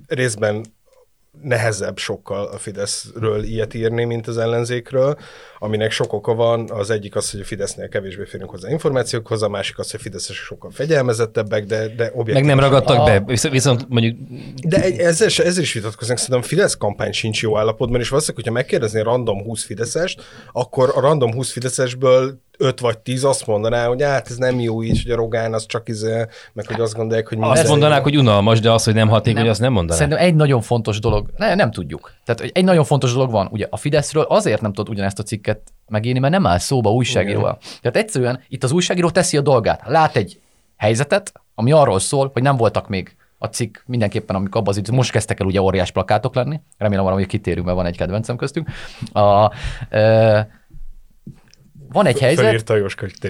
Részben 0.08 0.66
nehezebb 1.42 1.98
sokkal 1.98 2.46
a 2.46 2.58
Fideszről 2.58 3.44
ilyet 3.44 3.74
írni, 3.74 4.04
mint 4.04 4.28
az 4.28 4.38
ellenzékről, 4.38 5.18
aminek 5.64 5.92
sok 5.92 6.14
oka 6.14 6.34
van. 6.34 6.70
Az 6.70 6.90
egyik 6.90 7.16
az, 7.16 7.32
hogy 7.32 7.40
a 7.40 7.44
Fidesznél 7.44 7.90
kevésbé 7.90 8.24
férünk 8.26 8.50
hozzá 8.50 8.70
információkhoz, 8.70 9.42
a 9.42 9.50
másik 9.50 9.80
az, 9.80 9.92
hogy 9.92 10.00
a 10.00 10.04
Fideszesek 10.04 10.44
sokkal 10.44 10.72
fegyelmezettebbek, 10.72 11.66
de, 11.66 11.88
de 11.88 12.12
objektív. 12.14 12.34
Meg 12.34 12.46
nem 12.46 12.60
ragadtak 12.60 13.00
a... 13.00 13.04
be, 13.04 13.24
viszont 13.50 13.86
mondjuk... 13.90 14.18
De 14.64 14.82
egy, 14.82 14.98
ezzel, 14.98 15.28
ezzel 15.28 15.64
is 15.64 15.74
vitatkozunk, 15.74 16.18
szerintem 16.18 16.44
a 16.44 16.48
Fidesz 16.48 16.78
kampány 16.78 17.12
sincs 17.12 17.42
jó 17.42 17.58
állapotban, 17.58 18.00
és 18.00 18.10
valószínűleg, 18.10 18.46
hogyha 18.46 18.60
megkérdezni 18.62 19.00
a 19.00 19.04
random 19.04 19.44
20 19.44 19.64
Fideszest, 19.64 20.22
akkor 20.52 20.92
a 20.96 21.00
random 21.00 21.34
20 21.34 21.52
Fideszesből 21.52 22.42
öt 22.58 22.80
vagy 22.80 23.00
tíz 23.00 23.24
azt 23.24 23.48
mondaná, 23.48 23.88
hogy 23.88 24.02
hát 24.02 24.30
ez 24.30 24.38
nem 24.38 24.60
jó 24.60 24.84
így, 24.84 25.02
hogy 25.04 25.12
a 25.12 25.16
Rogán 25.16 25.54
az 25.54 25.66
csak 25.66 25.90
izé, 25.90 26.26
meg 26.54 26.68
hogy 26.68 26.82
azt 26.82 26.94
gondolják, 26.94 27.28
hogy 27.28 27.38
Azt 27.42 27.68
mondanák, 27.68 27.98
jó. 27.98 28.04
hogy 28.04 28.18
unalmas, 28.18 28.60
de 28.60 28.72
az, 28.72 28.84
hogy 28.84 28.94
nem 28.94 29.08
hatékony, 29.08 29.42
nem. 29.42 29.52
azt 29.52 29.60
nem 29.60 29.72
mondanák. 29.72 30.02
Szerintem 30.02 30.28
egy 30.28 30.36
nagyon 30.36 30.62
fontos 30.62 31.00
dolog, 31.00 31.30
ne, 31.38 31.56
nem 31.56 31.72
tudjuk. 31.72 32.14
Tehát 32.26 32.52
egy 32.56 32.64
nagyon 32.64 32.84
fontos 32.84 33.14
dolog 33.14 33.32
van, 33.32 33.48
ugye 33.52 33.68
a 33.70 33.78
Fideszről 33.78 34.24
azért 34.24 34.62
nem 34.62 34.74
tudod 34.74 34.94
ugyanezt 34.94 35.20
a 35.20 35.24
cikket 35.24 35.53
megírni, 35.88 36.20
mert 36.20 36.34
nem 36.34 36.48
áll 36.48 36.58
szóba 36.58 36.92
újságíróval. 36.92 37.58
Tehát 37.82 37.98
egyszerűen 37.98 38.44
itt 38.48 38.64
az 38.64 38.72
újságíró 38.72 39.10
teszi 39.10 39.38
a 39.38 39.42
dolgát. 39.42 39.82
Lát 39.86 40.16
egy 40.16 40.42
helyzetet, 40.78 41.32
ami 41.56 41.72
arról 41.72 42.00
szól, 42.00 42.30
hogy 42.34 42.42
nem 42.42 42.58
voltak 42.58 42.90
még 42.90 43.16
a 43.38 43.48
cikk 43.48 43.78
mindenképpen, 43.86 44.36
amikor 44.36 44.62
abban 44.62 44.70
az 44.70 44.78
idő, 44.78 44.92
most 44.92 45.12
kezdtek 45.12 45.40
el 45.40 45.46
ugye 45.46 45.62
óriás 45.62 45.92
plakátok 45.92 46.36
lenni, 46.36 46.62
remélem 46.78 47.04
valami 47.04 47.26
kitérünk, 47.26 47.66
mert 47.66 47.78
van 47.78 47.86
egy 47.86 47.98
kedvencem 47.98 48.36
köztünk. 48.36 48.70
A, 49.12 49.52
e, 49.90 50.62
van 51.90 52.06
egy 52.06 52.20
helyzet, 52.20 52.46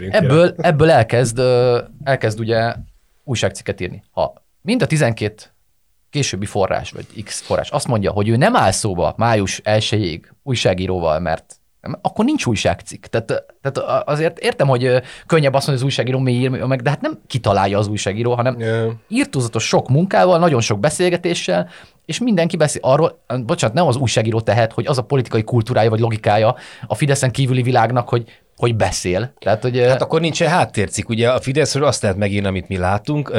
ebből, 0.09 0.55
ebből 0.57 0.89
elkezd, 0.89 1.41
elkezd 2.03 2.39
ugye 2.39 2.73
újságcikket 3.23 3.81
írni. 3.81 4.03
Ha 4.11 4.33
mind 4.61 4.81
a 4.81 4.85
12 4.85 5.35
későbbi 6.09 6.45
forrás, 6.45 6.91
vagy 6.91 7.23
X 7.23 7.41
forrás 7.41 7.69
azt 7.69 7.87
mondja, 7.87 8.11
hogy 8.11 8.27
ő 8.27 8.35
nem 8.35 8.55
áll 8.55 8.71
szóba 8.71 9.13
május 9.17 9.61
1 9.63 10.21
újságíróval, 10.43 11.19
mert 11.19 11.55
akkor 12.01 12.25
nincs 12.25 12.45
újságcikk. 12.45 13.05
Tehát, 13.05 13.45
tehát 13.61 14.07
azért 14.07 14.39
értem, 14.39 14.67
hogy 14.67 15.01
könnyebb 15.25 15.53
azt 15.53 15.67
mondani, 15.67 15.75
az 15.75 15.83
újságíró 15.83 16.19
mi 16.19 16.31
ír 16.31 16.49
meg, 16.49 16.81
de 16.81 16.89
hát 16.89 17.01
nem 17.01 17.19
kitalálja 17.27 17.77
az 17.77 17.87
újságíró, 17.87 18.33
hanem 18.33 18.59
yeah. 18.59 18.91
írtózatos 19.07 19.67
sok 19.67 19.89
munkával, 19.89 20.39
nagyon 20.39 20.61
sok 20.61 20.79
beszélgetéssel, 20.79 21.69
és 22.05 22.19
mindenki 22.19 22.57
beszél 22.57 22.81
arról, 22.83 23.23
bocsánat, 23.45 23.75
nem 23.75 23.87
az 23.87 23.95
újságíró 23.95 24.41
tehet, 24.41 24.73
hogy 24.73 24.87
az 24.87 24.97
a 24.97 25.01
politikai 25.01 25.43
kultúrája 25.43 25.89
vagy 25.89 25.99
logikája 25.99 26.55
a 26.87 26.95
Fideszen 26.95 27.31
kívüli 27.31 27.61
világnak, 27.61 28.09
hogy 28.09 28.42
hogy 28.57 28.75
beszél. 28.75 29.33
Tehát, 29.39 29.61
hogy, 29.61 29.79
hát 29.79 30.01
akkor 30.01 30.21
nincsen 30.21 30.49
háttércik. 30.49 31.09
Ugye 31.09 31.31
a 31.31 31.39
Fideszről 31.39 31.85
azt 31.85 32.01
lehet 32.01 32.17
megírni, 32.17 32.47
amit 32.47 32.67
mi 32.67 32.77
látunk, 32.77 33.33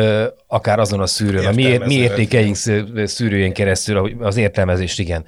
akár 0.46 0.78
azon 0.78 1.00
a 1.00 1.06
szűrőn, 1.06 1.46
a 1.46 1.52
mi, 1.52 1.76
mi 1.76 1.94
értékeink 1.94 2.56
szűrőjén 3.04 3.52
keresztül, 3.52 4.16
az 4.20 4.36
értelmezést, 4.36 4.98
igen, 4.98 5.24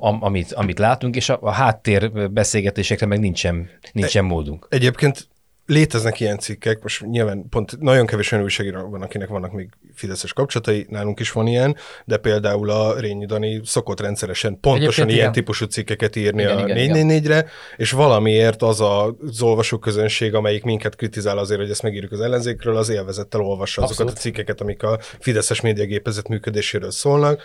amit, 0.00 0.52
amit 0.52 0.78
látunk, 0.78 1.16
és 1.16 1.28
a, 1.28 1.38
a 1.40 1.50
háttér 1.50 2.30
beszélgetésekre 2.30 3.06
meg 3.06 3.18
nincsen, 3.18 3.70
nincsen 3.92 4.24
módunk. 4.24 4.66
Egyébként 4.70 5.28
léteznek 5.66 6.20
ilyen 6.20 6.38
cikkek, 6.38 6.82
most 6.82 7.06
nyilván 7.06 7.48
pont 7.48 7.80
nagyon 7.80 8.06
kevés 8.06 8.32
olyan 8.32 8.44
újságíró 8.44 8.88
van, 8.88 9.02
akinek 9.02 9.28
vannak 9.28 9.52
még 9.52 9.68
fideszes 9.94 10.32
kapcsolatai, 10.32 10.86
nálunk 10.88 11.20
is 11.20 11.32
van 11.32 11.46
ilyen, 11.46 11.76
de 12.04 12.16
például 12.16 12.70
a 12.70 12.98
Rényi 13.00 13.26
Dani 13.26 13.60
szokott 13.64 14.00
rendszeresen 14.00 14.60
pontosan 14.60 14.82
Egyébként 14.82 15.08
ilyen 15.08 15.20
igen. 15.20 15.32
típusú 15.32 15.64
cikkeket 15.64 16.16
írni 16.16 16.42
igen, 16.42 16.58
a 16.58 16.64
444-re, 16.64 17.46
és 17.76 17.90
valamiért 17.90 18.62
az 18.62 18.80
az 18.80 19.42
olvasó 19.42 19.78
közönség, 19.78 20.34
amelyik 20.34 20.64
minket 20.64 20.96
kritizál 20.96 21.38
azért, 21.38 21.60
hogy 21.60 21.70
ezt 21.70 21.82
megírjuk 21.82 22.12
az 22.12 22.20
ellenzékről, 22.20 22.76
az 22.76 22.88
élvezettel 22.88 23.40
olvassa 23.40 23.82
Abszolút. 23.82 24.00
azokat 24.00 24.18
a 24.18 24.20
cikkeket, 24.20 24.60
amik 24.60 24.82
a 24.82 24.98
fideszes 25.18 25.60
médiagépezet 25.60 26.28
működéséről 26.28 26.90
szólnak, 26.90 27.42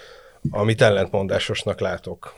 amit 0.52 0.82
ellentmondásosnak 0.82 1.80
látok. 1.80 2.34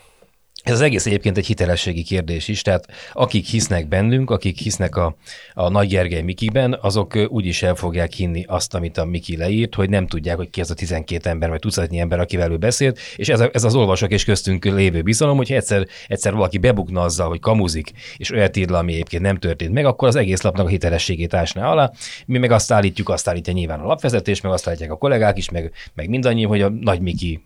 Ez 0.63 0.73
az 0.73 0.81
egész 0.81 1.05
egyébként 1.05 1.37
egy 1.37 1.45
hitelességi 1.45 2.03
kérdés 2.03 2.47
is, 2.47 2.61
tehát 2.61 2.85
akik 3.13 3.45
hisznek 3.45 3.87
bennünk, 3.87 4.29
akik 4.29 4.57
hisznek 4.57 4.95
a, 4.95 5.15
a 5.53 5.69
Nagy 5.69 5.87
Gergely 5.87 6.21
Mikiben, 6.21 6.77
azok 6.81 7.15
úgyis 7.27 7.63
el 7.63 7.75
fogják 7.75 8.13
hinni 8.13 8.43
azt, 8.47 8.73
amit 8.73 8.97
a 8.97 9.05
Miki 9.05 9.37
leírt, 9.37 9.75
hogy 9.75 9.89
nem 9.89 10.07
tudják, 10.07 10.35
hogy 10.35 10.49
ki 10.49 10.61
az 10.61 10.71
a 10.71 10.73
12 10.73 11.29
ember, 11.29 11.49
vagy 11.49 11.59
tucatnyi 11.59 11.99
ember, 11.99 12.19
akivel 12.19 12.51
ő 12.51 12.57
beszélt, 12.57 12.99
és 13.15 13.29
ez, 13.29 13.39
a, 13.39 13.49
ez 13.53 13.63
az 13.63 13.75
olvasók 13.75 14.11
és 14.11 14.23
köztünk 14.23 14.65
lévő 14.65 15.01
bizalom, 15.01 15.37
hogyha 15.37 15.55
egyszer, 15.55 15.87
egyszer 16.07 16.33
valaki 16.33 16.57
bebukna 16.57 17.01
azzal, 17.01 17.27
hogy 17.27 17.39
kamuzik, 17.39 17.91
és 18.17 18.31
olyat 18.31 18.57
ír 18.57 18.71
ami 18.71 18.93
egyébként 18.93 19.21
nem 19.21 19.37
történt 19.37 19.73
meg, 19.73 19.85
akkor 19.85 20.07
az 20.07 20.15
egész 20.15 20.41
lapnak 20.41 20.65
a 20.65 20.69
hitelességét 20.69 21.33
ásná 21.33 21.71
alá. 21.71 21.91
Mi 22.25 22.37
meg 22.37 22.51
azt 22.51 22.71
állítjuk, 22.71 23.09
azt 23.09 23.27
állítja 23.27 23.53
nyilván 23.53 23.79
a 23.79 23.85
lapvezetés, 23.85 24.41
meg 24.41 24.51
azt 24.51 24.67
állítják 24.67 24.91
a 24.91 24.97
kollégák 24.97 25.37
is, 25.37 25.49
meg, 25.49 25.71
meg 25.93 26.09
mindannyian, 26.09 26.49
hogy 26.49 26.61
a 26.61 26.69
Nagy 26.69 27.01
Miki 27.01 27.41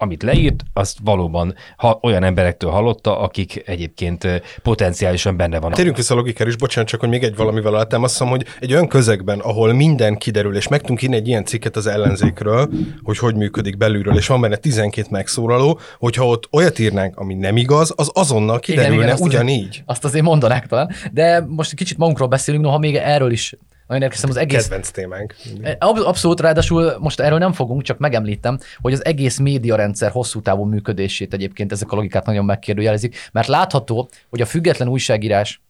amit 0.00 0.22
leírt, 0.22 0.64
azt 0.72 0.98
valóban 1.02 1.54
ha, 1.76 1.98
olyan 2.02 2.24
emberektől 2.24 2.70
hallotta, 2.70 3.20
akik 3.20 3.62
egyébként 3.66 4.42
potenciálisan 4.62 5.36
benne 5.36 5.58
vannak. 5.58 5.76
Térjünk 5.76 5.96
vissza 5.96 6.14
a 6.14 6.16
logikára 6.16 6.50
is, 6.50 6.56
bocsánat, 6.56 6.90
csak 6.90 7.00
hogy 7.00 7.08
még 7.08 7.22
egy 7.22 7.36
valamivel 7.36 7.86
mondom, 8.18 8.28
hogy 8.28 8.46
egy 8.60 8.72
olyan 8.72 8.88
közegben, 8.88 9.38
ahol 9.38 9.72
minden 9.72 10.16
kiderül, 10.16 10.56
és 10.56 10.68
meg 10.68 10.80
tudunk 10.80 11.02
írni 11.02 11.16
egy 11.16 11.28
ilyen 11.28 11.44
cikket 11.44 11.76
az 11.76 11.86
ellenzékről, 11.86 12.70
hogy 13.02 13.18
hogy 13.18 13.34
működik 13.34 13.76
belülről, 13.76 14.16
és 14.16 14.26
van 14.26 14.40
benne 14.40 14.56
12 14.56 15.06
megszólaló, 15.10 15.78
hogyha 15.98 16.26
ott 16.26 16.48
olyat 16.50 16.78
írnánk, 16.78 17.16
ami 17.16 17.34
nem 17.34 17.56
igaz, 17.56 17.92
az 17.96 18.10
azonnal 18.14 18.58
kiderülne 18.58 18.94
igen, 18.94 19.02
igen, 19.04 19.14
azt 19.14 19.24
ugyanígy. 19.24 19.68
Azért, 19.68 19.82
azt 19.86 20.04
azért 20.04 20.24
mondanák 20.24 20.66
talán, 20.66 20.90
de 21.12 21.44
most 21.48 21.74
kicsit 21.74 21.98
magunkról 21.98 22.28
beszélünk, 22.28 22.64
noha 22.64 22.78
még 22.78 22.96
erről 22.96 23.30
is 23.30 23.54
nagyon 23.88 24.02
érkeztem 24.02 24.30
az 24.30 24.36
egész... 24.36 24.62
Kedvenc 24.62 24.90
témánk. 24.90 25.34
Abszolút, 25.78 26.40
ráadásul 26.40 26.96
most 26.98 27.20
erről 27.20 27.38
nem 27.38 27.52
fogunk, 27.52 27.82
csak 27.82 27.98
megemlítem, 27.98 28.58
hogy 28.80 28.92
az 28.92 29.04
egész 29.04 29.38
médiarendszer 29.38 30.10
hosszú 30.10 30.40
távú 30.40 30.64
működését 30.64 31.32
egyébként 31.32 31.72
ezek 31.72 31.92
a 31.92 31.94
logikát 31.94 32.26
nagyon 32.26 32.44
megkérdőjelezik, 32.44 33.16
mert 33.32 33.46
látható, 33.46 34.08
hogy 34.30 34.40
a 34.40 34.46
független 34.46 34.88
újságírás 34.88 35.60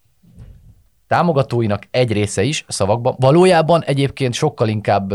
támogatóinak 1.07 1.83
egy 1.91 2.13
része 2.13 2.43
is 2.43 2.65
szavakban 2.69 3.15
valójában 3.19 3.85
egyébként 3.85 4.35
sokkal 4.35 4.69
inkább 4.69 5.13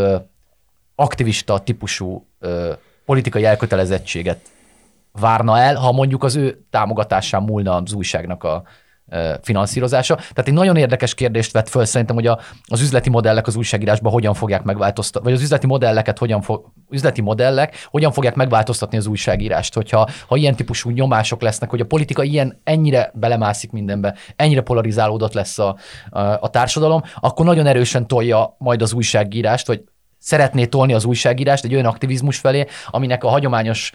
aktivista 0.95 1.59
típusú 1.59 2.27
politikai 3.05 3.45
elkötelezettséget 3.45 4.39
várna 5.11 5.59
el, 5.59 5.75
ha 5.75 5.91
mondjuk 5.91 6.23
az 6.23 6.35
ő 6.35 6.65
támogatásán 6.69 7.43
múlna 7.43 7.75
az 7.75 7.93
újságnak 7.93 8.43
a 8.43 8.63
finanszírozása. 9.41 10.15
Tehát 10.15 10.47
egy 10.47 10.53
nagyon 10.53 10.75
érdekes 10.75 11.13
kérdést 11.13 11.51
vett 11.51 11.69
föl 11.69 11.85
szerintem, 11.85 12.15
hogy 12.15 12.27
a, 12.27 12.39
az 12.67 12.81
üzleti 12.81 13.09
modellek 13.09 13.47
az 13.47 13.55
újságírásban 13.55 14.11
hogyan 14.11 14.33
fogják 14.33 14.63
megváltoztatni, 14.63 15.27
vagy 15.29 15.37
az 15.37 15.43
üzleti 15.43 15.67
modelleket 15.67 16.17
hogyan 16.17 16.41
fog, 16.41 16.65
üzleti 16.89 17.21
modellek 17.21 17.87
hogyan 17.91 18.11
fogják 18.11 18.35
megváltoztatni 18.35 18.97
az 18.97 19.07
újságírást, 19.07 19.73
hogyha 19.73 20.07
ha 20.27 20.35
ilyen 20.35 20.55
típusú 20.55 20.89
nyomások 20.89 21.41
lesznek, 21.41 21.69
hogy 21.69 21.81
a 21.81 21.85
politika 21.85 22.23
ilyen 22.23 22.61
ennyire 22.63 23.11
belemászik 23.13 23.71
mindenbe, 23.71 24.15
ennyire 24.35 24.61
polarizálódott 24.61 25.33
lesz 25.33 25.59
a, 25.59 25.77
a, 26.09 26.19
a 26.19 26.49
társadalom, 26.49 27.01
akkor 27.19 27.45
nagyon 27.45 27.65
erősen 27.65 28.07
tolja 28.07 28.55
majd 28.57 28.81
az 28.81 28.93
újságírást, 28.93 29.67
vagy 29.67 29.83
szeretné 30.17 30.65
tolni 30.65 30.93
az 30.93 31.05
újságírást 31.05 31.63
egy 31.63 31.73
olyan 31.73 31.85
aktivizmus 31.85 32.37
felé, 32.37 32.65
aminek 32.87 33.23
a 33.23 33.29
hagyományos 33.29 33.91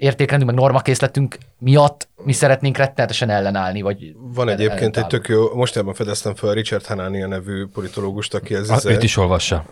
értékrendünk, 0.00 0.50
meg 0.50 0.60
normakészletünk 0.60 1.38
miatt 1.58 2.08
mi 2.24 2.32
szeretnénk 2.32 2.76
rettenetesen 2.76 3.30
ellenállni. 3.30 3.80
Vagy 3.80 4.14
Van 4.34 4.48
egyébként 4.48 4.96
egy 4.96 5.06
tök 5.06 5.28
jó, 5.28 5.54
mostában 5.54 5.94
fedeztem 5.94 6.34
fel 6.34 6.52
Richard 6.54 6.86
Hanania 6.86 7.26
nevű 7.26 7.66
politológust, 7.66 8.34
aki 8.34 8.54
ez... 8.54 8.70
Az, 8.70 8.86
őt 8.86 9.02
is 9.02 9.16
olvassa. 9.16 9.64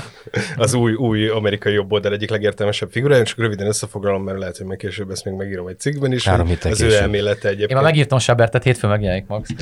az 0.56 0.74
új, 0.74 0.92
új 0.92 1.28
amerikai 1.28 1.72
jobb 1.72 1.92
oldal 1.92 2.12
egyik 2.12 2.30
legértelmesebb 2.30 2.90
figura, 2.90 3.22
csak 3.22 3.38
röviden 3.38 3.66
összefoglalom, 3.66 4.22
mert 4.22 4.38
lehet, 4.38 4.56
hogy 4.56 4.66
meg 4.66 4.76
később 4.76 5.10
ezt 5.10 5.24
még 5.24 5.34
megírom 5.34 5.66
egy 5.66 5.78
cikkben 5.78 6.12
is. 6.12 6.26
Három 6.26 6.48
az 6.50 6.58
később. 6.58 6.88
ő 6.88 6.94
elmélete 6.94 7.48
egyébként. 7.48 7.70
Én 7.70 7.76
már 7.76 7.84
megírtam 7.84 8.18
Sabertet, 8.18 8.62
hétfőn 8.62 8.90
megjelenik 8.90 9.26
Max. 9.26 9.48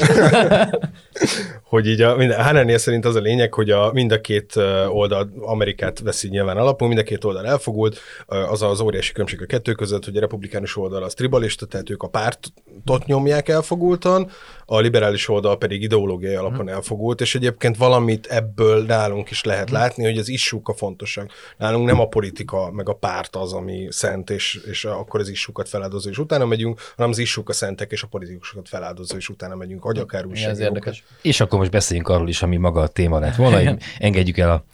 hogy 1.69 1.87
így 1.87 2.01
a, 2.01 2.17
minden, 2.17 2.45
Hanania 2.45 2.79
szerint 2.79 3.05
az 3.05 3.15
a 3.15 3.21
lényeg, 3.21 3.55
hogy 3.55 3.71
a, 3.71 3.91
mind 3.93 4.13
a 4.13 4.21
két 4.21 4.57
oldal 4.89 5.31
Amerikát 5.41 5.99
veszi 6.01 6.29
nyilván 6.29 6.57
alapul, 6.57 6.89
mind 6.89 7.01
a 7.01 7.03
két 7.03 7.25
oldal 7.25 7.47
elfogult, 7.47 7.99
az 8.27 8.63
az 8.63 8.81
óriási 8.81 9.13
különbség 9.13 9.43
a 9.43 9.47
kettő 9.47 9.73
között, 9.73 10.05
hogy 10.05 10.17
a 10.17 10.21
republikánus 10.21 10.77
oldal 10.77 11.03
az 11.03 11.15
tribalista, 11.15 11.67
tehát 11.67 11.91
ők 11.91 12.03
a 12.03 12.09
pártot 12.09 13.07
nyomják 13.07 13.49
elfogultan, 13.49 14.31
a 14.71 14.79
liberális 14.79 15.29
oldal 15.29 15.59
pedig 15.59 15.83
ideológiai 15.83 16.35
alapon 16.35 16.59
hmm. 16.59 16.69
elfogult, 16.69 17.21
és 17.21 17.35
egyébként 17.35 17.77
valamit 17.77 18.27
ebből 18.27 18.85
nálunk 18.85 19.31
is 19.31 19.45
lehet 19.45 19.69
hmm. 19.69 19.79
látni, 19.79 20.05
hogy 20.05 20.19
az 20.19 20.29
issúk 20.29 20.69
a 20.69 20.75
fontosak. 20.75 21.31
Nálunk 21.57 21.87
nem 21.87 22.01
a 22.01 22.09
politika, 22.09 22.71
meg 22.71 22.89
a 22.89 22.93
párt 22.95 23.37
az, 23.37 23.53
ami 23.53 23.87
szent, 23.91 24.31
és, 24.31 24.61
és 24.71 24.85
akkor 24.85 25.21
az 25.21 25.29
issúkat 25.29 25.69
feláldozó, 25.69 26.11
és 26.11 26.19
utána 26.19 26.47
megyünk, 26.47 26.81
hanem 26.97 27.11
az 27.11 27.19
issúk 27.19 27.49
a 27.49 27.53
szentek, 27.53 27.93
és 27.93 28.03
a 28.03 28.07
politikusokat 28.07 28.69
feláldozó, 28.69 29.17
és 29.17 29.29
utána 29.29 29.55
megyünk, 29.55 29.85
vagy 29.85 29.99
akár 29.99 30.25
érdekes. 30.59 31.05
És 31.23 31.41
akkor 31.41 31.59
most 31.59 31.71
beszéljünk 31.71 32.09
arról 32.09 32.29
is, 32.29 32.43
ami 32.43 32.57
maga 32.57 32.81
a 32.81 32.89
téma 32.89 33.19
lett 33.19 33.37
volna, 33.37 33.57
hogy 33.63 33.77
engedjük 33.99 34.39
el 34.39 34.51
a 34.51 34.65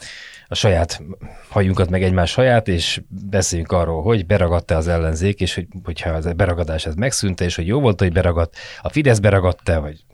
a 0.49 0.55
saját 0.55 1.03
hajunkat, 1.49 1.91
meg 1.91 2.03
egymás 2.03 2.35
haját, 2.35 2.69
és 2.69 3.03
beszéljünk 3.31 3.73
arról, 3.73 4.03
hogy 4.03 4.27
beragadta 4.27 4.77
az 4.77 4.89
ellenzék, 4.89 5.41
és 5.41 5.55
hogy, 5.55 5.67
hogyha 5.85 6.11
az 6.11 6.33
beragadás 6.33 6.87
ez 6.87 6.95
megszűnt, 6.95 7.41
és 7.41 7.57
hogy 7.57 7.67
jó 7.67 7.81
volt, 7.81 8.01
hogy 8.01 8.13
beragadt, 8.13 8.57
a 8.83 8.89
Fidesz 8.89 9.19
beragadta, 9.19 9.81
vagy 9.81 10.05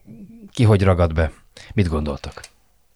ki 0.52 0.64
hogy 0.64 0.82
ragad 0.82 1.14
be? 1.14 1.30
Mit 1.74 1.88
gondoltak? 1.88 2.40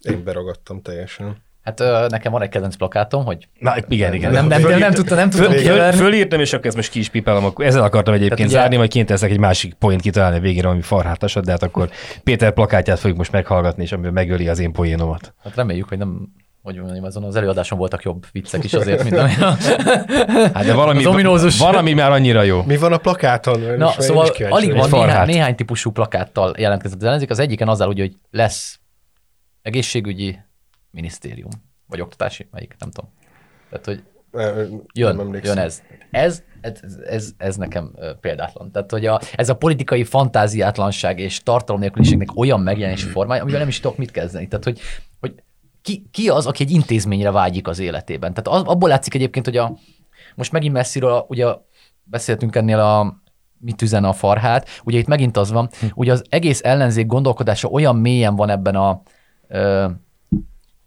Én 0.00 0.24
beragadtam 0.24 0.82
teljesen. 0.82 1.42
Hát 1.62 1.80
ö, 1.80 2.06
nekem 2.08 2.32
van 2.32 2.42
egy 2.42 2.48
kedvenc 2.48 2.76
plakátom, 2.76 3.24
hogy... 3.24 3.48
Na, 3.58 3.74
igen, 3.88 4.14
igen. 4.14 4.32
Nem, 4.32 4.46
nem, 4.46 4.62
nem, 4.62 4.78
nem 4.78 4.92
tudtam, 4.92 5.16
nem 5.16 5.30
tudtam 5.30 5.52
föl, 5.52 5.92
Fölírtam, 5.92 6.40
és 6.40 6.52
akkor 6.52 6.66
ezt 6.66 6.76
most 6.76 6.90
ki 6.90 6.98
is 6.98 7.08
pipálom. 7.08 7.44
Akkor 7.44 7.64
ezzel 7.64 7.82
akartam 7.82 8.14
egyébként 8.14 8.48
Tehát 8.48 8.62
zárni, 8.62 8.76
majd 8.76 8.90
kint 8.90 9.10
egy 9.10 9.38
másik 9.38 9.74
poént 9.74 10.00
kitalálni 10.00 10.36
a 10.36 10.40
végére, 10.40 10.68
ami 10.68 10.80
farhátasat, 10.80 11.44
de 11.44 11.50
hát 11.50 11.62
akkor 11.62 11.90
Péter 12.24 12.52
plakátját 12.52 12.98
fogjuk 12.98 13.18
most 13.18 13.32
meghallgatni, 13.32 13.82
és 13.82 13.92
amiben 13.92 14.12
megöli 14.12 14.48
az 14.48 14.58
én 14.58 14.72
poénomat. 14.72 15.34
Hát 15.42 15.54
reméljük, 15.54 15.88
hogy 15.88 15.98
nem 15.98 16.28
hogy 16.64 16.76
mondjam, 16.76 17.04
azon 17.04 17.24
az 17.24 17.36
előadáson 17.36 17.78
voltak 17.78 18.02
jobb 18.02 18.26
viccek 18.32 18.64
is 18.64 18.74
azért, 18.74 19.02
mint 19.02 19.16
ami 19.16 19.34
a... 19.34 19.56
Hát 20.54 20.64
de 20.64 20.74
valami, 20.74 21.06
ominózus... 21.06 21.58
valami 21.58 21.92
már 21.92 22.10
annyira 22.10 22.42
jó. 22.42 22.62
Mi 22.62 22.76
van 22.76 22.92
a 22.92 22.96
plakáton? 22.96 23.60
Na, 23.76 23.90
szóval 23.98 24.28
alig 24.48 24.72
van 24.72 24.90
néhány, 24.90 25.26
néhány 25.26 25.54
típusú 25.54 25.90
plakáttal 25.90 26.54
jelentkezett 26.58 26.98
az 26.98 27.04
ellenzék. 27.04 27.30
Az 27.30 27.38
egyiken 27.38 27.68
azzal, 27.68 27.88
ugye, 27.88 28.02
hogy 28.02 28.16
lesz 28.30 28.80
egészségügyi 29.62 30.38
minisztérium, 30.90 31.50
vagy 31.86 32.00
oktatási, 32.00 32.48
melyik, 32.50 32.74
nem 32.78 32.90
tudom. 32.90 33.10
Tehát, 33.70 33.84
hogy 33.84 34.02
jön, 34.92 35.40
jön 35.42 35.58
ez. 35.58 35.82
Ez, 36.10 36.42
ez, 36.60 36.80
ez, 37.06 37.32
ez 37.36 37.56
nekem 37.56 37.92
példátlan. 38.20 38.70
Tehát, 38.70 38.90
hogy 38.90 39.06
a, 39.06 39.20
ez 39.34 39.48
a 39.48 39.54
politikai 39.54 40.04
fantáziátlanság 40.04 41.18
és 41.18 41.42
tartalom 41.42 41.80
nélküliségnek 41.80 42.36
olyan 42.36 42.60
megjelenési 42.60 43.06
formája, 43.06 43.42
amivel 43.42 43.60
nem 43.60 43.68
is 43.68 43.80
tudok 43.80 43.96
mit 43.96 44.10
kezdeni. 44.10 44.48
Tehát, 44.48 44.64
hogy, 44.64 44.80
hogy 45.13 45.13
ki, 45.84 46.06
ki 46.10 46.28
az, 46.28 46.46
aki 46.46 46.62
egy 46.62 46.70
intézményre 46.70 47.30
vágyik 47.30 47.68
az 47.68 47.78
életében. 47.78 48.34
Tehát 48.34 48.60
az, 48.60 48.72
abból 48.72 48.88
látszik 48.88 49.14
egyébként, 49.14 49.44
hogy 49.44 49.56
a, 49.56 49.76
most 50.34 50.52
megint 50.52 50.72
messziről, 50.72 51.24
ugye 51.28 51.46
beszéltünk 52.04 52.56
ennél 52.56 52.78
a 52.78 53.22
mit 53.58 53.82
üzen 53.82 54.04
a 54.04 54.12
farhát, 54.12 54.68
ugye 54.84 54.98
itt 54.98 55.06
megint 55.06 55.36
az 55.36 55.50
van, 55.50 55.68
hm. 55.80 55.86
ugye 55.94 56.12
az 56.12 56.24
egész 56.28 56.60
ellenzék 56.62 57.06
gondolkodása 57.06 57.68
olyan 57.68 57.96
mélyen 57.96 58.36
van 58.36 58.50
ebben 58.50 58.74
a 58.74 59.02
ö, 59.48 59.86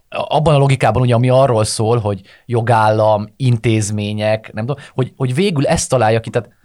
abban 0.09 0.55
a 0.55 0.57
logikában, 0.57 1.01
ugye, 1.01 1.15
ami 1.15 1.29
arról 1.29 1.63
szól, 1.63 1.99
hogy 1.99 2.21
jogállam, 2.45 3.27
intézmények, 3.35 4.53
nem 4.53 4.65
tudom, 4.65 4.83
hogy, 4.93 5.13
hogy 5.15 5.33
végül 5.33 5.67
ezt 5.67 5.89
találja 5.89 6.19
ki, 6.19 6.29
tehát 6.29 6.55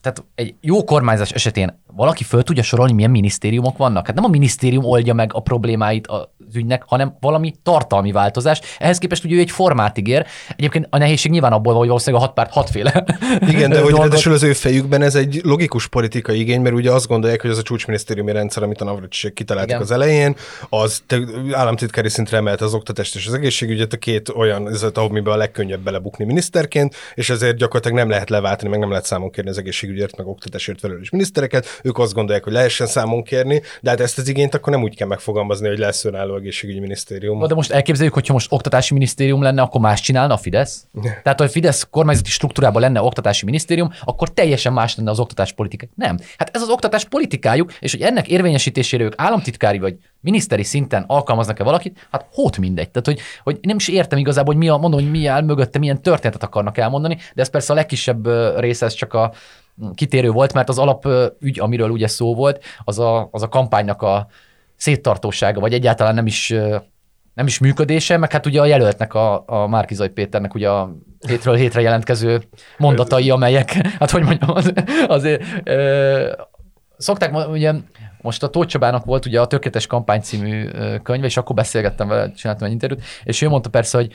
tehát 0.00 0.24
egy 0.34 0.54
jó 0.60 0.84
kormányzás 0.84 1.30
esetén 1.30 1.82
valaki 1.86 2.24
föl 2.24 2.42
tudja 2.42 2.62
sorolni, 2.62 2.92
milyen 2.92 3.10
minisztériumok 3.10 3.76
vannak? 3.76 4.06
Hát 4.06 4.14
nem 4.14 4.24
a 4.24 4.28
minisztérium 4.28 4.84
oldja 4.84 5.14
meg 5.14 5.34
a 5.34 5.40
problémáit 5.40 6.06
az 6.48 6.56
ügynek, 6.56 6.82
hanem 6.86 7.16
valami 7.20 7.54
tartalmi 7.62 8.12
változás. 8.12 8.60
Ehhez 8.78 8.98
képest 8.98 9.24
ugye 9.24 9.36
ő 9.36 9.38
egy 9.38 9.50
formát 9.50 9.98
ígér. 9.98 10.26
Egyébként 10.56 10.86
a 10.90 10.98
nehézség 10.98 11.30
nyilván 11.30 11.52
abból 11.52 11.72
van, 11.72 11.78
hogy 11.78 11.88
valószínűleg 11.88 12.22
a 12.22 12.26
hat 12.26 12.34
párt 12.34 12.52
hatféle. 12.52 13.04
Igen, 13.54 13.70
de 13.70 13.80
hogy 13.80 13.94
ráadásul 13.94 14.32
az 14.32 14.42
ő 14.42 14.52
fejükben 14.52 15.02
ez 15.02 15.14
egy 15.14 15.40
logikus 15.42 15.88
politikai 15.88 16.40
igény, 16.40 16.60
mert 16.60 16.74
ugye 16.74 16.92
azt 16.92 17.06
gondolják, 17.06 17.40
hogy 17.40 17.50
az 17.50 17.58
a 17.58 17.62
csúcsminisztériumi 17.62 18.32
rendszer, 18.32 18.62
amit 18.62 18.80
a 18.80 18.84
Navracsicsek 18.84 19.32
kitaláltak 19.32 19.70
Igen. 19.70 19.82
az 19.82 19.90
elején, 19.90 20.36
az 20.68 21.02
államtitkári 21.52 22.08
szintre 22.08 22.36
emelte 22.36 22.64
az 22.64 22.74
oktatást 22.74 23.14
és 23.14 23.26
az 23.26 23.34
egészségügyet, 23.34 23.92
a 23.92 23.96
két 23.96 24.28
olyan, 24.28 24.68
ez 24.68 24.82
amiben 24.94 25.32
a 25.32 25.36
legkönnyebb 25.36 25.80
belebukni 25.80 26.24
miniszterként, 26.24 26.94
és 27.14 27.30
ezért 27.30 27.56
gyakorlatilag 27.56 27.96
nem 27.96 28.08
lehet 28.08 28.30
leváltani, 28.30 28.70
meg 28.70 28.78
nem 28.78 28.88
lehet 28.90 29.04
számon 29.04 29.30
kérni 29.30 29.50
az 29.50 29.58
egészségügyért, 29.58 30.16
meg 30.16 30.26
oktatásért 30.26 30.80
felelős 30.80 31.10
minisztereket. 31.10 31.80
Ők 31.82 31.98
azt 31.98 32.14
gondolják, 32.14 32.44
hogy 32.44 32.52
lehessen 32.52 32.86
számon 32.86 33.22
kérni, 33.22 33.62
de 33.80 33.90
hát 33.90 34.00
ezt 34.00 34.18
az 34.18 34.28
igényt 34.28 34.54
akkor 34.54 34.72
nem 34.72 34.82
úgy 34.82 34.96
kell 34.96 35.08
megfogalmazni, 35.08 35.68
hogy 35.68 35.78
lesz 35.78 36.04
önálló 36.04 36.37
egészségügyi 36.38 36.80
minisztérium. 36.80 37.46
De 37.46 37.54
most 37.54 37.70
elképzeljük, 37.70 38.14
hogyha 38.14 38.32
most 38.32 38.52
oktatási 38.52 38.92
minisztérium 38.92 39.42
lenne, 39.42 39.62
akkor 39.62 39.80
más 39.80 40.00
csinálna 40.00 40.34
a 40.34 40.36
Fidesz? 40.36 40.86
Tehát, 41.22 41.38
ha 41.38 41.44
a 41.44 41.48
Fidesz 41.48 41.86
kormányzati 41.90 42.30
struktúrában 42.30 42.82
lenne 42.82 43.02
oktatási 43.02 43.44
minisztérium, 43.44 43.92
akkor 44.04 44.32
teljesen 44.32 44.72
más 44.72 44.96
lenne 44.96 45.10
az 45.10 45.18
oktatás 45.18 45.52
politika. 45.52 45.86
Nem. 45.94 46.18
Hát 46.38 46.50
ez 46.52 46.62
az 46.62 46.68
oktatás 46.68 47.04
politikájuk, 47.04 47.72
és 47.80 47.92
hogy 47.92 48.00
ennek 48.00 48.28
érvényesítésére 48.28 49.04
ők 49.04 49.12
államtitkári 49.16 49.78
vagy 49.78 49.96
miniszteri 50.20 50.64
szinten 50.64 51.04
alkalmaznak-e 51.06 51.64
valakit, 51.64 52.06
hát 52.10 52.26
hót 52.32 52.58
mindegy. 52.58 52.90
Tehát, 52.90 53.06
hogy, 53.06 53.20
hogy 53.42 53.58
nem 53.62 53.76
is 53.76 53.88
értem 53.88 54.18
igazából, 54.18 54.54
hogy 54.54 54.62
mi 54.62 54.68
a, 54.68 54.76
mondom, 54.76 55.00
hogy 55.00 55.10
mi 55.10 55.26
áll 55.26 55.42
mögötte, 55.42 55.78
milyen 55.78 56.02
történetet 56.02 56.42
akarnak 56.42 56.78
elmondani, 56.78 57.18
de 57.34 57.42
ez 57.42 57.50
persze 57.50 57.72
a 57.72 57.76
legkisebb 57.76 58.28
része, 58.58 58.86
ez 58.86 58.94
csak 58.94 59.14
a 59.14 59.32
kitérő 59.94 60.30
volt, 60.30 60.52
mert 60.52 60.68
az 60.68 60.78
alapügy, 60.78 61.60
amiről 61.60 61.90
ugye 61.90 62.06
szó 62.06 62.34
volt, 62.34 62.64
az 62.84 62.98
a, 62.98 63.28
az 63.30 63.42
a 63.42 63.48
kampánynak 63.48 64.02
a 64.02 64.26
széttartósága, 64.78 65.60
vagy 65.60 65.72
egyáltalán 65.72 66.14
nem 66.14 66.26
is 66.26 66.54
nem 67.34 67.46
is 67.46 67.58
működése, 67.58 68.16
meg 68.16 68.32
hát 68.32 68.46
ugye 68.46 68.60
a 68.60 68.66
jelöltnek, 68.66 69.14
a, 69.14 69.42
a 69.46 69.66
Márkizaj 69.66 70.08
Péternek 70.08 70.54
ugye 70.54 70.70
a 70.70 70.96
hétről 71.26 71.54
hétre 71.54 71.80
jelentkező 71.80 72.42
mondatai, 72.78 73.30
amelyek, 73.30 73.72
hát 74.00 74.10
hogy 74.10 74.22
mondjam, 74.22 74.50
az, 74.50 74.72
azért 75.06 75.42
ö, 75.64 76.32
szokták, 76.96 77.48
ugye 77.48 77.72
most 78.20 78.42
a 78.42 78.48
Tóth 78.48 78.68
Csabának 78.68 79.04
volt 79.04 79.26
ugye 79.26 79.40
a 79.40 79.46
Tökéletes 79.46 79.86
Kampány 79.86 80.20
című 80.20 80.68
könyve, 81.02 81.26
és 81.26 81.36
akkor 81.36 81.54
beszélgettem 81.54 82.08
vele, 82.08 82.32
csináltam 82.32 82.66
egy 82.66 82.72
interjút, 82.72 83.02
és 83.24 83.42
ő 83.42 83.48
mondta 83.48 83.68
persze, 83.68 83.98
hogy 83.98 84.12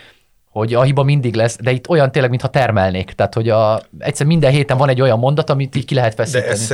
hogy 0.49 0.73
a 0.73 0.81
hiba 0.81 1.03
mindig 1.03 1.35
lesz, 1.35 1.57
de 1.61 1.71
itt 1.71 1.89
olyan 1.89 2.11
tényleg, 2.11 2.29
mintha 2.29 2.49
termelnék. 2.49 3.11
Tehát, 3.11 3.33
hogy 3.33 3.49
a, 3.49 3.81
egyszer 3.97 4.25
minden 4.25 4.51
héten 4.51 4.77
van 4.77 4.89
egy 4.89 5.01
olyan 5.01 5.19
mondat, 5.19 5.49
amit 5.49 5.75
így 5.75 5.85
ki 5.85 5.93
lehet 5.93 6.13
feszíteni. 6.13 6.45
De 6.45 6.51
ez, 6.51 6.73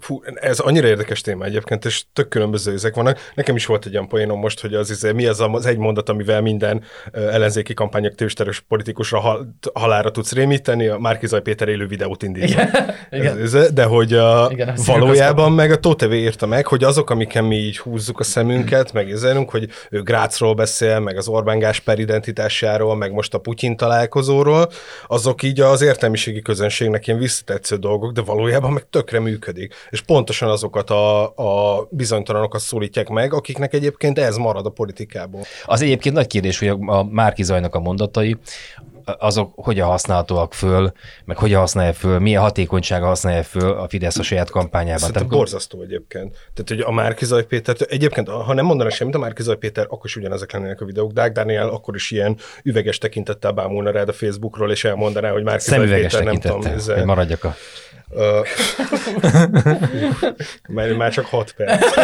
Fú, 0.00 0.22
ez 0.34 0.58
annyira 0.58 0.86
érdekes 0.86 1.20
téma 1.20 1.44
egyébként, 1.44 1.84
és 1.84 2.04
tök 2.12 2.28
különböző 2.28 2.72
ezek 2.72 2.94
vannak. 2.94 3.18
Nekem 3.34 3.56
is 3.56 3.66
volt 3.66 3.86
egy 3.86 3.94
olyan 3.94 4.08
poénom 4.08 4.38
most, 4.38 4.60
hogy 4.60 4.74
az, 4.74 4.90
izé, 4.90 5.12
mi 5.12 5.26
az 5.26 5.40
az 5.40 5.66
egy 5.66 5.76
mondat, 5.76 6.08
amivel 6.08 6.40
minden 6.40 6.82
ellenzéki 7.12 7.74
kampányok 7.74 8.14
tősterös 8.14 8.60
politikusra 8.60 9.18
hal, 9.18 9.56
halára 9.74 10.10
tudsz 10.10 10.32
rémíteni, 10.32 10.86
a 10.86 10.98
Márkizaj 10.98 11.42
Péter 11.42 11.68
élő 11.68 11.86
videót 11.86 12.22
indít. 12.22 12.56
Igen. 13.10 13.48
de 13.74 13.84
hogy 13.84 14.12
a, 14.12 14.48
Igen, 14.50 14.78
valójában 14.86 15.52
meg 15.52 15.70
a 15.70 15.78
Tótevé 15.78 16.20
írta 16.20 16.46
meg, 16.46 16.66
hogy 16.66 16.84
azok, 16.84 17.10
amiken 17.10 17.44
mi 17.44 17.56
így 17.56 17.78
húzzuk 17.78 18.20
a 18.20 18.22
szemünket, 18.22 18.92
meg 18.92 19.08
ézelünk, 19.08 19.50
hogy 19.50 19.68
ő 19.90 20.02
Grácról 20.02 20.54
beszél, 20.54 20.98
meg 20.98 21.16
az 21.16 21.28
Orbán 21.28 21.58
Gásper 21.58 21.98
identitásáról, 21.98 22.96
meg 22.96 23.12
most 23.12 23.34
a 23.34 23.38
Putyin 23.38 23.76
találkozóról, 23.76 24.70
azok 25.06 25.42
így 25.42 25.60
az 25.60 25.82
értelmiségi 25.82 26.42
közönségnek 26.42 27.06
ilyen 27.06 27.18
visszatetsző 27.18 27.76
dolgok, 27.76 28.12
de 28.12 28.20
valójában 28.20 28.72
meg 28.72 28.88
tökre 28.90 29.20
működik 29.20 29.74
és 29.90 30.00
pontosan 30.00 30.48
azokat 30.48 30.90
a, 30.90 31.22
a 31.24 31.86
bizonytalanokat 31.90 32.60
szólítják 32.60 33.08
meg, 33.08 33.34
akiknek 33.34 33.74
egyébként 33.74 34.18
ez 34.18 34.36
marad 34.36 34.66
a 34.66 34.70
politikából. 34.70 35.40
Az 35.64 35.82
egyébként 35.82 36.14
nagy 36.14 36.26
kérdés, 36.26 36.58
hogy 36.58 36.68
a, 36.68 36.78
a 36.86 37.04
Márki 37.04 37.42
Zajnak 37.42 37.74
a 37.74 37.80
mondatai, 37.80 38.36
azok 39.18 39.52
hogyan 39.54 39.88
használhatóak 39.88 40.54
föl, 40.54 40.92
meg 41.24 41.36
hogyan 41.36 41.60
használja 41.60 41.92
föl, 41.92 42.18
milyen 42.18 42.42
hatékonysága 42.42 43.06
használja 43.06 43.42
föl 43.42 43.72
a 43.72 43.88
Fidesz 43.88 44.18
a 44.18 44.22
saját 44.22 44.50
kampányában. 44.50 44.98
Szerintem 44.98 45.22
Tehát, 45.22 45.36
borzasztó 45.36 45.82
egyébként. 45.82 46.32
Tehát, 46.32 46.68
hogy 46.68 46.80
a 46.80 46.90
Márkizaj 46.90 47.44
Péter, 47.46 47.76
egyébként, 47.88 48.28
ha 48.28 48.54
nem 48.54 48.64
mondaná 48.64 48.90
semmit 48.90 49.14
a 49.14 49.18
Márkizaj 49.18 49.56
Péter, 49.56 49.84
akkor 49.84 50.04
is 50.04 50.16
ugyanezek 50.16 50.52
lennének 50.52 50.80
a 50.80 50.84
videók. 50.84 51.12
Dák 51.12 51.32
Dániel 51.32 51.68
akkor 51.68 51.94
is 51.94 52.10
ilyen 52.10 52.36
üveges 52.62 52.98
tekintettel 52.98 53.52
bámulna 53.52 53.90
rád 53.90 54.08
a 54.08 54.12
Facebookról, 54.12 54.70
és 54.70 54.84
elmondaná, 54.84 55.30
hogy 55.30 55.42
Márkizaj 55.42 55.88
Péter 55.88 56.24
nem 56.24 56.34
tudom, 56.34 56.60
hogy 56.62 57.04
maradjak 57.04 57.44
a... 57.44 57.54
Ö, 58.14 58.40
már, 60.96 61.12
csak 61.12 61.24
6 61.26 61.52
perc. 61.56 61.94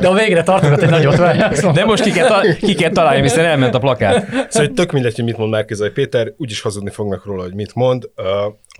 De 0.00 0.08
a 0.08 0.14
végre 0.14 0.42
tartogat 0.42 0.82
egy 0.82 0.90
nagyot 0.90 1.16
várják. 1.16 1.60
De 1.60 1.84
most 1.84 2.02
ki 2.02 2.10
kell, 2.10 2.26
ta- 2.28 2.56
ki 2.56 2.74
kell 2.74 2.90
találni, 2.90 3.22
hiszen 3.22 3.44
elment 3.44 3.74
a 3.74 3.78
plakát. 3.78 4.26
Szóval 4.48 4.70
tök 4.74 4.92
mindegy, 4.92 5.14
hogy 5.14 5.24
mit 5.24 5.36
mond 5.36 5.50
Márkizaj 5.50 5.90
Péter, 5.90 6.32
úgyis 6.36 6.60
hazudni 6.60 6.90
fognak 6.90 7.24
róla, 7.24 7.42
hogy 7.42 7.54
mit 7.54 7.74
mond. 7.74 8.08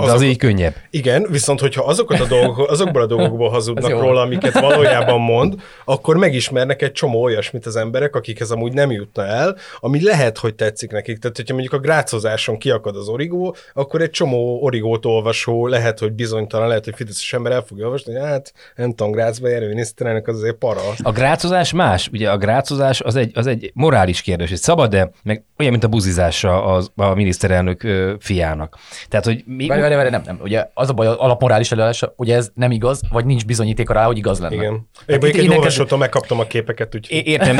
De 0.07 0.12
az 0.12 0.22
így 0.22 0.36
könnyebb. 0.36 0.74
Igen, 0.90 1.26
viszont 1.30 1.61
hogyha 1.61 1.84
azokat 1.84 2.20
a 2.20 2.26
dolgok, 2.26 2.70
azokból 2.70 3.03
a 3.03 3.07
dolgokból 3.07 3.48
hazudnak 3.48 3.90
róla, 3.90 4.20
amiket 4.20 4.61
valójában 4.68 5.20
mond, 5.20 5.55
akkor 5.84 6.16
megismernek 6.16 6.82
egy 6.82 6.92
csomó 6.92 7.22
olyasmit 7.22 7.66
az 7.66 7.76
emberek, 7.76 8.16
akikhez 8.16 8.50
amúgy 8.50 8.72
nem 8.72 8.90
jutna 8.90 9.26
el, 9.26 9.57
ami 9.80 10.03
lehet, 10.03 10.38
hogy 10.38 10.55
tetszik 10.55 10.90
nekik. 10.90 11.18
Tehát, 11.18 11.36
hogyha 11.36 11.55
mondjuk 11.55 11.74
a 11.74 11.78
grácozáson 11.78 12.59
kiakad 12.59 12.96
az 12.96 13.09
origó, 13.09 13.57
akkor 13.74 14.00
egy 14.00 14.11
csomó 14.11 14.62
origót 14.62 15.07
olvasó 15.07 15.66
lehet, 15.66 15.98
hogy 15.98 16.12
bizonytalan, 16.12 16.68
lehet, 16.68 16.84
hogy 16.84 16.94
fideszes 16.94 17.32
ember 17.32 17.53
el 17.53 17.62
fogja 17.62 17.84
olvasni, 17.84 18.12
hogy 18.12 18.22
hát 18.22 18.53
nem 18.76 18.90
tudom, 18.90 19.12
Grácsba 19.12 19.48
járő 19.48 19.68
miniszterelnök 19.68 20.28
az 20.28 20.36
azért 20.36 20.57
para. 20.57 20.80
A 21.03 21.12
grácozás 21.12 21.72
más, 21.72 22.09
ugye 22.12 22.30
a 22.30 22.36
grácozás 22.36 23.00
az 23.00 23.16
egy, 23.16 23.30
az 23.34 23.46
egy 23.46 23.70
morális 23.74 24.20
kérdés, 24.20 24.48
hogy 24.48 24.59
szabad-e, 24.59 25.11
meg 25.22 25.44
olyan, 25.59 25.70
mint 25.70 25.84
a 25.84 25.88
buzizása 25.88 26.64
az, 26.64 26.90
a 26.96 27.14
miniszterelnök 27.14 27.86
fiának. 28.18 28.78
Tehát, 29.09 29.24
hogy 29.24 29.44
mi, 29.46 29.66
Várj, 29.66 29.82
várj, 29.95 30.11
várj, 30.11 30.11
nem, 30.11 30.22
nem. 30.36 30.38
Ugye 30.43 30.68
az 30.74 30.88
a 30.88 30.93
baj, 30.93 31.07
az 31.07 31.16
alapmorális 31.16 31.72
előállása, 31.72 32.12
ugye 32.16 32.36
ez 32.36 32.51
nem 32.55 32.70
igaz, 32.70 33.01
vagy 33.11 33.24
nincs 33.24 33.47
bizonyítéka 33.47 33.93
rá, 33.93 34.05
hogy 34.05 34.16
igaz 34.16 34.40
lenne. 34.40 34.55
Igen. 34.55 34.88
Hát 34.99 35.09
Én 35.09 35.18
mondjuk 35.20 35.45
egy 35.45 35.49
olvasótól 35.49 35.99
megkaptam 35.99 36.40
a 36.40 36.47
képeket, 36.47 36.95
úgyhogy 36.95 37.16
É- 37.16 37.26
értem, 37.26 37.59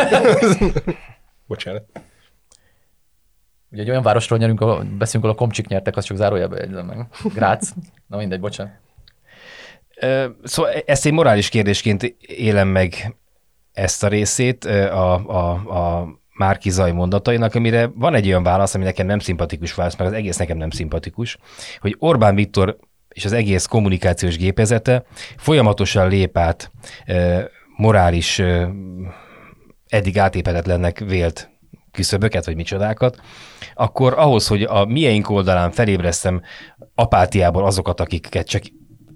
bocsánat. 1.47 1.85
Ugye 3.71 3.83
egy 3.83 3.91
olyan 3.91 4.03
városról 4.03 4.39
nyerünk, 4.39 4.61
ahol 4.61 4.85
beszélünk, 4.99 5.25
ahol 5.25 5.37
a 5.37 5.41
komcsik 5.41 5.67
nyertek, 5.67 5.97
az 5.97 6.05
csak 6.05 6.17
zárójelben 6.17 6.59
jegyzem 6.59 6.87
meg. 6.87 7.07
Grác. 7.35 7.69
Na 8.07 8.17
mindegy, 8.17 8.41
bocsánat. 8.41 8.73
Szóval 10.43 10.73
ezt 10.87 11.07
egy 11.07 11.13
morális 11.13 11.49
kérdésként 11.49 12.03
élem 12.21 12.69
meg 12.69 13.17
ezt 13.73 14.05
a 14.05 14.09
részét 14.09 14.65
a, 14.65 15.15
a, 15.15 15.51
a 15.53 16.09
Márki 16.35 16.71
Zaj 16.71 16.93
mondatainak, 16.93 17.55
amire 17.55 17.91
van 17.95 18.15
egy 18.15 18.27
olyan 18.27 18.43
válasz, 18.43 18.75
ami 18.75 18.85
nekem 18.85 19.07
nem 19.07 19.19
szimpatikus 19.19 19.75
válasz, 19.75 19.97
mert 19.97 20.11
az 20.11 20.17
egész 20.17 20.37
nekem 20.37 20.57
nem 20.57 20.71
szimpatikus, 20.71 21.39
hogy 21.81 21.97
Orbán 21.99 22.35
Viktor 22.35 22.77
és 23.09 23.25
az 23.25 23.33
egész 23.33 23.67
kommunikációs 23.67 24.37
gépezete 24.37 25.05
folyamatosan 25.37 26.09
lép 26.09 26.39
át 26.39 26.71
ö, 27.07 27.41
morális, 27.77 28.39
ö, 28.39 28.67
eddig 29.89 30.19
átépetetlennek 30.19 30.99
vélt 30.99 31.51
küszöböket, 31.91 32.45
vagy 32.45 32.57
micsodákat, 32.57 33.21
akkor 33.75 34.15
ahhoz, 34.19 34.47
hogy 34.47 34.63
a 34.63 34.85
mieink 34.85 35.31
oldalán 35.31 35.71
felébresztem 35.71 36.43
apátiából 36.95 37.65
azokat, 37.65 38.01
akiket 38.01 38.47
csak 38.47 38.63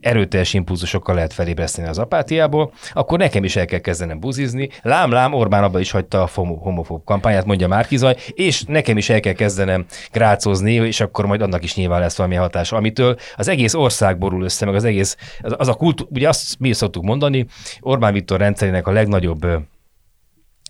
erőteljes 0.00 0.54
impulzusokkal 0.54 1.14
lehet 1.14 1.32
felébreszteni 1.32 1.88
az 1.88 1.98
apátiából, 1.98 2.72
akkor 2.92 3.18
nekem 3.18 3.44
is 3.44 3.56
el 3.56 3.64
kell 3.64 3.78
kezdenem 3.78 4.20
buzizni. 4.20 4.68
Lám, 4.82 5.10
lám, 5.10 5.32
Orbán 5.32 5.64
abba 5.64 5.80
is 5.80 5.90
hagyta 5.90 6.22
a 6.22 6.28
homo- 6.34 6.62
homofób 6.62 7.04
kampányát, 7.04 7.44
mondja 7.44 7.68
Márkizaj, 7.68 8.16
és 8.34 8.62
nekem 8.62 8.96
is 8.96 9.08
el 9.08 9.20
kell 9.20 9.32
kezdenem 9.32 9.84
grácozni, 10.12 10.72
és 10.72 11.00
akkor 11.00 11.26
majd 11.26 11.42
annak 11.42 11.64
is 11.64 11.74
nyilván 11.74 12.00
lesz 12.00 12.16
valami 12.16 12.34
hatás, 12.34 12.72
amitől 12.72 13.16
az 13.36 13.48
egész 13.48 13.74
ország 13.74 14.18
borul 14.18 14.42
össze, 14.42 14.64
meg 14.64 14.74
az 14.74 14.84
egész, 14.84 15.16
az, 15.40 15.54
az 15.58 15.68
a 15.68 15.74
kultúra, 15.74 16.10
ugye 16.12 16.28
azt 16.28 16.58
mi 16.58 16.72
szoktuk 16.72 17.02
mondani, 17.02 17.46
Orbán 17.80 18.12
Viktor 18.12 18.38
rendszerének 18.38 18.86
a 18.86 18.92
legnagyobb 18.92 19.46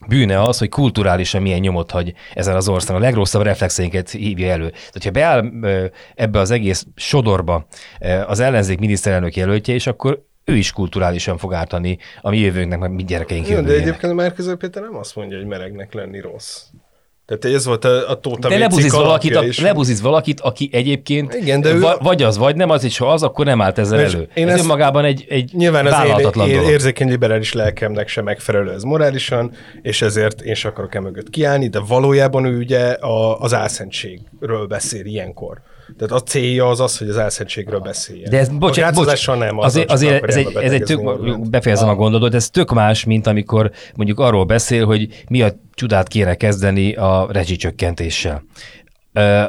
bűne 0.08 0.42
az, 0.42 0.58
hogy 0.58 0.68
kulturálisan 0.68 1.42
milyen 1.42 1.60
nyomot 1.60 1.90
hagy 1.90 2.12
ezen 2.34 2.56
az 2.56 2.68
országon. 2.68 3.02
A 3.02 3.04
legrosszabb 3.04 3.42
reflexeinket 3.42 4.10
hívja 4.10 4.50
elő. 4.50 4.70
Tehát, 4.70 5.02
ha 5.02 5.10
beáll 5.10 5.50
ebbe 6.14 6.38
az 6.38 6.50
egész 6.50 6.86
sodorba 6.96 7.66
az 8.26 8.40
ellenzék 8.40 8.78
miniszterelnök 8.78 9.36
jelöltje, 9.36 9.74
és 9.74 9.86
akkor 9.86 10.24
ő 10.44 10.56
is 10.56 10.72
kulturálisan 10.72 11.38
fog 11.38 11.52
ártani 11.52 11.98
a 12.20 12.30
mi 12.30 12.38
jövőnknek, 12.38 12.78
meg 12.78 12.90
mi 12.90 13.04
gyerekeink 13.04 13.48
Jó, 13.48 13.54
de 13.54 13.60
jövőjének. 13.60 13.86
egyébként 13.86 14.12
a 14.12 14.14
Márkizaj 14.14 14.56
Péter 14.56 14.82
nem 14.82 14.96
azt 14.96 15.16
mondja, 15.16 15.36
hogy 15.36 15.46
melegnek 15.46 15.92
lenni 15.92 16.20
rossz. 16.20 16.62
Tehát 17.26 17.56
ez 17.56 17.64
volt 17.66 17.84
a, 17.84 18.10
a 18.10 18.20
Tóta 18.20 18.48
De 18.48 18.48
Bécik 18.48 18.60
lebuzíz 18.62 18.92
valakit, 18.92 19.36
a, 19.36 19.44
lebuzíz 19.62 20.00
valakit, 20.00 20.40
aki 20.40 20.68
egyébként 20.72 21.34
Igen, 21.34 21.60
de 21.60 21.72
ő- 21.72 21.80
va, 21.80 21.98
vagy 22.02 22.22
az, 22.22 22.38
vagy 22.38 22.56
nem 22.56 22.70
az, 22.70 22.84
és 22.84 22.98
ha 22.98 23.12
az, 23.12 23.22
akkor 23.22 23.44
nem 23.44 23.60
állt 23.60 23.78
ezzel 23.78 24.00
És 24.00 24.14
elő. 24.14 24.28
én 24.34 24.46
Ez 24.48 24.52
ezt- 24.54 24.62
önmagában 24.62 25.04
egy, 25.04 25.26
egy 25.28 25.50
Nyilván 25.54 25.86
az 25.86 26.06
én 26.06 26.30
dolog. 26.32 26.48
érzékeny 26.70 27.08
liberális 27.08 27.52
lelkemnek 27.52 28.08
sem 28.08 28.24
megfelelő 28.24 28.72
ez 28.72 28.82
morálisan, 28.82 29.52
és 29.82 30.02
ezért 30.02 30.40
én 30.40 30.54
sem 30.54 30.70
akarok 30.70 30.94
e 30.94 31.00
mögött 31.00 31.30
kiállni, 31.30 31.68
de 31.68 31.80
valójában 31.88 32.44
ő 32.44 32.56
ugye 32.58 32.80
a, 32.90 33.40
az 33.40 33.54
álszentségről 33.54 34.66
beszél 34.66 35.04
ilyenkor. 35.04 35.60
Tehát 35.98 36.14
a 36.14 36.22
célja 36.22 36.68
az 36.68 36.80
az, 36.80 36.98
hogy 36.98 37.08
az 37.08 37.18
álszentségről 37.18 37.80
beszéljen. 37.80 38.30
De 38.30 38.38
ez, 38.38 38.48
bocsánat, 38.48 38.94
bocs, 38.94 39.26
nem, 39.26 39.38
azzal 39.38 39.60
azért, 39.60 39.90
azért 39.90 40.24
ez, 40.24 40.36
egy, 40.36 40.56
ez 40.56 40.72
egy 40.72 40.82
tök, 40.82 41.00
Orbánt. 41.00 41.50
befejezem 41.50 41.88
a 41.88 41.94
gondolatot, 41.94 42.34
ez 42.34 42.50
tök 42.50 42.72
más, 42.72 43.04
mint 43.04 43.26
amikor 43.26 43.70
mondjuk 43.94 44.20
arról 44.20 44.44
beszél, 44.44 44.86
hogy 44.86 45.24
mi 45.28 45.42
a 45.42 45.52
csodát 45.74 46.08
kéne 46.08 46.34
kezdeni 46.34 46.94
a 46.94 47.28
rezsicsökkentéssel. 47.30 48.44
Ö, 49.12 49.44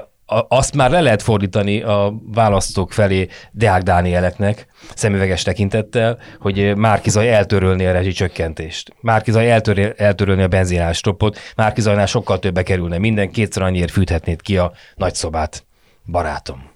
azt 0.48 0.76
már 0.76 0.92
le 0.92 1.02
lehet 1.02 1.22
fordítani 1.22 1.82
a 1.82 2.14
választók 2.34 2.92
felé 2.92 3.28
Deák 3.52 3.82
Dánieleknek, 3.82 4.68
szemüveges 4.96 5.44
tekintettel, 5.44 6.18
hogy 6.40 6.76
Márkizaj 6.76 7.34
eltörölni 7.34 7.86
a 7.86 7.92
rezsicsökkentést. 7.92 8.94
Márkizaj 9.02 9.52
eltörölni, 9.52 9.94
eltörölni 9.98 10.42
a 10.42 10.48
benzinás 10.48 10.98
stoppot, 10.98 11.38
Márkizajnál 11.56 12.06
sokkal 12.06 12.40
többe 12.40 12.64
kerülne 12.64 12.98
minden, 12.98 13.32
kétszer 13.32 13.64
annyiért 13.64 13.92
fűthetnéd 13.92 14.42
ki 14.42 14.58
a 14.58 14.72
nagyszobát, 14.96 15.66
barátom. 16.08 16.72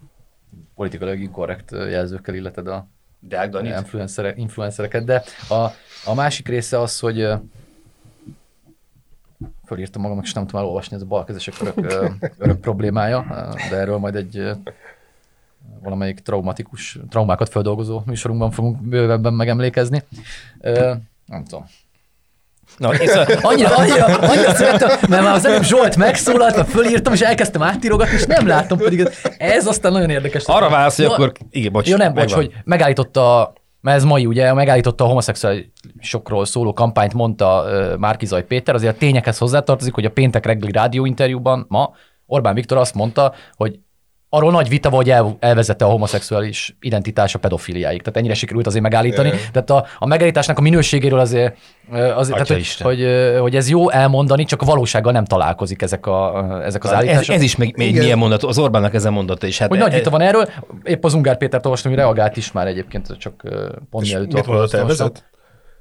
Politikailag 0.75 1.19
inkorrekt 1.19 1.71
jelzőkkel 1.71 2.35
illeted 2.35 2.67
a 2.67 2.87
Deák 3.19 3.49
Danit? 3.49 3.75
influencerek, 3.77 4.37
influencereket, 4.37 5.03
de 5.03 5.23
a, 5.49 5.55
a 6.05 6.13
másik 6.15 6.47
része 6.47 6.79
az, 6.79 6.99
hogy 6.99 7.27
fölírtam 9.65 10.01
magamnak, 10.01 10.25
és 10.25 10.33
nem 10.33 10.45
tudom 10.45 10.61
elolvasni, 10.61 10.95
ez 10.95 11.01
a 11.01 11.05
balkezesek 11.05 11.53
örök, 11.61 12.11
örök 12.43 12.59
problémája, 12.59 13.25
de 13.69 13.75
erről 13.75 13.97
majd 13.97 14.15
egy 14.15 14.51
valamelyik 15.79 16.19
traumatikus, 16.19 16.99
traumákat 17.09 17.49
feldolgozó 17.49 18.01
műsorunkban 18.05 18.51
fogunk 18.51 18.81
bővebben 18.81 19.33
megemlékezni. 19.33 20.03
Nem 21.25 21.43
tudom. 21.43 21.65
Na, 22.77 22.93
és 22.93 23.09
a, 23.09 23.25
Annyira, 23.41 23.75
annyira, 23.75 24.05
annyira 24.05 24.53
szerettem, 24.53 24.89
mert 25.09 25.23
már 25.23 25.35
az 25.35 25.45
előbb 25.45 25.63
Zsolt 25.63 25.95
megszólalt, 25.95 26.55
mert 26.55 26.69
fölírtam, 26.69 27.13
és 27.13 27.21
elkezdtem 27.21 27.61
átírogatni, 27.61 28.15
és 28.15 28.25
nem 28.25 28.47
láttam, 28.47 28.77
pedig 28.77 29.09
ez, 29.37 29.67
aztán 29.67 29.91
nagyon 29.91 30.09
érdekes. 30.09 30.43
arra 30.45 30.69
válasz, 30.69 30.95
hogy 30.95 31.05
akkor... 31.05 31.31
Igen, 31.49 31.71
bocs. 31.71 31.87
Jó, 31.87 31.97
nem, 31.97 32.13
bocs, 32.13 32.23
megvan. 32.23 32.37
hogy 32.37 32.51
megállította, 32.63 33.53
mert 33.81 33.97
ez 33.97 34.03
mai 34.03 34.25
ugye, 34.25 34.53
megállította 34.53 35.03
a 35.03 35.07
homoszexuálisokról 35.07 36.45
szóló 36.45 36.73
kampányt, 36.73 37.13
mondta 37.13 37.63
uh, 37.65 37.97
Márkizaj 37.97 38.45
Péter, 38.45 38.75
azért 38.75 38.95
a 38.95 38.97
tényekhez 38.97 39.37
hozzátartozik, 39.37 39.93
hogy 39.93 40.05
a 40.05 40.11
péntek 40.11 40.45
reggeli 40.45 40.71
rádióinterjúban 40.71 41.65
ma 41.67 41.93
Orbán 42.25 42.53
Viktor 42.53 42.77
azt 42.77 42.93
mondta, 42.93 43.33
hogy 43.55 43.79
arról 44.33 44.51
nagy 44.51 44.69
vita 44.69 44.89
volt, 44.89 45.03
hogy 45.03 45.11
el, 45.11 45.37
elvezette 45.39 45.85
a 45.85 45.87
homoszexuális 45.87 46.75
identitás 46.81 47.35
a 47.35 47.39
pedofiliáig. 47.39 47.99
Tehát 47.99 48.17
ennyire 48.17 48.33
sikerült 48.33 48.67
azért 48.67 48.83
megállítani. 48.83 49.27
Jaj. 49.27 49.39
Tehát 49.51 49.69
a, 49.69 49.85
a 49.99 50.05
megállításnak 50.05 50.57
a 50.57 50.61
minőségéről 50.61 51.19
azért, 51.19 51.57
azért 51.91 52.31
tehát, 52.31 52.47
hogy, 52.47 52.59
Isten. 52.59 52.87
hogy, 52.87 53.05
hogy, 53.39 53.55
ez 53.55 53.69
jó 53.69 53.89
elmondani, 53.89 54.43
csak 54.43 54.61
a 54.61 54.65
valósággal 54.65 55.11
nem 55.11 55.25
találkozik 55.25 55.81
ezek, 55.81 56.05
a, 56.05 56.45
ezek 56.63 56.83
az 56.83 56.89
ez, 56.89 56.95
állítások. 56.97 57.35
ez 57.35 57.41
is 57.41 57.55
meg, 57.55 57.73
egy 57.77 57.87
Igen. 57.87 58.01
milyen 58.01 58.17
mondat, 58.17 58.43
az 58.43 58.57
Orbánnak 58.57 58.93
ezen 58.93 59.13
mondata 59.13 59.47
is. 59.47 59.57
Hát 59.57 59.69
hogy 59.69 59.77
nagy 59.77 59.91
ez- 59.91 59.97
vita 59.97 60.09
van 60.09 60.21
erről, 60.21 60.49
épp 60.83 61.03
az 61.05 61.13
Ungár 61.13 61.37
Pétert 61.37 61.65
olvastam, 61.65 61.91
hogy 61.91 61.99
reagált 61.99 62.37
is 62.37 62.51
már 62.51 62.67
egyébként, 62.67 63.17
csak 63.17 63.33
pont 63.89 64.05
mielőtt 64.05 64.33
mit 64.33 64.33
mondott, 64.33 64.53
olvastam. 64.53 64.79
elvezet? 64.79 65.25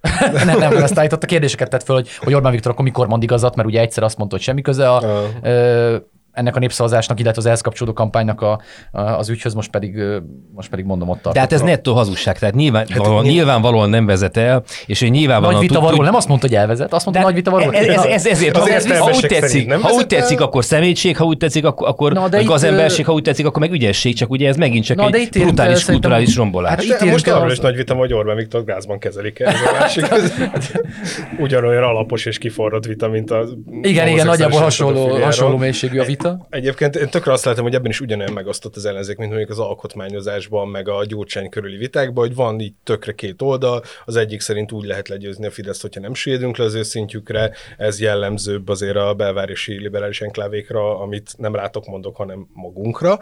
nem, 0.45 0.59
nem, 0.59 0.77
ezt 0.77 0.99
állította, 0.99 1.27
kérdéseket 1.27 1.71
tett 1.71 1.83
föl, 1.83 1.97
hogy, 1.97 2.09
hogy 2.17 2.35
Orbán 2.35 2.53
Viktor 2.53 2.73
akkor 2.73 2.85
mikor 2.85 3.07
mond 3.07 3.23
igazat, 3.23 3.57
mert 3.57 3.69
ugye 3.69 3.81
egyszer 3.81 4.03
azt 4.03 4.17
mondta, 4.17 4.37
hogy 4.37 4.45
semmi 4.45 4.61
köze 4.61 4.91
a, 4.91 5.03
ö, 5.43 5.97
ennek 6.41 6.57
a 6.57 6.59
népszavazásnak, 6.59 7.21
illetve 7.21 7.41
az 7.41 7.47
ehhez 7.47 7.61
kapcsolódó 7.61 7.97
kampánynak 7.97 8.41
a, 8.41 8.61
a, 8.93 9.01
az 9.01 9.29
ügyhöz, 9.29 9.55
most 9.55 9.71
pedig, 9.71 10.03
most 10.55 10.71
pedig 10.71 10.85
mondom 10.85 11.09
ott 11.09 11.23
De 11.29 11.41
hát 11.41 11.53
ez 11.53 11.59
tartok. 11.59 11.77
nettó 11.77 11.95
hazugság, 11.95 12.39
tehát 12.39 12.55
nyilvánvalóan, 12.55 13.09
nyilván- 13.09 13.25
nyilvánvalóan 13.33 13.91
nem 13.91 14.07
vezet 14.07 14.37
el, 14.37 14.63
és 14.87 15.01
hogy 15.01 15.11
nyilvánvalóan... 15.11 15.61
Nagy 15.61 15.69
vita 15.69 15.89
tud- 15.89 16.01
nem 16.05 16.15
azt 16.15 16.29
mondta, 16.29 16.47
hogy 16.47 16.57
elvezet, 16.57 16.93
azt 16.93 17.05
mondta, 17.05 17.23
de 17.23 17.29
nagy 17.29 17.37
vita 17.39 17.51
van 17.51 17.61
róla. 17.63 17.77
Ez, 17.77 17.87
ez, 17.87 18.05
ez, 18.05 18.27
ezért, 18.27 18.57
ha, 18.57 18.63
Azért 18.63 18.91
ez, 18.91 18.99
ha 18.99 19.11
úgy 19.11 19.27
tetszik, 19.29 19.73
ha 19.73 19.91
úgy 19.93 20.07
tetszik, 20.07 20.41
akkor 20.41 20.65
szemétség, 20.65 21.17
ha 21.17 21.25
úgy 21.25 21.37
tetszik, 21.37 21.65
akkor, 21.65 21.89
akkor 21.89 22.13
Na, 22.13 22.29
de 22.29 22.43
gazemberség, 22.43 23.05
ha 23.07 23.13
úgy 23.13 23.23
tetszik, 23.23 23.47
akkor 23.47 23.61
meg 23.61 23.73
ügyesség, 23.73 24.15
csak 24.15 24.31
ugye 24.31 24.49
ez 24.49 24.57
megint 24.57 24.85
csak 24.85 24.97
Na, 24.97 25.11
de 25.11 25.17
egy 25.19 25.23
itt 25.37 25.43
brutális 25.43 25.85
kulturális 25.85 26.37
rombolás. 26.37 26.71
Hát 26.71 26.85
Hát 26.85 27.01
itt 27.01 27.05
de 27.07 27.11
most 27.13 27.29
arról 27.29 27.47
az- 27.47 27.53
is 27.53 27.59
nagy 27.59 27.77
vita, 27.77 27.95
hogy 27.95 28.13
Orbán 28.13 28.37
Viktor 28.37 28.65
gázban 28.65 28.99
kezelik 28.99 29.39
el. 29.41 29.49
A 29.55 29.79
másik. 29.81 30.05
Ez 30.11 30.33
ugyanolyan 31.39 31.83
alapos 31.83 32.25
és 32.25 32.39
kiforrott 32.39 32.85
vita, 32.87 33.09
mint 33.09 33.31
az 33.31 33.55
Igen, 33.83 34.09
igen, 34.09 34.27
nagyjából 34.27 34.61
hasonló, 34.61 35.09
hasonló 35.09 35.57
mélységű 35.57 35.99
a 35.99 36.05
vita. 36.05 36.30
Vita? 36.31 36.47
Egyébként 36.51 36.97
én 36.97 37.09
tökre 37.09 37.33
azt 37.33 37.45
látom, 37.45 37.65
hogy 37.65 37.75
ebben 37.75 37.91
is 37.91 38.01
ugyanolyan 38.01 38.33
megosztott 38.33 38.77
az 38.77 38.85
ellenzék, 38.85 39.17
mint 39.17 39.31
mondjuk 39.31 39.51
az 39.51 39.59
alkotmányozásban, 39.59 40.69
meg 40.69 40.89
a 40.89 41.05
gyurcsány 41.05 41.49
körüli 41.49 41.77
vitákban, 41.77 42.27
hogy 42.27 42.35
van 42.35 42.61
így 42.61 42.75
tökre 42.83 43.13
két 43.13 43.43
oldal, 43.43 43.83
az 44.05 44.17
egyik 44.17 44.41
szerint 44.41 44.73
úgy 44.73 44.85
lehet 44.85 45.09
legyőzni 45.09 45.47
a 45.47 45.51
Fideszt, 45.51 45.83
hogyha 45.83 46.01
nem 46.01 46.15
süllyedünk 46.15 46.57
le 46.57 46.65
az 46.65 46.75
ő 46.75 46.83
szintjükre, 46.83 47.51
ez 47.77 48.01
jellemzőbb 48.01 48.69
azért 48.69 48.97
a 48.97 49.15
belvárosi 49.15 49.79
liberális 49.79 50.21
enklávékra, 50.21 51.01
amit 51.01 51.35
nem 51.37 51.55
rátok 51.55 51.87
mondok, 51.87 52.17
hanem 52.17 52.49
magunkra 52.53 53.19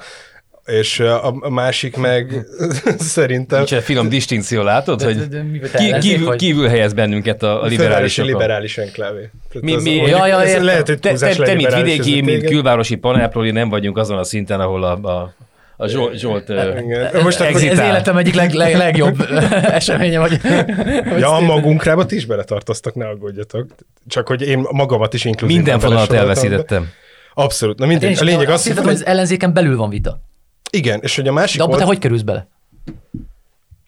és 0.68 1.00
a 1.00 1.48
másik 1.50 1.96
meg 1.96 2.46
szerintem... 2.98 3.58
Nincs 3.58 3.74
egy 3.74 3.82
finom 3.82 4.08
distinkció, 4.08 4.62
látod, 4.62 4.98
De- 4.98 5.04
hogy 5.04 5.16
de- 5.28 5.42
de 5.60 5.68
te 5.68 5.78
ki, 5.78 6.08
kívül, 6.08 6.26
vagy? 6.26 6.38
kívül 6.38 6.68
helyez 6.68 6.92
bennünket 6.92 7.42
a, 7.42 7.62
a 7.62 7.66
liberálisok. 7.66 8.26
liberális 8.26 8.78
enklávé. 8.78 9.30
Mi, 9.60 9.74
az- 9.74 9.82
mi, 9.82 9.94
Ja, 9.94 10.26
ja, 10.26 10.42
ez 10.42 10.62
lehet, 10.62 10.86
hogy 10.86 10.98
te, 10.98 11.12
te, 11.12 11.34
te, 11.34 11.54
mint 11.54 11.74
vidéki, 11.74 12.20
mint 12.20 12.44
külvárosi 12.44 12.96
panelproli 12.96 13.50
nem 13.50 13.68
vagyunk 13.68 13.96
azon 13.98 14.18
a 14.18 14.24
szinten, 14.24 14.60
ahol 14.60 14.84
a, 14.84 14.92
a, 15.02 15.34
a 15.76 15.86
Zsolt, 15.88 16.18
Zsolt 16.18 16.48
Igen. 16.48 17.22
Most 17.22 17.40
akkor, 17.40 17.54
Ez 17.62 17.78
életem 17.78 18.16
egyik 18.16 18.34
leg, 18.34 18.52
leg, 18.52 18.76
legjobb 18.76 19.26
eseménye, 19.80 20.18
vagy... 20.18 20.40
ja, 21.18 21.32
a 21.34 21.40
magunkrába 21.40 22.06
ti 22.06 22.16
is 22.16 22.24
beletartoztak, 22.26 22.94
ne 22.94 23.08
aggódjatok. 23.08 23.66
Csak 24.08 24.26
hogy 24.28 24.42
én 24.42 24.66
magamat 24.70 25.14
is 25.14 25.24
inkluzív. 25.24 25.56
minden 25.56 25.78
fonalat 25.78 26.12
elveszítettem. 26.12 26.88
Abszolút. 27.34 27.78
Na 27.78 27.86
mindegy. 27.86 28.18
A 28.20 28.24
lényeg 28.24 28.48
az, 28.48 28.66
hogy 28.74 28.88
az 28.88 29.06
ellenzéken 29.06 29.52
belül 29.52 29.76
van 29.76 29.88
vita. 29.90 30.20
Igen, 30.70 31.00
és 31.02 31.16
hogy 31.16 31.28
a 31.28 31.32
másik 31.32 31.58
De 31.58 31.62
abba 31.64 31.72
te 31.72 31.78
old- 31.78 31.88
hogy 31.88 31.98
kerülsz 31.98 32.22
bele? 32.22 32.48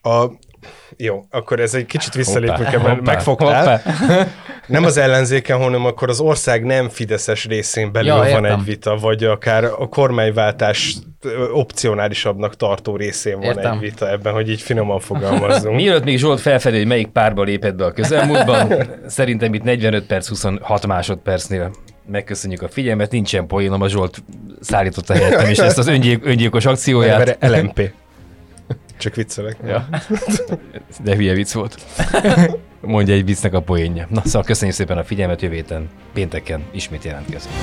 a, 0.02 0.26
jó, 0.96 1.24
akkor 1.30 1.60
ez 1.60 1.74
egy 1.74 1.86
kicsit 1.86 2.14
visszalépünk 2.14 2.72
ebben, 2.72 3.00
megfogtál. 3.04 3.78
hoppá. 3.82 4.26
Nem 4.66 4.84
az 4.84 4.96
ellenzéken, 4.96 5.58
hanem 5.58 5.84
akkor 5.86 6.08
az 6.08 6.20
ország 6.20 6.64
nem 6.64 6.88
fideszes 6.88 7.46
részén 7.46 7.92
belül 7.92 8.08
Ja, 8.08 8.16
van 8.16 8.26
értem. 8.26 8.58
egy 8.58 8.64
vita, 8.64 8.96
vagy 8.96 9.24
akár 9.24 9.64
a 9.64 9.88
kormányváltás 9.88 10.94
ö, 11.22 11.48
opcionálisabb 11.50 12.54
tartó 12.56 12.96
részén 12.96 13.34
van 13.36 13.44
Értem. 13.44 13.72
egy 13.72 13.78
vita 13.78 14.10
ebben, 14.10 14.32
hogy 14.32 14.50
így 14.50 14.60
finoman 14.60 15.00
fogalmazzunk. 15.00 15.76
Mielőtt 15.80 16.04
még 16.04 16.18
Zsolt 16.18 16.40
felfedő, 16.40 16.76
hogy 16.76 16.86
melyik 16.86 17.08
párba 17.08 17.42
lépett 17.42 17.74
be 17.74 17.84
a 17.84 17.92
közelmúltban, 17.92 18.72
szerintem 19.06 19.54
itt 19.54 19.62
45 19.62 20.06
perc, 20.06 20.28
26 20.28 20.86
másodpercnél 20.86 21.70
megköszönjük 22.10 22.62
a 22.62 22.68
figyelmet, 22.68 23.10
nincsen 23.10 23.46
poénom, 23.46 23.80
a 23.80 23.88
Zsolt 23.88 24.22
szállította 24.60 25.14
helyettem, 25.14 25.48
és 25.48 25.58
ezt 25.58 25.78
az 25.78 25.86
öngyilk, 25.86 26.26
öngyilkos 26.26 26.64
akcióját, 26.64 27.36
Erre 27.40 27.60
LMP. 27.60 27.92
Csak 28.98 29.14
viccelek. 29.14 29.56
Ja. 29.66 29.88
de 31.04 31.14
hülye 31.14 31.34
vicc 31.34 31.52
volt. 31.52 31.82
Mondja 32.80 33.14
egy 33.14 33.24
viccnek 33.24 33.54
a 33.54 33.60
poénja. 33.60 34.06
Na 34.10 34.22
szóval 34.24 34.42
köszönjük 34.42 34.76
szépen 34.76 34.98
a 34.98 35.04
figyelmet, 35.04 35.42
jövő 35.42 35.54
héten, 35.54 35.88
pénteken 36.12 36.62
ismét 36.70 37.04
jelentkezünk. 37.04 37.54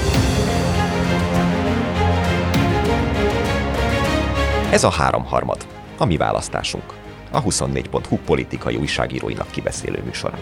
Ez 4.71 4.83
a 4.83 4.89
háromharmad, 4.89 5.67
a 5.97 6.05
mi 6.05 6.17
választásunk. 6.17 6.83
A 7.31 7.43
24.hu 7.43 8.17
politikai 8.25 8.75
újságíróinak 8.75 9.51
kibeszélő 9.51 10.01
műsora. 10.05 10.37